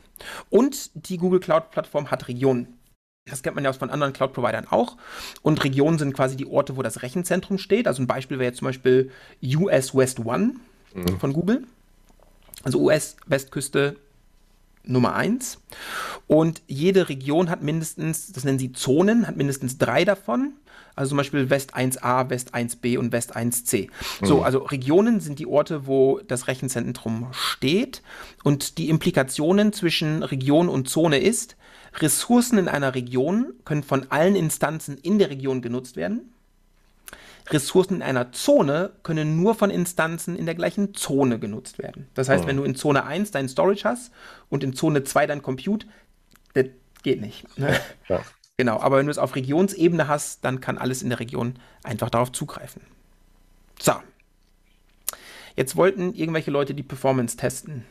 Und 0.50 0.92
die 0.94 1.18
Google 1.18 1.40
Cloud-Plattform 1.40 2.12
hat 2.12 2.28
Regionen. 2.28 2.80
Das 3.26 3.44
kennt 3.44 3.56
man 3.56 3.64
ja 3.64 3.70
aus 3.70 3.78
von 3.78 3.90
anderen 3.90 4.14
Cloud-Providern 4.14 4.68
auch. 4.68 4.98
Und 5.42 5.64
Regionen 5.64 5.98
sind 5.98 6.14
quasi 6.14 6.38
die 6.38 6.48
Orte, 6.48 6.78
wo 6.78 6.84
das 6.84 7.02
Rechenzentrum 7.02 7.58
steht. 7.58 7.88
Also 7.88 8.02
ein 8.02 8.08
Beispiel 8.08 8.40
wäre 8.40 8.50
jetzt 8.50 8.60
zum 8.60 8.68
Beispiel 8.68 9.12
US 9.44 9.96
West 9.96 10.20
One 10.20 10.56
mhm. 10.94 11.20
von 11.20 11.34
Google. 11.34 11.66
Also 12.64 12.80
US-Westküste 12.80 13.96
Nummer 14.84 15.16
1. 15.16 15.60
Und 16.28 16.62
jede 16.68 17.10
Region 17.10 17.50
hat 17.50 17.62
mindestens, 17.62 18.32
das 18.32 18.44
nennen 18.44 18.60
sie 18.60 18.72
Zonen, 18.72 19.28
hat 19.28 19.36
mindestens 19.36 19.78
drei 19.78 20.06
davon. 20.06 20.54
Also 20.96 21.10
zum 21.10 21.18
Beispiel 21.18 21.50
West 21.50 21.76
1a, 21.76 22.30
West 22.30 22.54
1b 22.54 22.98
und 22.98 23.12
West 23.12 23.36
1c. 23.36 23.88
Mhm. 24.22 24.26
So, 24.26 24.42
also 24.42 24.60
Regionen 24.60 25.22
sind 25.22 25.40
die 25.40 25.48
Orte, 25.48 25.88
wo 25.88 26.20
das 26.28 26.48
Rechenzentrum 26.48 27.28
steht. 27.32 28.02
Und 28.44 28.78
die 28.78 28.90
Implikationen 28.90 29.72
zwischen 29.72 30.24
Region 30.24 30.68
und 30.68 30.90
Zone 30.90 31.20
ist, 31.20 31.56
Ressourcen 32.00 32.58
in 32.58 32.68
einer 32.68 32.96
Region 32.96 33.54
können 33.66 33.84
von 33.84 34.08
allen 34.10 34.36
Instanzen 34.36 34.98
in 34.98 35.20
der 35.20 35.30
Region 35.30 35.62
genutzt 35.62 35.96
werden. 35.96 36.34
Ressourcen 37.52 37.96
in 37.96 38.02
einer 38.02 38.32
Zone 38.32 38.92
können 39.04 39.42
nur 39.42 39.56
von 39.56 39.70
Instanzen 39.70 40.36
in 40.36 40.46
der 40.46 40.56
gleichen 40.56 40.94
Zone 40.94 41.40
genutzt 41.40 41.80
werden. 41.80 42.08
Das 42.14 42.30
heißt, 42.30 42.44
oh. 42.44 42.48
wenn 42.48 42.58
du 42.58 42.64
in 42.64 42.76
Zone 42.76 43.06
1 43.06 43.32
dein 43.32 43.50
Storage 43.50 43.84
hast 43.84 44.12
und 44.50 44.64
in 44.64 44.74
Zone 44.74 45.04
2 45.04 45.28
dein 45.28 45.42
Compute, 45.42 45.88
das 46.54 46.66
geht 47.04 47.22
nicht. 47.22 47.58
Ne? 47.58 47.80
Ja. 48.08 48.22
Genau, 48.60 48.78
aber 48.82 48.98
wenn 48.98 49.06
du 49.06 49.12
es 49.12 49.18
auf 49.18 49.36
Regionsebene 49.36 50.10
hast, 50.10 50.44
dann 50.44 50.60
kann 50.60 50.78
alles 50.78 51.02
in 51.02 51.08
der 51.08 51.22
Region 51.22 51.54
einfach 51.82 52.10
darauf 52.10 52.34
zugreifen. 52.34 52.82
So. 53.80 53.94
Jetzt 55.56 55.78
wollten 55.78 56.14
irgendwelche 56.14 56.52
Leute 56.52 56.74
die 56.74 56.84
Performance 56.84 57.38
testen. 57.38 57.86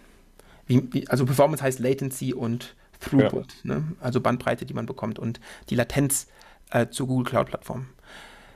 Wie, 0.66 0.86
wie, 0.92 1.08
also 1.08 1.24
Performance 1.24 1.64
heißt 1.64 1.78
Latency 1.78 2.34
und 2.34 2.76
Throughput, 3.00 3.54
ja. 3.64 3.76
ne? 3.76 3.92
also 4.00 4.20
Bandbreite, 4.20 4.66
die 4.66 4.74
man 4.74 4.84
bekommt 4.84 5.18
und 5.18 5.40
die 5.70 5.74
Latenz 5.74 6.26
äh, 6.68 6.88
zur 6.88 7.06
Google 7.06 7.24
Cloud 7.24 7.46
Plattform. 7.46 7.86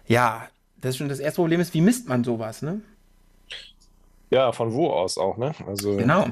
Ja, 0.07 0.49
das 0.83 0.91
ist 0.91 0.97
schon 0.99 1.09
das 1.09 1.21
erste 1.21 1.41
Problem 1.41 1.61
ist, 1.61 1.73
wie 1.75 1.81
misst 1.81 2.09
man 2.09 2.25
sowas, 2.25 2.61
ne? 2.61 2.81
Ja, 4.31 4.53
von 4.53 4.73
wo 4.73 4.91
aus 4.91 5.17
auch, 5.17 5.37
ne? 5.37 5.55
Also 5.67 5.97
genau. 5.97 6.27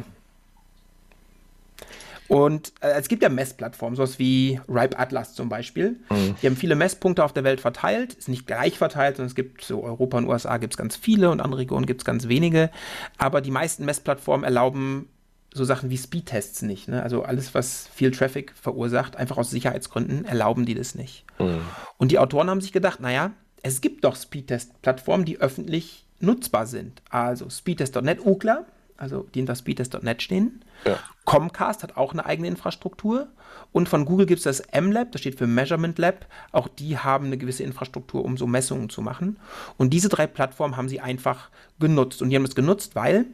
Und 2.29 2.73
äh, 2.81 2.91
es 2.91 3.09
gibt 3.09 3.25
ja 3.25 3.29
Messplattformen, 3.29 3.97
sowas 3.97 4.21
wie 4.21 4.61
Ripe 4.69 4.97
Atlas 4.97 5.35
zum 5.35 5.49
Beispiel. 5.49 5.97
Mhm. 6.11 6.37
Die 6.41 6.47
haben 6.47 6.57
viele 6.57 6.77
Messpunkte 6.77 7.25
auf 7.25 7.33
der 7.33 7.43
Welt 7.43 7.61
verteilt, 7.61 8.15
ist 8.15 8.29
nicht 8.29 8.47
gleich 8.47 8.79
verteilt, 8.79 9.17
sondern 9.17 9.31
es 9.31 9.35
gibt 9.35 9.65
so 9.65 9.83
Europa 9.83 10.19
und 10.19 10.29
USA 10.29 10.57
gibt 10.59 10.75
es 10.75 10.77
ganz 10.77 10.95
viele 10.95 11.31
und 11.31 11.41
andere 11.41 11.63
Regionen 11.63 11.87
gibt 11.87 12.03
es 12.03 12.05
ganz 12.05 12.29
wenige. 12.29 12.71
Aber 13.19 13.41
die 13.41 13.51
meisten 13.51 13.85
Messplattformen 13.85 14.45
erlauben 14.45 15.09
so 15.53 15.65
Sachen 15.65 15.91
wie 15.91 15.99
Speedtests 15.99 16.63
nicht. 16.63 16.87
Ne? 16.87 17.03
Also 17.03 17.25
alles, 17.25 17.53
was 17.53 17.89
viel 17.93 18.13
Traffic 18.13 18.55
verursacht, 18.55 19.17
einfach 19.17 19.37
aus 19.37 19.51
Sicherheitsgründen, 19.51 20.25
erlauben 20.25 20.67
die 20.67 20.75
das 20.75 20.95
nicht. 20.95 21.25
Mhm. 21.41 21.63
Und 21.99 22.13
die 22.13 22.21
Autoren 22.21 22.49
haben 22.49 22.61
sich 22.61 22.73
gedacht, 22.73 23.01
naja, 23.01 23.33
es 23.63 23.81
gibt 23.81 24.05
doch 24.05 24.17
Speedtest-Plattformen, 24.17 25.25
die 25.25 25.39
öffentlich 25.39 26.05
nutzbar 26.21 26.67
sind. 26.67 27.03
Also 27.11 27.49
Speedtest.net, 27.51 28.25
UCLA, 28.25 28.65
also 28.97 29.27
die 29.35 29.41
hinter 29.41 29.55
Speedtest.net 29.55 30.23
stehen. 30.23 30.63
Ja. 30.85 30.99
Comcast 31.25 31.83
hat 31.83 31.97
auch 31.97 32.13
eine 32.13 32.27
eigene 32.27 32.49
Infrastruktur. 32.49 33.29
Und 33.73 33.89
von 33.89 34.05
Google 34.05 34.27
gibt 34.27 34.39
es 34.39 34.45
das 34.45 34.63
MLab, 34.79 35.13
das 35.13 35.21
steht 35.21 35.39
für 35.39 35.47
Measurement 35.47 35.99
Lab. 35.99 36.27
Auch 36.53 36.69
die 36.69 36.99
haben 36.99 37.27
eine 37.27 37.39
gewisse 37.39 37.63
Infrastruktur, 37.63 38.25
um 38.25 38.37
so 38.37 38.47
Messungen 38.47 38.91
zu 38.91 39.01
machen. 39.01 39.39
Und 39.77 39.91
diese 39.91 40.09
drei 40.09 40.27
Plattformen 40.27 40.77
haben 40.77 40.89
sie 40.89 41.01
einfach 41.01 41.51
genutzt. 41.79 42.21
Und 42.21 42.31
die 42.31 42.37
haben 42.37 42.45
es 42.45 42.55
genutzt, 42.55 42.95
weil 42.95 43.27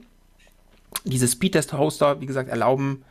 diese 1.05 1.27
Speedtest-Hoster, 1.27 2.21
wie 2.21 2.27
gesagt, 2.27 2.49
erlauben, 2.49 3.05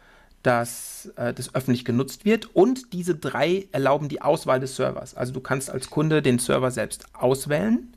dass 0.45 1.11
äh, 1.15 1.33
das 1.33 1.55
öffentlich 1.55 1.85
genutzt 1.85 2.23
wird. 2.23 2.55
Und 2.55 2.93
diese 2.93 3.15
drei 3.15 3.67
erlauben 3.71 4.09
die 4.09 4.21
Auswahl 4.21 4.59
des 4.59 4.75
Servers. 4.75 5.15
Also 5.15 5.33
du 5.33 5.39
kannst 5.39 5.71
als 5.71 5.89
Kunde 5.89 6.21
den 6.21 6.37
Server 6.37 6.69
selbst 6.69 7.05
auswählen. 7.13 7.95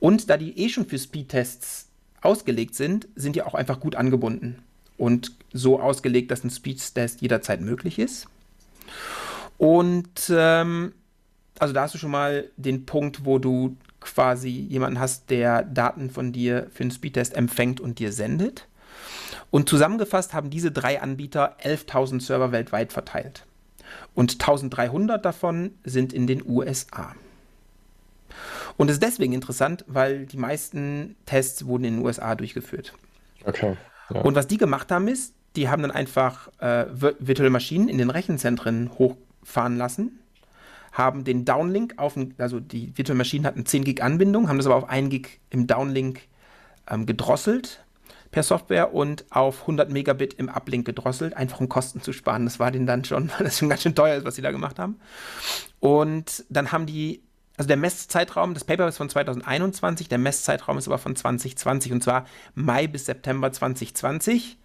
Und 0.00 0.28
da 0.28 0.36
die 0.36 0.58
eh 0.58 0.68
schon 0.68 0.86
für 0.86 0.98
Speedtests 0.98 1.88
ausgelegt 2.22 2.74
sind, 2.74 3.06
sind 3.14 3.36
die 3.36 3.42
auch 3.42 3.54
einfach 3.54 3.78
gut 3.78 3.94
angebunden. 3.94 4.58
Und 4.98 5.32
so 5.52 5.78
ausgelegt, 5.78 6.30
dass 6.30 6.42
ein 6.42 6.50
Speedtest 6.50 7.20
jederzeit 7.20 7.60
möglich 7.60 7.98
ist. 7.98 8.26
Und 9.56 10.30
ähm, 10.30 10.92
also 11.58 11.72
da 11.72 11.82
hast 11.82 11.94
du 11.94 11.98
schon 11.98 12.10
mal 12.10 12.50
den 12.56 12.84
Punkt, 12.84 13.24
wo 13.24 13.38
du 13.38 13.76
quasi 14.00 14.48
jemanden 14.48 14.98
hast, 14.98 15.30
der 15.30 15.62
Daten 15.62 16.10
von 16.10 16.32
dir 16.32 16.68
für 16.72 16.82
einen 16.82 16.90
Speedtest 16.90 17.34
empfängt 17.34 17.80
und 17.80 17.98
dir 18.00 18.12
sendet. 18.12 18.66
Und 19.56 19.70
zusammengefasst 19.70 20.34
haben 20.34 20.50
diese 20.50 20.70
drei 20.70 21.00
Anbieter 21.00 21.56
11.000 21.64 22.20
Server 22.20 22.52
weltweit 22.52 22.92
verteilt. 22.92 23.46
Und 24.12 24.32
1300 24.34 25.24
davon 25.24 25.70
sind 25.82 26.12
in 26.12 26.26
den 26.26 26.46
USA. 26.46 27.14
Und 28.76 28.90
es 28.90 28.96
ist 28.96 29.02
deswegen 29.02 29.32
interessant, 29.32 29.82
weil 29.88 30.26
die 30.26 30.36
meisten 30.36 31.16
Tests 31.24 31.64
wurden 31.64 31.84
in 31.84 31.96
den 31.96 32.04
USA 32.04 32.34
durchgeführt. 32.34 32.92
Okay. 33.46 33.78
Ja. 34.10 34.20
Und 34.20 34.34
was 34.34 34.46
die 34.46 34.58
gemacht 34.58 34.92
haben, 34.92 35.08
ist, 35.08 35.32
die 35.56 35.70
haben 35.70 35.80
dann 35.80 35.90
einfach 35.90 36.48
äh, 36.58 36.84
virtuelle 36.90 37.48
Maschinen 37.48 37.88
in 37.88 37.96
den 37.96 38.10
Rechenzentren 38.10 38.90
hochfahren 38.98 39.78
lassen, 39.78 40.18
haben 40.92 41.24
den 41.24 41.46
Downlink 41.46 41.94
auf, 41.96 42.14
also 42.36 42.60
die 42.60 42.92
virtuelle 42.94 43.16
Maschinen 43.16 43.46
hatten 43.46 43.64
10 43.64 43.84
Gig 43.84 44.02
Anbindung, 44.02 44.50
haben 44.50 44.58
das 44.58 44.66
aber 44.66 44.76
auf 44.76 44.90
1 44.90 45.08
Gig 45.08 45.40
im 45.48 45.66
Downlink 45.66 46.20
ähm, 46.90 47.06
gedrosselt 47.06 47.85
per 48.36 48.42
Software 48.42 48.92
und 48.92 49.24
auf 49.30 49.62
100 49.62 49.90
Megabit 49.90 50.34
im 50.34 50.50
Uplink 50.50 50.84
gedrosselt, 50.84 51.34
einfach 51.34 51.58
um 51.58 51.70
Kosten 51.70 52.02
zu 52.02 52.12
sparen. 52.12 52.44
Das 52.44 52.58
war 52.58 52.70
denen 52.70 52.84
dann 52.86 53.02
schon, 53.02 53.30
weil 53.38 53.44
das 53.44 53.56
schon 53.56 53.70
ganz 53.70 53.80
schön 53.80 53.94
teuer 53.94 54.16
ist, 54.16 54.26
was 54.26 54.34
sie 54.34 54.42
da 54.42 54.50
gemacht 54.50 54.78
haben. 54.78 55.00
Und 55.80 56.44
dann 56.50 56.70
haben 56.70 56.84
die, 56.84 57.22
also 57.56 57.66
der 57.66 57.78
Messzeitraum, 57.78 58.52
das 58.52 58.64
Paper 58.64 58.88
ist 58.88 58.98
von 58.98 59.08
2021, 59.08 60.08
der 60.08 60.18
Messzeitraum 60.18 60.76
ist 60.76 60.86
aber 60.86 60.98
von 60.98 61.16
2020 61.16 61.92
und 61.92 62.02
zwar 62.02 62.26
Mai 62.54 62.86
bis 62.86 63.06
September 63.06 63.50
2020. 63.50 64.58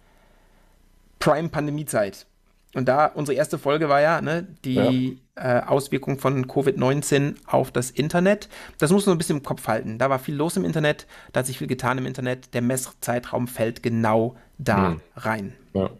Prime-Pandemiezeit. 1.18 2.26
Und 2.74 2.88
da, 2.88 3.06
unsere 3.06 3.36
erste 3.36 3.58
Folge 3.58 3.88
war 3.88 4.00
ja, 4.00 4.22
ne, 4.22 4.46
die 4.64 5.20
ja. 5.36 5.60
äh, 5.60 5.62
Auswirkung 5.64 6.18
von 6.18 6.46
Covid-19 6.46 7.36
auf 7.46 7.70
das 7.70 7.90
Internet. 7.90 8.48
Das 8.78 8.90
muss 8.90 9.04
man 9.04 9.16
ein 9.16 9.18
bisschen 9.18 9.38
im 9.38 9.42
Kopf 9.42 9.68
halten. 9.68 9.98
Da 9.98 10.08
war 10.08 10.18
viel 10.18 10.34
los 10.34 10.56
im 10.56 10.64
Internet, 10.64 11.06
da 11.32 11.40
hat 11.40 11.46
sich 11.46 11.58
viel 11.58 11.66
getan 11.66 11.98
im 11.98 12.06
Internet. 12.06 12.54
Der 12.54 12.62
Messzeitraum 12.62 13.46
fällt 13.46 13.82
genau 13.82 14.36
da 14.56 14.90
mhm. 14.90 15.00
rein. 15.16 15.52
Ja. 15.74 15.90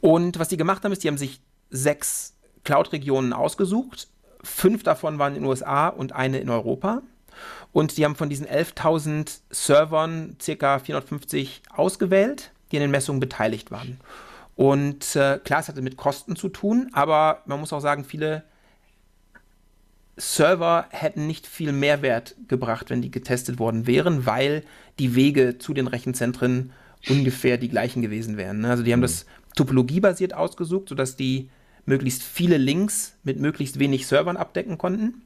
Und 0.00 0.38
was 0.38 0.48
die 0.48 0.56
gemacht 0.56 0.84
haben, 0.84 0.92
ist, 0.92 1.04
die 1.04 1.08
haben 1.08 1.18
sich 1.18 1.40
sechs 1.70 2.34
Cloud-Regionen 2.64 3.32
ausgesucht. 3.32 4.08
Fünf 4.42 4.84
davon 4.84 5.18
waren 5.18 5.34
in 5.34 5.42
den 5.42 5.48
USA 5.48 5.88
und 5.88 6.12
eine 6.14 6.38
in 6.38 6.48
Europa. 6.48 7.02
Und 7.72 7.96
die 7.98 8.04
haben 8.04 8.16
von 8.16 8.30
diesen 8.30 8.46
11.000 8.46 9.40
Servern 9.50 10.36
circa 10.40 10.78
450 10.78 11.62
ausgewählt, 11.74 12.52
die 12.72 12.76
an 12.76 12.82
den 12.82 12.90
Messungen 12.90 13.20
beteiligt 13.20 13.70
waren. 13.70 14.00
Und 14.58 15.14
äh, 15.14 15.38
klar, 15.38 15.60
es 15.60 15.68
hatte 15.68 15.82
mit 15.82 15.96
Kosten 15.96 16.34
zu 16.34 16.48
tun, 16.48 16.90
aber 16.92 17.44
man 17.46 17.60
muss 17.60 17.72
auch 17.72 17.78
sagen, 17.78 18.02
viele 18.02 18.42
Server 20.16 20.86
hätten 20.90 21.28
nicht 21.28 21.46
viel 21.46 21.70
Mehrwert 21.70 22.34
gebracht, 22.48 22.90
wenn 22.90 23.00
die 23.00 23.12
getestet 23.12 23.60
worden 23.60 23.86
wären, 23.86 24.26
weil 24.26 24.64
die 24.98 25.14
Wege 25.14 25.58
zu 25.58 25.74
den 25.74 25.86
Rechenzentren 25.86 26.72
ungefähr 27.08 27.56
die 27.56 27.68
gleichen 27.68 28.02
gewesen 28.02 28.36
wären. 28.36 28.62
Ne? 28.62 28.70
Also 28.70 28.82
die 28.82 28.92
haben 28.92 28.98
mhm. 28.98 29.04
das 29.04 29.26
topologiebasiert 29.54 30.34
ausgesucht, 30.34 30.88
sodass 30.88 31.14
die 31.14 31.50
möglichst 31.86 32.24
viele 32.24 32.56
Links 32.56 33.14
mit 33.22 33.38
möglichst 33.38 33.78
wenig 33.78 34.08
Servern 34.08 34.36
abdecken 34.36 34.76
konnten. 34.76 35.22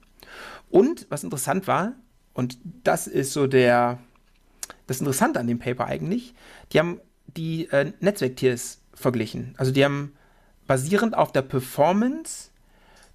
Und 0.68 1.06
was 1.08 1.24
interessant 1.24 1.66
war, 1.66 1.94
und 2.34 2.58
das 2.84 3.06
ist 3.06 3.32
so 3.32 3.46
der, 3.46 3.98
das 4.86 5.00
Interessante 5.00 5.40
an 5.40 5.46
dem 5.46 5.58
Paper 5.58 5.86
eigentlich, 5.86 6.34
die 6.74 6.78
haben 6.78 7.00
die 7.34 7.70
äh, 7.70 7.94
Netzwerktiers 8.00 8.81
verglichen. 8.94 9.54
Also 9.58 9.72
die 9.72 9.84
haben 9.84 10.12
basierend 10.66 11.16
auf 11.16 11.32
der 11.32 11.42
Performance 11.42 12.50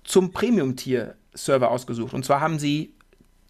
zum 0.04 0.32
Premium-Tier-Server 0.32 1.70
ausgesucht. 1.70 2.14
Und 2.14 2.26
zwar 2.26 2.42
haben 2.42 2.60
sie 2.60 2.94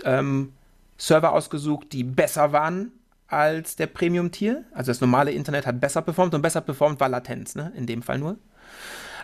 ähm, 0.04 0.54
Server 0.98 1.34
ausgesucht, 1.34 1.94
die 1.94 2.04
besser 2.04 2.52
waren 2.52 2.92
als 3.28 3.76
der 3.76 3.88
Premium-Tier. 3.88 4.64
Also 4.74 4.92
das 4.92 5.02
normale 5.02 5.32
Internet 5.32 5.66
hat 5.66 5.80
besser 5.80 6.02
performt 6.02 6.34
und 6.34 6.42
besser 6.42 6.62
performt 6.62 7.00
war 7.00 7.10
Latenz, 7.10 7.56
ne? 7.56 7.72
in 7.76 7.86
dem 7.86 8.02
Fall 8.02 8.20
nur. 8.20 8.38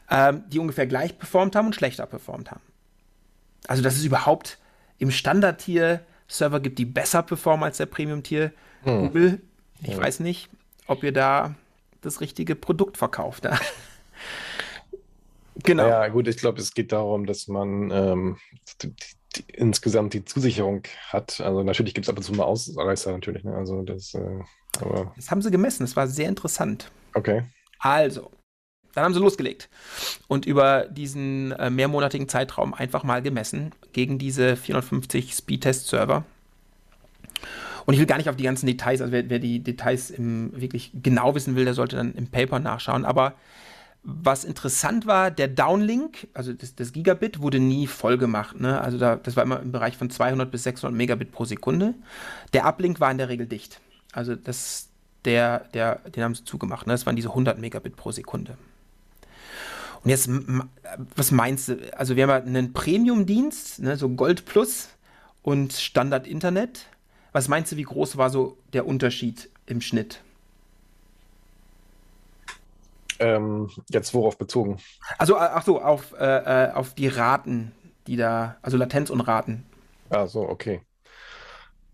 Ähm, 0.09 0.43
die 0.47 0.59
ungefähr 0.59 0.85
gleich 0.85 1.17
performt 1.17 1.55
haben 1.55 1.67
und 1.67 1.75
schlechter 1.75 2.05
performt 2.05 2.51
haben. 2.51 2.61
Also 3.67 3.81
dass 3.81 3.95
es 3.95 4.03
überhaupt 4.03 4.59
im 4.97 5.11
Standard-Tier 5.11 6.01
Server 6.27 6.59
gibt, 6.59 6.79
die 6.79 6.85
besser 6.85 7.23
performen 7.23 7.63
als 7.63 7.77
der 7.77 7.85
Premium-Tier. 7.85 8.51
Hm. 8.83 8.99
Google, 8.99 9.41
ich 9.81 9.95
hm. 9.95 10.01
weiß 10.01 10.19
nicht, 10.19 10.49
ob 10.87 11.03
ihr 11.03 11.13
da 11.13 11.55
das 12.05 12.21
richtige 12.21 12.55
Produkt 12.55 12.97
verkauft. 12.97 13.45
Ja. 13.45 13.59
genau. 15.63 15.87
Ja, 15.87 16.07
gut, 16.07 16.27
ich 16.27 16.37
glaube, 16.37 16.61
es 16.61 16.73
geht 16.73 16.91
darum, 16.91 17.25
dass 17.25 17.47
man 17.47 17.91
ähm, 17.91 18.37
die, 18.81 18.93
die, 19.35 19.43
insgesamt 19.53 20.13
die 20.13 20.25
Zusicherung 20.25 20.83
hat. 21.09 21.39
Also 21.41 21.63
natürlich 21.63 21.93
gibt 21.93 22.05
es 22.05 22.09
ab 22.09 22.17
und 22.17 22.23
zu 22.23 22.33
mal 22.33 22.43
Ausreißer 22.43 23.11
natürlich. 23.11 23.43
Ne? 23.43 23.55
Also 23.55 23.81
das, 23.81 24.13
äh, 24.13 24.39
aber... 24.79 25.13
das 25.15 25.31
haben 25.31 25.41
sie 25.41 25.51
gemessen. 25.51 25.83
Das 25.83 25.95
war 25.95 26.07
sehr 26.07 26.29
interessant. 26.29 26.91
Okay. 27.13 27.43
Also, 27.79 28.31
dann 28.93 29.05
haben 29.05 29.13
sie 29.13 29.19
losgelegt 29.19 29.69
und 30.27 30.45
über 30.45 30.85
diesen 30.85 31.51
äh, 31.53 31.69
mehrmonatigen 31.69 32.29
Zeitraum 32.29 32.73
einfach 32.73 33.03
mal 33.03 33.21
gemessen 33.21 33.71
gegen 33.91 34.19
diese 34.19 34.55
450 34.55 35.33
Speedtest-Server 35.33 36.23
und 37.85 37.93
ich 37.93 37.99
will 37.99 38.07
gar 38.07 38.17
nicht 38.17 38.29
auf 38.29 38.35
die 38.35 38.43
ganzen 38.43 38.65
Details, 38.65 39.01
also 39.01 39.11
wer, 39.11 39.29
wer 39.29 39.39
die 39.39 39.59
Details 39.59 40.09
im, 40.09 40.51
wirklich 40.53 40.91
genau 41.01 41.35
wissen 41.35 41.55
will, 41.55 41.65
der 41.65 41.73
sollte 41.73 41.95
dann 41.95 42.13
im 42.13 42.27
Paper 42.27 42.59
nachschauen. 42.59 43.05
Aber 43.05 43.35
was 44.03 44.43
interessant 44.43 45.05
war, 45.05 45.31
der 45.31 45.47
Downlink, 45.47 46.27
also 46.33 46.51
das, 46.53 46.75
das 46.75 46.91
Gigabit, 46.91 47.41
wurde 47.41 47.59
nie 47.59 47.87
voll 47.87 48.17
gemacht. 48.17 48.59
Ne? 48.59 48.79
Also 48.81 48.97
da, 48.97 49.15
das 49.15 49.35
war 49.35 49.43
immer 49.43 49.61
im 49.61 49.71
Bereich 49.71 49.97
von 49.97 50.09
200 50.09 50.51
bis 50.51 50.63
600 50.63 50.95
Megabit 50.95 51.31
pro 51.31 51.45
Sekunde. 51.45 51.93
Der 52.51 52.65
Uplink 52.65 52.99
war 52.99 53.11
in 53.11 53.17
der 53.17 53.29
Regel 53.29 53.47
dicht. 53.47 53.79
Also 54.11 54.35
das, 54.35 54.89
der, 55.23 55.59
der, 55.73 55.99
den 56.15 56.23
haben 56.23 56.35
sie 56.35 56.43
zugemacht. 56.43 56.85
Ne? 56.85 56.93
Das 56.93 57.05
waren 57.05 57.15
diese 57.15 57.29
100 57.29 57.59
Megabit 57.59 57.95
pro 57.95 58.11
Sekunde. 58.11 58.57
Und 60.03 60.09
jetzt, 60.09 60.29
was 61.15 61.31
meinst 61.31 61.69
du? 61.69 61.97
Also 61.97 62.17
wir 62.17 62.27
haben 62.27 62.45
einen 62.45 62.73
Premium-Dienst, 62.73 63.79
ne, 63.79 63.95
so 63.95 64.09
Gold 64.09 64.43
Plus 64.43 64.89
und 65.43 65.71
Standard 65.71 66.27
Internet. 66.27 66.87
Was 67.33 67.47
meinst 67.47 67.71
du, 67.71 67.77
wie 67.77 67.83
groß 67.83 68.17
war 68.17 68.29
so 68.29 68.57
der 68.71 68.85
Unterschied 68.85 69.49
im 69.65 69.81
Schnitt? 69.81 70.21
Ähm, 73.19 73.69
jetzt 73.89 74.13
worauf 74.13 74.37
bezogen? 74.37 74.79
Also, 75.17 75.35
äh, 75.35 75.39
ach 75.39 75.65
so, 75.65 75.81
auf, 75.81 76.13
äh, 76.13 76.67
äh, 76.67 76.71
auf 76.71 76.93
die 76.93 77.07
Raten, 77.07 77.71
die 78.07 78.17
da, 78.17 78.57
also 78.61 78.77
Latenz 78.77 79.09
und 79.09 79.21
Raten. 79.21 79.65
Ah, 80.09 80.27
so, 80.27 80.41
okay. 80.41 80.81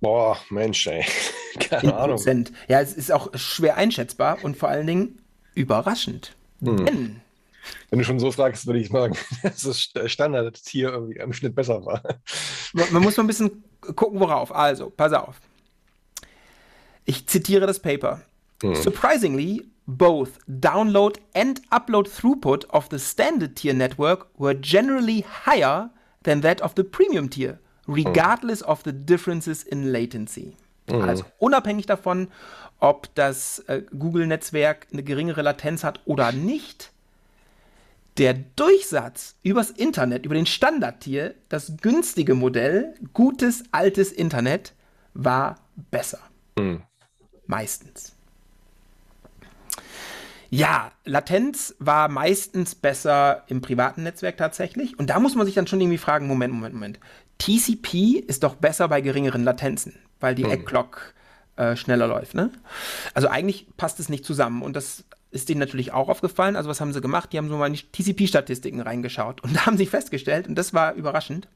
Boah, 0.02 0.38
Mensch, 0.50 0.88
ey. 0.88 1.06
Keine 1.60 1.96
Ahnung. 1.96 2.22
Ja, 2.68 2.82
es 2.82 2.94
ist 2.94 3.12
auch 3.12 3.30
schwer 3.36 3.76
einschätzbar 3.78 4.44
und 4.44 4.58
vor 4.58 4.70
allen 4.70 4.88
Dingen 4.88 5.22
überraschend. 5.56 6.36
Hm. 6.62 7.22
Wenn 7.90 8.00
du 8.00 8.06
schon 8.06 8.20
so 8.20 8.32
fragst, 8.32 8.66
würde 8.66 8.80
ich 8.80 8.90
sagen, 8.90 9.16
dass 9.44 9.62
das 9.94 10.12
Standard-Tier 10.12 10.90
irgendwie 10.90 11.20
im 11.20 11.34
Schnitt 11.34 11.56
besser 11.56 11.86
war. 11.86 12.02
Man 12.74 13.04
muss 13.04 13.18
mal 13.18 13.24
ein 13.24 13.28
bisschen 13.28 13.64
gucken, 13.94 14.20
worauf. 14.20 14.54
Also, 14.54 14.90
pass 14.90 15.14
auf. 15.14 15.40
Ich 17.06 17.28
zitiere 17.28 17.66
das 17.66 17.80
Paper. 17.80 18.22
Hm. 18.62 18.76
Surprisingly, 18.76 19.70
both 19.88 20.40
download 20.48 21.20
and 21.34 21.62
upload 21.72 22.08
throughput 22.08 22.66
of 22.70 22.88
the 22.92 23.00
standard 23.00 23.56
tier 23.56 23.74
network 23.74 24.28
were 24.38 24.54
generally 24.54 25.26
higher 25.46 25.90
than 26.24 26.42
that 26.42 26.62
of 26.62 26.74
the 26.76 26.84
premium 26.84 27.30
tier, 27.30 27.60
regardless 27.88 28.62
of 28.62 28.84
the 28.84 28.92
differences 28.92 29.64
in 29.64 29.92
latency. 29.92 30.56
Hm. 30.90 31.02
Also 31.02 31.24
unabhängig 31.40 31.86
davon, 31.86 32.28
ob 32.80 33.14
das 33.16 33.60
äh, 33.68 33.82
Google-Netzwerk 33.98 34.88
eine 34.92 35.04
geringere 35.04 35.42
Latenz 35.42 35.84
hat 35.84 36.02
oder 36.06 36.32
nicht, 36.32 36.92
der 38.20 38.34
Durchsatz 38.34 39.36
übers 39.44 39.72
Internet, 39.72 40.26
über 40.26 40.36
den 40.36 40.46
Standardtier, 40.46 41.36
das 41.48 41.78
günstige 41.82 42.36
Modell, 42.36 42.94
gutes 43.14 43.64
altes 43.72 44.12
Internet, 44.12 44.74
war 45.14 45.56
besser. 45.90 46.20
Mhm. 46.58 46.84
Meistens. 47.48 48.16
Ja, 50.52 50.92
Latenz 51.06 51.76
war 51.80 52.10
meistens 52.10 52.76
besser 52.76 53.44
im 53.48 53.62
privaten 53.62 54.04
Netzwerk 54.04 54.38
tatsächlich. 54.38 54.98
Und 54.98 55.10
da 55.10 55.20
muss 55.20 55.36
man 55.36 55.46
sich 55.46 55.56
dann 55.56 55.68
schon 55.68 55.80
irgendwie 55.80 55.98
fragen: 55.98 56.28
Moment, 56.28 56.54
Moment, 56.54 56.74
Moment. 56.74 57.00
TCP 57.38 58.20
ist 58.28 58.44
doch 58.44 58.56
besser 58.56 58.88
bei 58.90 59.00
geringeren 59.02 59.44
Latenzen, 59.44 59.98
weil 60.20 60.36
die 60.36 60.44
mhm. 60.44 60.52
Eggclock 60.52 61.14
äh, 61.56 61.76
schneller 61.76 62.08
läuft. 62.08 62.34
Ne? 62.34 62.52
Also 63.14 63.28
eigentlich 63.28 63.68
passt 63.78 64.00
es 64.00 64.10
nicht 64.10 64.26
zusammen. 64.26 64.62
Und 64.62 64.76
das 64.76 65.06
ist 65.32 65.50
denen 65.50 65.60
natürlich 65.60 65.92
auch 65.92 66.10
aufgefallen. 66.10 66.56
Also 66.56 66.70
was 66.70 66.82
haben 66.82 66.94
sie 66.94 67.02
gemacht? 67.02 67.32
Die 67.32 67.38
haben 67.38 67.50
so 67.50 67.58
mal 67.58 67.68
in 67.68 67.74
die 67.74 67.84
TCP-Statistiken 67.84 68.82
reingeschaut 68.82 69.42
und 69.42 69.56
da 69.56 69.66
haben 69.66 69.78
sie 69.78 69.86
festgestellt, 69.86 70.48
und 70.48 70.56
das 70.56 70.74
war 70.74 70.94
überraschend, 70.94 71.48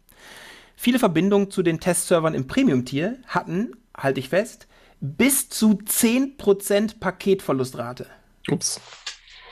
viele 0.76 1.00
Verbindungen 1.00 1.52
zu 1.52 1.64
den 1.64 1.80
Testservern 1.80 2.34
im 2.34 2.48
Premium-Tier 2.48 3.20
hatten, 3.28 3.76
halte 3.96 4.20
ich 4.20 4.30
fest, 4.30 4.68
bis 5.00 5.50
zu 5.50 5.80
10% 5.86 7.00
Paketverlustrate. 7.00 8.08
Ups. 8.50 8.80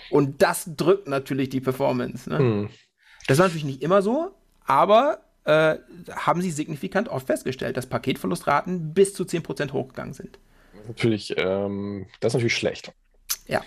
Und 0.10 0.42
das 0.42 0.70
drückt 0.76 1.08
natürlich 1.08 1.50
die 1.50 1.62
Performance. 1.62 2.30
Ne? 2.30 2.38
Hm. 2.38 2.70
Das 3.28 3.38
war 3.38 3.46
natürlich 3.46 3.66
nicht 3.66 3.82
immer 3.82 4.02
so, 4.02 4.36
aber 4.66 5.22
äh, 5.44 5.78
haben 6.12 6.42
sie 6.42 6.52
signifikant 6.52 7.10
oft 7.10 7.28
festgestellt, 7.28 7.78
dass 7.78 7.88
Paketverlustraten 7.88 8.94
bis 8.94 9.14
zu 9.14 9.24
10% 9.24 9.72
hochgegangen 9.72 10.14
sind. 10.14 10.40
Natürlich, 10.88 11.34
ähm, 11.38 12.08
das 12.20 12.32
ist 12.32 12.36
natürlich 12.36 12.56
schlecht. 12.56 12.94
Ja. 13.48 13.62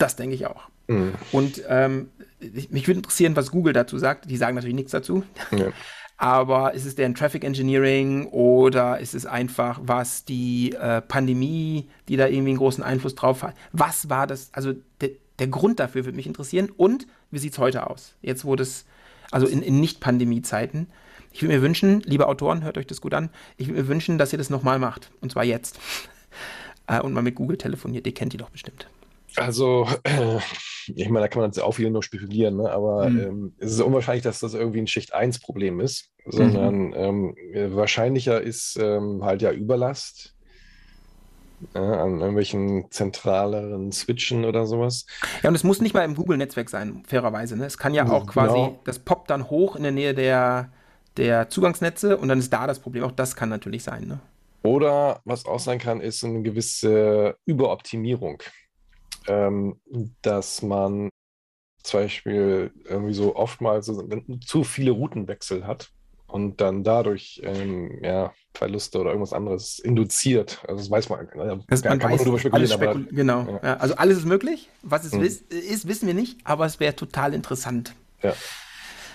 Das 0.00 0.16
denke 0.16 0.34
ich 0.34 0.46
auch. 0.46 0.62
Mhm. 0.88 1.12
Und 1.30 1.62
ähm, 1.68 2.08
mich 2.70 2.88
würde 2.88 2.98
interessieren, 2.98 3.36
was 3.36 3.50
Google 3.50 3.74
dazu 3.74 3.98
sagt. 3.98 4.30
Die 4.30 4.36
sagen 4.38 4.54
natürlich 4.54 4.74
nichts 4.74 4.92
dazu. 4.92 5.24
Ja. 5.50 5.66
Aber 6.16 6.74
ist 6.74 6.86
es 6.86 6.94
deren 6.94 7.14
Traffic 7.14 7.44
Engineering 7.44 8.26
oder 8.26 8.98
ist 8.98 9.14
es 9.14 9.24
einfach, 9.24 9.80
was 9.82 10.24
die 10.24 10.72
äh, 10.72 11.02
Pandemie, 11.02 11.88
die 12.08 12.16
da 12.16 12.26
irgendwie 12.26 12.50
einen 12.50 12.58
großen 12.58 12.82
Einfluss 12.82 13.14
drauf 13.14 13.42
hat? 13.42 13.54
Was 13.72 14.08
war 14.08 14.26
das? 14.26 14.50
Also 14.52 14.74
de, 15.00 15.16
der 15.38 15.48
Grund 15.48 15.80
dafür 15.80 16.06
würde 16.06 16.16
mich 16.16 16.26
interessieren. 16.26 16.70
Und 16.74 17.06
wie 17.30 17.38
sieht 17.38 17.52
es 17.52 17.58
heute 17.58 17.88
aus? 17.88 18.16
Jetzt, 18.22 18.46
wo 18.46 18.56
das, 18.56 18.86
also 19.30 19.46
in, 19.46 19.62
in 19.62 19.80
Nicht-Pandemie-Zeiten. 19.80 20.88
Ich 21.32 21.42
würde 21.42 21.54
mir 21.54 21.62
wünschen, 21.62 22.00
liebe 22.00 22.26
Autoren, 22.26 22.64
hört 22.64 22.78
euch 22.78 22.86
das 22.86 23.02
gut 23.02 23.14
an, 23.14 23.30
ich 23.56 23.68
würde 23.68 23.82
mir 23.82 23.88
wünschen, 23.88 24.18
dass 24.18 24.32
ihr 24.32 24.38
das 24.38 24.50
nochmal 24.50 24.78
macht. 24.78 25.10
Und 25.20 25.32
zwar 25.32 25.44
jetzt. 25.44 25.78
Äh, 26.86 27.00
und 27.02 27.12
mal 27.12 27.22
mit 27.22 27.36
Google 27.36 27.56
telefoniert. 27.56 28.04
Ihr 28.04 28.14
kennt 28.14 28.32
die 28.32 28.36
doch 28.36 28.50
bestimmt. 28.50 28.88
Also, 29.36 29.86
äh, 30.04 30.38
ich 30.86 31.08
meine, 31.08 31.24
da 31.24 31.28
kann 31.28 31.42
man 31.42 31.50
jetzt 31.50 31.60
auch 31.60 31.78
wieder 31.78 31.90
nur 31.90 32.02
spekulieren, 32.02 32.56
ne? 32.56 32.70
aber 32.70 33.08
mhm. 33.08 33.20
ähm, 33.20 33.54
es 33.58 33.72
ist 33.72 33.80
unwahrscheinlich, 33.80 34.24
dass 34.24 34.40
das 34.40 34.54
irgendwie 34.54 34.80
ein 34.80 34.86
Schicht-1-Problem 34.86 35.80
ist, 35.80 36.10
sondern 36.26 36.88
mhm. 36.88 36.94
ähm, 36.94 37.76
wahrscheinlicher 37.76 38.40
ist 38.40 38.78
ähm, 38.80 39.24
halt 39.24 39.42
ja 39.42 39.52
Überlast. 39.52 40.34
ja, 41.74 42.02
an 42.02 42.20
irgendwelchen 42.20 42.90
zentraleren 42.90 43.92
Switchen 43.92 44.44
oder 44.44 44.66
sowas. 44.66 45.06
Ja, 45.42 45.48
und 45.48 45.54
es 45.54 45.64
muss 45.64 45.80
nicht 45.80 45.94
mal 45.94 46.04
im 46.04 46.14
Google-Netzwerk 46.14 46.70
sein, 46.70 47.02
fairerweise. 47.06 47.56
Ne? 47.56 47.66
Es 47.66 47.78
kann 47.78 47.94
ja 47.94 48.08
auch 48.08 48.26
quasi, 48.26 48.54
genau. 48.54 48.80
das 48.84 48.98
poppt 48.98 49.30
dann 49.30 49.50
hoch 49.50 49.76
in 49.76 49.82
der 49.82 49.92
Nähe 49.92 50.14
der, 50.14 50.70
der 51.16 51.48
Zugangsnetze 51.48 52.16
und 52.16 52.28
dann 52.28 52.38
ist 52.38 52.52
da 52.52 52.66
das 52.66 52.78
Problem. 52.78 53.04
Auch 53.04 53.12
das 53.12 53.36
kann 53.36 53.48
natürlich 53.48 53.82
sein. 53.82 54.06
Ne? 54.06 54.20
Oder 54.62 55.20
was 55.24 55.46
auch 55.46 55.60
sein 55.60 55.78
kann, 55.78 56.00
ist 56.00 56.24
eine 56.24 56.42
gewisse 56.42 57.36
Überoptimierung. 57.46 58.42
Ähm, 59.26 59.80
dass 60.22 60.62
man 60.62 61.10
zum 61.82 62.00
Beispiel 62.00 62.72
irgendwie 62.84 63.14
so 63.14 63.36
oftmals 63.36 63.86
so, 63.86 64.06
zu 64.44 64.64
viele 64.64 64.90
Routenwechsel 64.90 65.66
hat 65.66 65.90
und 66.26 66.60
dann 66.60 66.84
dadurch 66.84 67.40
ähm, 67.44 67.98
ja, 68.02 68.32
Verluste 68.54 68.98
oder 68.98 69.10
irgendwas 69.10 69.32
anderes 69.32 69.78
induziert. 69.78 70.62
Also 70.66 70.80
das 70.80 70.90
weiß 70.90 71.08
man. 71.08 71.28
Also 71.28 71.64
das 71.68 71.82
kann 71.82 71.98
man, 71.98 72.16
nur 72.24 72.38
spekulieren. 72.38 72.70
Spekul 72.70 72.88
aber, 72.88 73.12
genau. 73.12 73.46
Ja. 73.46 73.60
Ja, 73.62 73.76
also 73.76 73.96
alles 73.96 74.18
ist 74.18 74.26
möglich. 74.26 74.68
Was 74.82 75.04
es 75.04 75.12
mhm. 75.12 75.22
ist, 75.22 75.88
wissen 75.88 76.06
wir 76.06 76.14
nicht, 76.14 76.38
aber 76.44 76.66
es 76.66 76.80
wäre 76.80 76.94
total 76.94 77.34
interessant. 77.34 77.94
Ja. 78.22 78.34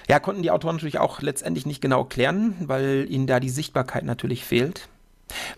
Ja, 0.07 0.19
konnten 0.19 0.43
die 0.43 0.51
Autoren 0.51 0.75
natürlich 0.75 0.99
auch 0.99 1.21
letztendlich 1.21 1.65
nicht 1.65 1.81
genau 1.81 2.03
klären, 2.03 2.55
weil 2.59 3.07
ihnen 3.09 3.25
da 3.25 3.39
die 3.39 3.49
Sichtbarkeit 3.49 4.03
natürlich 4.03 4.43
fehlt. 4.45 4.87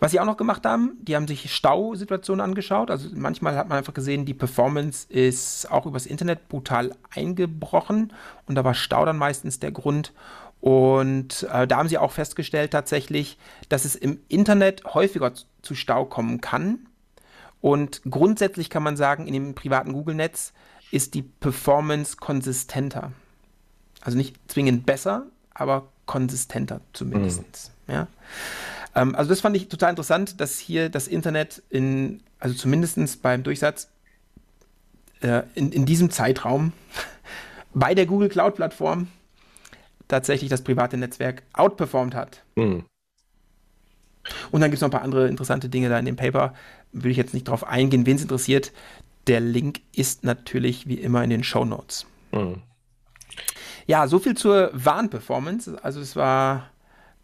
Was 0.00 0.12
sie 0.12 0.20
auch 0.20 0.24
noch 0.24 0.36
gemacht 0.36 0.64
haben, 0.64 0.98
die 1.02 1.16
haben 1.16 1.28
sich 1.28 1.54
Stausituationen 1.54 2.44
angeschaut. 2.44 2.90
Also 2.90 3.08
manchmal 3.14 3.56
hat 3.56 3.68
man 3.68 3.78
einfach 3.78 3.94
gesehen, 3.94 4.24
die 4.24 4.34
Performance 4.34 5.06
ist 5.08 5.70
auch 5.70 5.86
übers 5.86 6.06
Internet 6.06 6.48
brutal 6.48 6.94
eingebrochen 7.10 8.12
und 8.46 8.54
da 8.54 8.64
war 8.64 8.74
Stau 8.74 9.04
dann 9.04 9.18
meistens 9.18 9.60
der 9.60 9.72
Grund. 9.72 10.12
Und 10.60 11.46
äh, 11.52 11.66
da 11.66 11.76
haben 11.76 11.88
sie 11.88 11.98
auch 11.98 12.12
festgestellt 12.12 12.72
tatsächlich, 12.72 13.38
dass 13.68 13.84
es 13.84 13.94
im 13.94 14.20
Internet 14.28 14.84
häufiger 14.84 15.32
zu 15.62 15.74
Stau 15.74 16.04
kommen 16.04 16.40
kann. 16.40 16.80
Und 17.60 18.02
grundsätzlich 18.08 18.70
kann 18.70 18.82
man 18.82 18.96
sagen, 18.96 19.26
in 19.26 19.34
dem 19.34 19.54
privaten 19.54 19.92
Google-Netz 19.92 20.52
ist 20.90 21.14
die 21.14 21.22
Performance 21.22 22.16
konsistenter. 22.16 23.12
Also 24.00 24.16
nicht 24.16 24.36
zwingend 24.48 24.86
besser, 24.86 25.26
aber 25.52 25.88
konsistenter 26.06 26.80
zumindest. 26.92 27.72
Mhm. 27.86 27.94
Ja? 27.94 28.06
Ähm, 28.98 29.14
also 29.14 29.30
das 29.30 29.40
fand 29.40 29.56
ich 29.56 29.68
total 29.68 29.90
interessant, 29.90 30.40
dass 30.40 30.58
hier 30.58 30.88
das 30.88 31.06
Internet 31.06 31.62
in, 31.70 32.20
also 32.38 32.54
zumindest 32.54 33.22
beim 33.22 33.42
Durchsatz 33.42 33.90
äh, 35.20 35.42
in, 35.54 35.72
in 35.72 35.86
diesem 35.86 36.10
Zeitraum 36.10 36.72
bei 37.74 37.94
der 37.94 38.06
Google 38.06 38.28
Cloud-Plattform 38.28 39.08
tatsächlich 40.08 40.50
das 40.50 40.62
private 40.62 40.96
Netzwerk 40.96 41.42
outperformed 41.52 42.14
hat. 42.14 42.42
Mhm. 42.56 42.84
Und 44.50 44.60
dann 44.60 44.70
gibt 44.70 44.76
es 44.76 44.80
noch 44.80 44.88
ein 44.88 44.92
paar 44.92 45.02
andere 45.02 45.28
interessante 45.28 45.68
Dinge 45.68 45.88
da 45.88 45.98
in 45.98 46.04
dem 46.04 46.16
Paper. 46.16 46.54
Will 46.92 47.10
ich 47.10 47.16
jetzt 47.16 47.34
nicht 47.34 47.48
drauf 47.48 47.66
eingehen, 47.66 48.04
wen 48.04 48.16
es 48.16 48.22
interessiert. 48.22 48.72
Der 49.26 49.40
Link 49.40 49.80
ist 49.94 50.24
natürlich 50.24 50.86
wie 50.88 50.94
immer 50.94 51.22
in 51.22 51.30
den 51.30 51.44
Show 51.44 51.64
Notes. 51.64 52.06
Mhm. 52.32 52.62
Ja, 53.86 54.06
so 54.06 54.18
viel 54.18 54.36
zur 54.36 54.70
Warn-Performance. 54.74 55.82
Also 55.82 56.00
es 56.00 56.16
war 56.16 56.70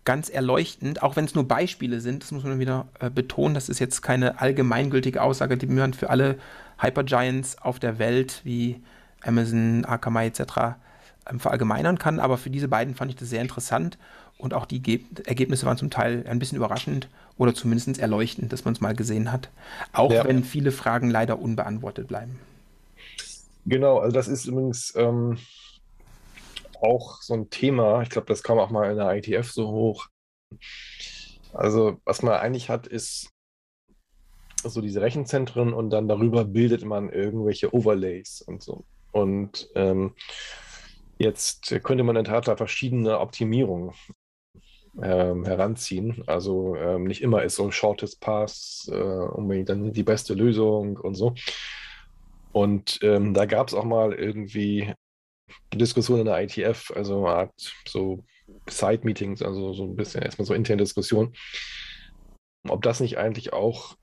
ganz 0.05 0.29
erleuchtend, 0.29 1.03
auch 1.03 1.17
wenn 1.17 1.25
es 1.25 1.35
nur 1.35 1.49
Beispiele 1.49 2.01
sind. 2.01 2.23
Das 2.23 2.33
muss 2.33 2.45
man 2.45 2.59
wieder 2.59 2.87
äh, 3.01 3.11
betonen. 3.11 3.55
Das 3.55 3.69
ist 3.69 3.79
jetzt 3.79 4.03
keine 4.03 4.41
allgemeingültige 4.41 5.23
Aussage, 5.23 5.57
die 5.57 5.67
man 5.67 5.95
für 5.95 6.11
alle 6.11 6.37
Hypergiants 6.79 7.59
auf 7.59 7.79
der 7.79 7.99
Welt 7.99 8.41
wie 8.45 8.81
Amazon, 9.23 9.85
Akamai 9.85 10.27
etc 10.27 10.77
ähm, 11.31 11.41
verallgemeinern 11.41 11.99
kann, 11.99 12.21
aber 12.21 12.37
für 12.39 12.51
diese 12.51 12.69
beiden 12.69 12.95
fand 12.95 13.11
ich 13.11 13.17
das 13.17 13.31
sehr 13.31 13.41
interessant 13.41 13.99
und 14.37 14.53
auch 14.53 14.67
die 14.67 14.83
Ge 14.83 15.01
Ergebnisse 15.25 15.67
waren 15.67 15.79
zum 15.79 15.91
Teil 15.91 16.25
ein 16.29 16.39
bisschen 16.39 16.57
überraschend 16.57 17.09
oder 17.39 17.55
zumindest 17.55 17.99
erleuchtend, 17.99 18.53
dass 18.53 18.65
man 18.65 18.75
es 18.75 18.81
mal 18.81 18.95
gesehen 18.95 19.33
hat, 19.33 19.49
auch 19.93 20.13
ja. 20.13 20.25
wenn 20.25 20.45
viele 20.45 20.71
Fragen 20.71 21.11
leider 21.11 21.39
unbeantwortet 21.39 22.09
bleiben. 22.09 22.39
Genau, 23.67 23.99
also 23.99 24.15
das 24.15 24.29
ist 24.29 24.45
übrigens 24.45 24.93
ähm, 24.97 25.39
auch 26.85 27.23
so 27.23 27.35
ein 27.35 27.51
Thema, 27.51 28.03
ich 28.03 28.11
glaube, 28.11 28.27
das 28.27 28.43
kam 28.43 28.59
auch 28.59 28.71
mal 28.71 28.91
in 28.91 28.97
der 28.97 29.15
ITF 29.15 29.51
so 29.51 29.69
hoch. 29.69 30.09
Also 31.53 32.01
was 32.05 32.23
man 32.23 32.35
eigentlich 32.35 32.69
hat, 32.69 32.87
ist 32.87 33.31
so 34.63 34.81
diese 34.81 35.01
Rechenzentren 35.01 35.73
und 35.73 35.91
dann 35.91 36.09
darüber 36.09 36.45
bildet 36.45 36.85
man 36.85 37.11
irgendwelche 37.11 37.75
Overlays 37.75 38.43
und 38.43 38.63
so. 38.63 38.85
Und 39.13 39.69
ähm, 39.75 40.15
Jetzt 41.19 41.75
könnte 41.85 42.03
man 42.05 42.17
in 42.17 42.25
der 42.25 42.33
Tat 42.33 42.49
da 42.49 42.57
verschiedene 42.57 43.21
Optimierungen 43.21 43.93
ähm, 45.03 45.45
heranziehen. 45.45 46.25
Also 46.27 46.77
ähm, 46.77 47.05
nicht 47.05 47.23
immer 47.23 47.43
ist 47.43 47.57
so 47.57 47.65
ein 47.65 47.73
Shortest 47.73 48.21
Pass 48.21 48.91
äh, 48.93 48.95
unbedingt 48.95 49.69
dann 49.69 49.93
die 49.93 50.03
beste 50.03 50.35
Lösung 50.35 50.97
und 50.97 51.15
so. 51.15 51.35
Und 52.53 52.99
ähm, 53.03 53.35
da 53.35 53.47
gab 53.47 53.69
es 53.69 53.75
auch 53.75 53.85
mal 53.85 54.13
irgendwie 54.13 54.93
Diskussionen 55.75 56.21
in 56.21 56.27
der 56.27 56.43
ITF, 56.43 56.91
also 56.95 57.19
eine 57.19 57.37
Art 57.37 57.75
so 57.89 58.25
Side-Meetings, 58.69 59.43
also 59.43 59.73
so 59.73 59.85
ein 59.85 59.97
bisschen 59.97 60.23
erstmal 60.23 60.47
so 60.47 60.55
interne 60.55 60.83
Diskussion, 60.83 61.35
ob 62.69 62.83
das 62.83 63.01
nicht 63.01 63.19
eigentlich 63.19 63.53
auch 63.53 63.97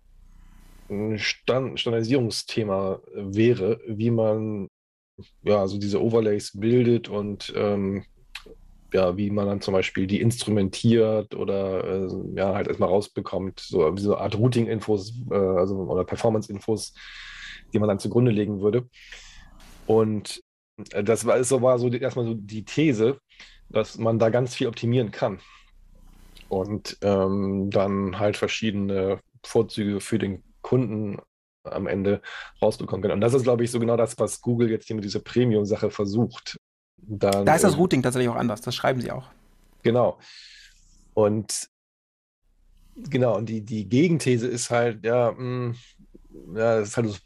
ein 0.89 1.17
Stand 1.17 1.79
Standardisierungsthema 1.79 2.99
wäre, 3.13 3.79
wie 3.87 4.11
man 4.11 4.67
ja, 5.43 5.59
also 5.59 5.77
diese 5.77 6.01
Overlays 6.01 6.51
bildet 6.59 7.07
und 7.07 7.53
ähm, 7.55 8.03
ja, 8.93 9.15
wie 9.15 9.29
man 9.29 9.47
dann 9.47 9.61
zum 9.61 9.73
Beispiel 9.73 10.05
die 10.05 10.19
instrumentiert 10.19 11.33
oder 11.35 11.83
äh, 11.83 12.09
ja, 12.35 12.53
halt 12.53 12.67
erstmal 12.67 12.89
rausbekommt, 12.89 13.59
so 13.59 13.85
eine 13.85 14.17
Art 14.17 14.37
Routing-Infos, 14.37 15.13
äh, 15.31 15.35
also 15.35 15.75
oder 15.77 16.03
Performance-Infos, 16.03 16.93
die 17.73 17.79
man 17.79 17.87
dann 17.87 17.99
zugrunde 17.99 18.31
legen 18.31 18.59
würde. 18.59 18.89
Und 19.87 20.41
das 20.89 21.25
war, 21.25 21.43
so 21.43 21.61
war 21.61 21.79
so 21.79 21.89
die, 21.89 21.99
erstmal 21.99 22.25
so 22.25 22.33
die 22.33 22.65
These, 22.65 23.19
dass 23.69 23.97
man 23.97 24.19
da 24.19 24.29
ganz 24.29 24.55
viel 24.55 24.67
optimieren 24.67 25.11
kann. 25.11 25.39
Und 26.49 26.97
ähm, 27.01 27.69
dann 27.69 28.19
halt 28.19 28.35
verschiedene 28.35 29.19
Vorzüge 29.43 30.01
für 30.01 30.19
den 30.19 30.43
Kunden 30.61 31.17
am 31.63 31.87
Ende 31.87 32.21
rausbekommen 32.61 33.01
können. 33.01 33.13
Und 33.13 33.21
das 33.21 33.33
ist, 33.33 33.43
glaube 33.43 33.63
ich, 33.63 33.71
so 33.71 33.79
genau 33.79 33.97
das, 33.97 34.17
was 34.19 34.41
Google 34.41 34.69
jetzt 34.69 34.87
hier 34.87 34.95
mit 34.95 35.05
dieser 35.05 35.19
Premium-Sache 35.19 35.91
versucht. 35.91 36.57
Dann, 36.97 37.45
da 37.45 37.55
ist 37.55 37.63
das 37.63 37.73
äh, 37.73 37.77
Routing 37.77 38.03
tatsächlich 38.03 38.29
auch 38.29 38.35
anders, 38.35 38.61
das 38.61 38.75
schreiben 38.75 39.01
sie 39.01 39.11
auch. 39.11 39.29
Genau. 39.83 40.19
Und 41.13 41.67
genau, 42.95 43.37
und 43.37 43.47
die, 43.47 43.61
die 43.61 43.87
Gegenthese 43.87 44.47
ist 44.47 44.69
halt, 44.69 45.05
ja, 45.05 45.31
mh, 45.31 45.37
hm, 45.37 45.75
ja, 46.55 46.79
es 46.79 46.89
ist 46.89 46.97
halt 46.97 47.21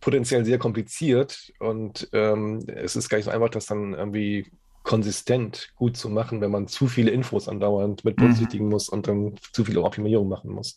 potenziell 0.00 0.44
sehr 0.44 0.58
kompliziert 0.58 1.52
und 1.58 2.08
ähm, 2.12 2.64
es 2.66 2.96
ist 2.96 3.08
gar 3.08 3.18
nicht 3.18 3.26
so 3.26 3.30
einfach, 3.30 3.50
das 3.50 3.66
dann 3.66 3.94
irgendwie 3.94 4.50
konsistent 4.82 5.72
gut 5.76 5.96
zu 5.96 6.08
machen, 6.08 6.40
wenn 6.40 6.50
man 6.50 6.66
zu 6.66 6.86
viele 6.88 7.10
Infos 7.10 7.48
andauernd 7.48 8.04
mit 8.04 8.16
mhm. 8.16 8.22
berücksichtigen 8.22 8.64
mhm. 8.64 8.70
muss 8.70 8.88
und 8.88 9.06
dann 9.06 9.34
zu 9.52 9.64
viele 9.64 9.82
Optimierung 9.82 10.28
machen 10.28 10.50
muss. 10.50 10.76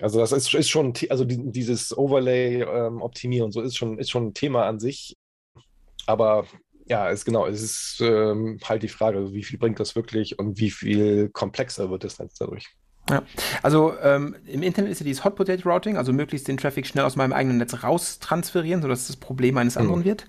Also 0.00 0.18
das 0.18 0.32
ist, 0.32 0.52
ist 0.54 0.68
schon, 0.68 0.92
also 1.08 1.24
dieses 1.24 1.96
Overlay 1.96 2.62
ähm, 2.62 3.00
optimieren 3.00 3.46
und 3.46 3.52
so 3.52 3.62
ist 3.62 3.76
schon, 3.76 3.98
ist 3.98 4.10
schon 4.10 4.28
ein 4.28 4.34
Thema 4.34 4.66
an 4.66 4.78
sich. 4.78 5.16
Aber 6.06 6.46
ja, 6.86 7.08
ist 7.08 7.24
genau, 7.24 7.46
es 7.46 7.62
ist 7.62 8.00
ähm, 8.00 8.58
halt 8.64 8.82
die 8.82 8.88
Frage, 8.88 9.32
wie 9.32 9.42
viel 9.42 9.58
bringt 9.58 9.80
das 9.80 9.96
wirklich 9.96 10.38
und 10.38 10.58
wie 10.58 10.70
viel 10.70 11.28
komplexer 11.30 11.90
wird 11.90 12.04
es 12.04 12.18
jetzt 12.18 12.40
dadurch. 12.40 12.66
Ja, 13.10 13.22
also 13.62 13.94
ähm, 14.02 14.36
im 14.46 14.62
Internet 14.62 14.92
ist 14.92 15.00
ja 15.00 15.04
dieses 15.04 15.24
Hot 15.24 15.36
Potato 15.36 15.68
Routing, 15.68 15.96
also 15.96 16.12
möglichst 16.12 16.48
den 16.48 16.56
Traffic 16.56 16.86
schnell 16.86 17.04
aus 17.04 17.16
meinem 17.16 17.32
eigenen 17.32 17.58
Netz 17.58 17.82
raus 17.82 18.18
transferieren, 18.18 18.82
sodass 18.82 19.02
es 19.02 19.06
das 19.08 19.16
Problem 19.16 19.56
eines 19.56 19.76
mhm. 19.76 19.82
anderen 19.82 20.04
wird. 20.04 20.26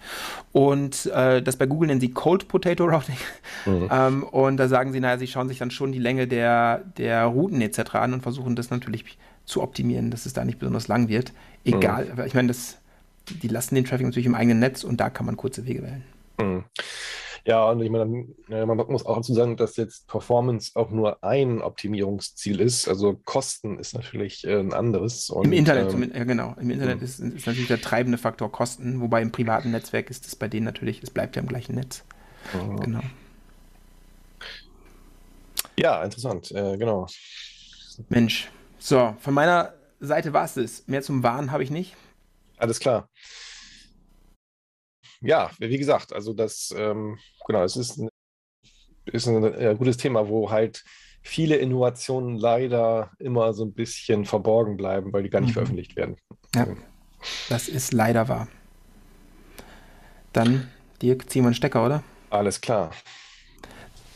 Und 0.51 1.07
äh, 1.07 1.41
das 1.41 1.57
bei 1.57 1.65
Google 1.65 1.87
nennen 1.87 2.01
sie 2.01 2.11
Cold 2.11 2.47
Potato 2.47 2.85
Routing. 2.85 3.17
Mhm. 3.65 3.89
ähm, 3.91 4.23
und 4.23 4.57
da 4.57 4.67
sagen 4.67 4.91
sie, 4.93 4.99
naja, 4.99 5.17
sie 5.17 5.27
schauen 5.27 5.47
sich 5.47 5.57
dann 5.57 5.71
schon 5.71 5.91
die 5.91 5.99
Länge 5.99 6.27
der, 6.27 6.83
der 6.97 7.25
Routen 7.25 7.61
etc. 7.61 7.95
an 7.95 8.13
und 8.13 8.21
versuchen 8.21 8.55
das 8.55 8.69
natürlich 8.69 9.17
zu 9.45 9.61
optimieren, 9.61 10.11
dass 10.11 10.25
es 10.25 10.33
da 10.33 10.45
nicht 10.45 10.59
besonders 10.59 10.87
lang 10.87 11.09
wird. 11.09 11.33
Egal, 11.65 12.13
mhm. 12.15 12.23
ich 12.25 12.33
meine, 12.33 12.47
das, 12.47 12.77
die 13.29 13.47
lassen 13.47 13.75
den 13.75 13.85
Traffic 13.85 14.05
natürlich 14.05 14.27
im 14.27 14.35
eigenen 14.35 14.59
Netz 14.59 14.83
und 14.83 14.99
da 14.99 15.09
kann 15.09 15.25
man 15.25 15.37
kurze 15.37 15.65
Wege 15.65 15.83
wählen. 15.83 16.03
Ja, 17.45 17.69
und 17.69 17.81
ich 17.81 17.89
meine, 17.89 18.27
man 18.47 18.77
muss 18.77 19.05
auch 19.05 19.17
dazu 19.17 19.33
sagen, 19.33 19.57
dass 19.57 19.77
jetzt 19.77 20.07
Performance 20.07 20.71
auch 20.75 20.91
nur 20.91 21.23
ein 21.23 21.61
Optimierungsziel 21.61 22.59
ist. 22.59 22.87
Also 22.87 23.19
Kosten 23.25 23.79
ist 23.79 23.93
natürlich 23.93 24.45
äh, 24.45 24.59
ein 24.59 24.73
anderes. 24.73 25.29
Und, 25.29 25.45
Im 25.45 25.53
Internet, 25.53 25.93
ähm, 25.93 26.11
ja 26.13 26.23
genau. 26.23 26.55
Im 26.59 26.69
Internet 26.69 27.01
ist, 27.01 27.19
ist, 27.19 27.47
natürlich 27.47 27.67
der 27.67 27.81
treibende 27.81 28.17
Faktor 28.17 28.51
Kosten, 28.51 29.01
wobei 29.01 29.21
im 29.21 29.31
privaten 29.31 29.71
Netzwerk 29.71 30.09
ist 30.09 30.27
es 30.27 30.35
bei 30.35 30.47
denen 30.47 30.65
natürlich, 30.65 31.01
es 31.01 31.09
bleibt 31.09 31.35
ja 31.35 31.41
im 31.41 31.47
gleichen 31.47 31.75
Netz. 31.75 32.03
Mhm. 32.53 32.79
Genau. 32.79 33.01
Ja, 35.77 36.03
interessant, 36.03 36.51
äh, 36.51 36.77
genau. 36.77 37.07
Mensch, 38.09 38.49
so, 38.79 39.15
von 39.19 39.33
meiner 39.33 39.73
Seite 39.99 40.33
war 40.33 40.45
es 40.45 40.53
das. 40.53 40.87
Mehr 40.87 41.01
zum 41.01 41.23
Warnen 41.23 41.51
habe 41.51 41.63
ich 41.63 41.69
nicht. 41.69 41.95
Alles 42.57 42.79
klar. 42.79 43.09
Ja, 45.21 45.51
wie 45.59 45.77
gesagt, 45.77 46.13
also 46.13 46.33
das, 46.33 46.73
ähm, 46.77 47.17
genau, 47.45 47.63
es 47.63 47.75
ist 47.75 47.97
ein, 47.97 48.09
ist 49.05 49.27
ein 49.27 49.43
äh, 49.43 49.75
gutes 49.77 49.97
Thema, 49.97 50.29
wo 50.29 50.49
halt 50.49 50.83
viele 51.21 51.57
Innovationen 51.57 52.37
leider 52.37 53.11
immer 53.19 53.53
so 53.53 53.65
ein 53.65 53.73
bisschen 53.73 54.25
verborgen 54.25 54.77
bleiben, 54.77 55.11
weil 55.11 55.23
die 55.23 55.29
gar 55.29 55.41
nicht 55.41 55.49
mhm. 55.49 55.53
veröffentlicht 55.53 55.95
werden. 55.95 56.15
Ja, 56.55 56.67
das 57.49 57.67
ist 57.67 57.91
leider 57.91 58.27
wahr. 58.29 58.47
Dann, 60.31 60.69
Dirk, 61.01 61.29
ziehen 61.29 61.43
wir 61.43 61.47
einen 61.47 61.55
Stecker, 61.55 61.85
oder? 61.85 62.03
Alles 62.29 62.61
klar. 62.61 62.91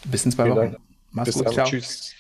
Bis 0.05 0.25
in 0.25 0.31
zwei 0.31 0.45
Vielen 0.45 0.57
Wochen. 0.57 0.75
Mach's 1.11 1.25
Bis 1.25 1.35
gut, 1.35 1.53
ciao. 1.53 1.65
Tschüss. 1.67 2.13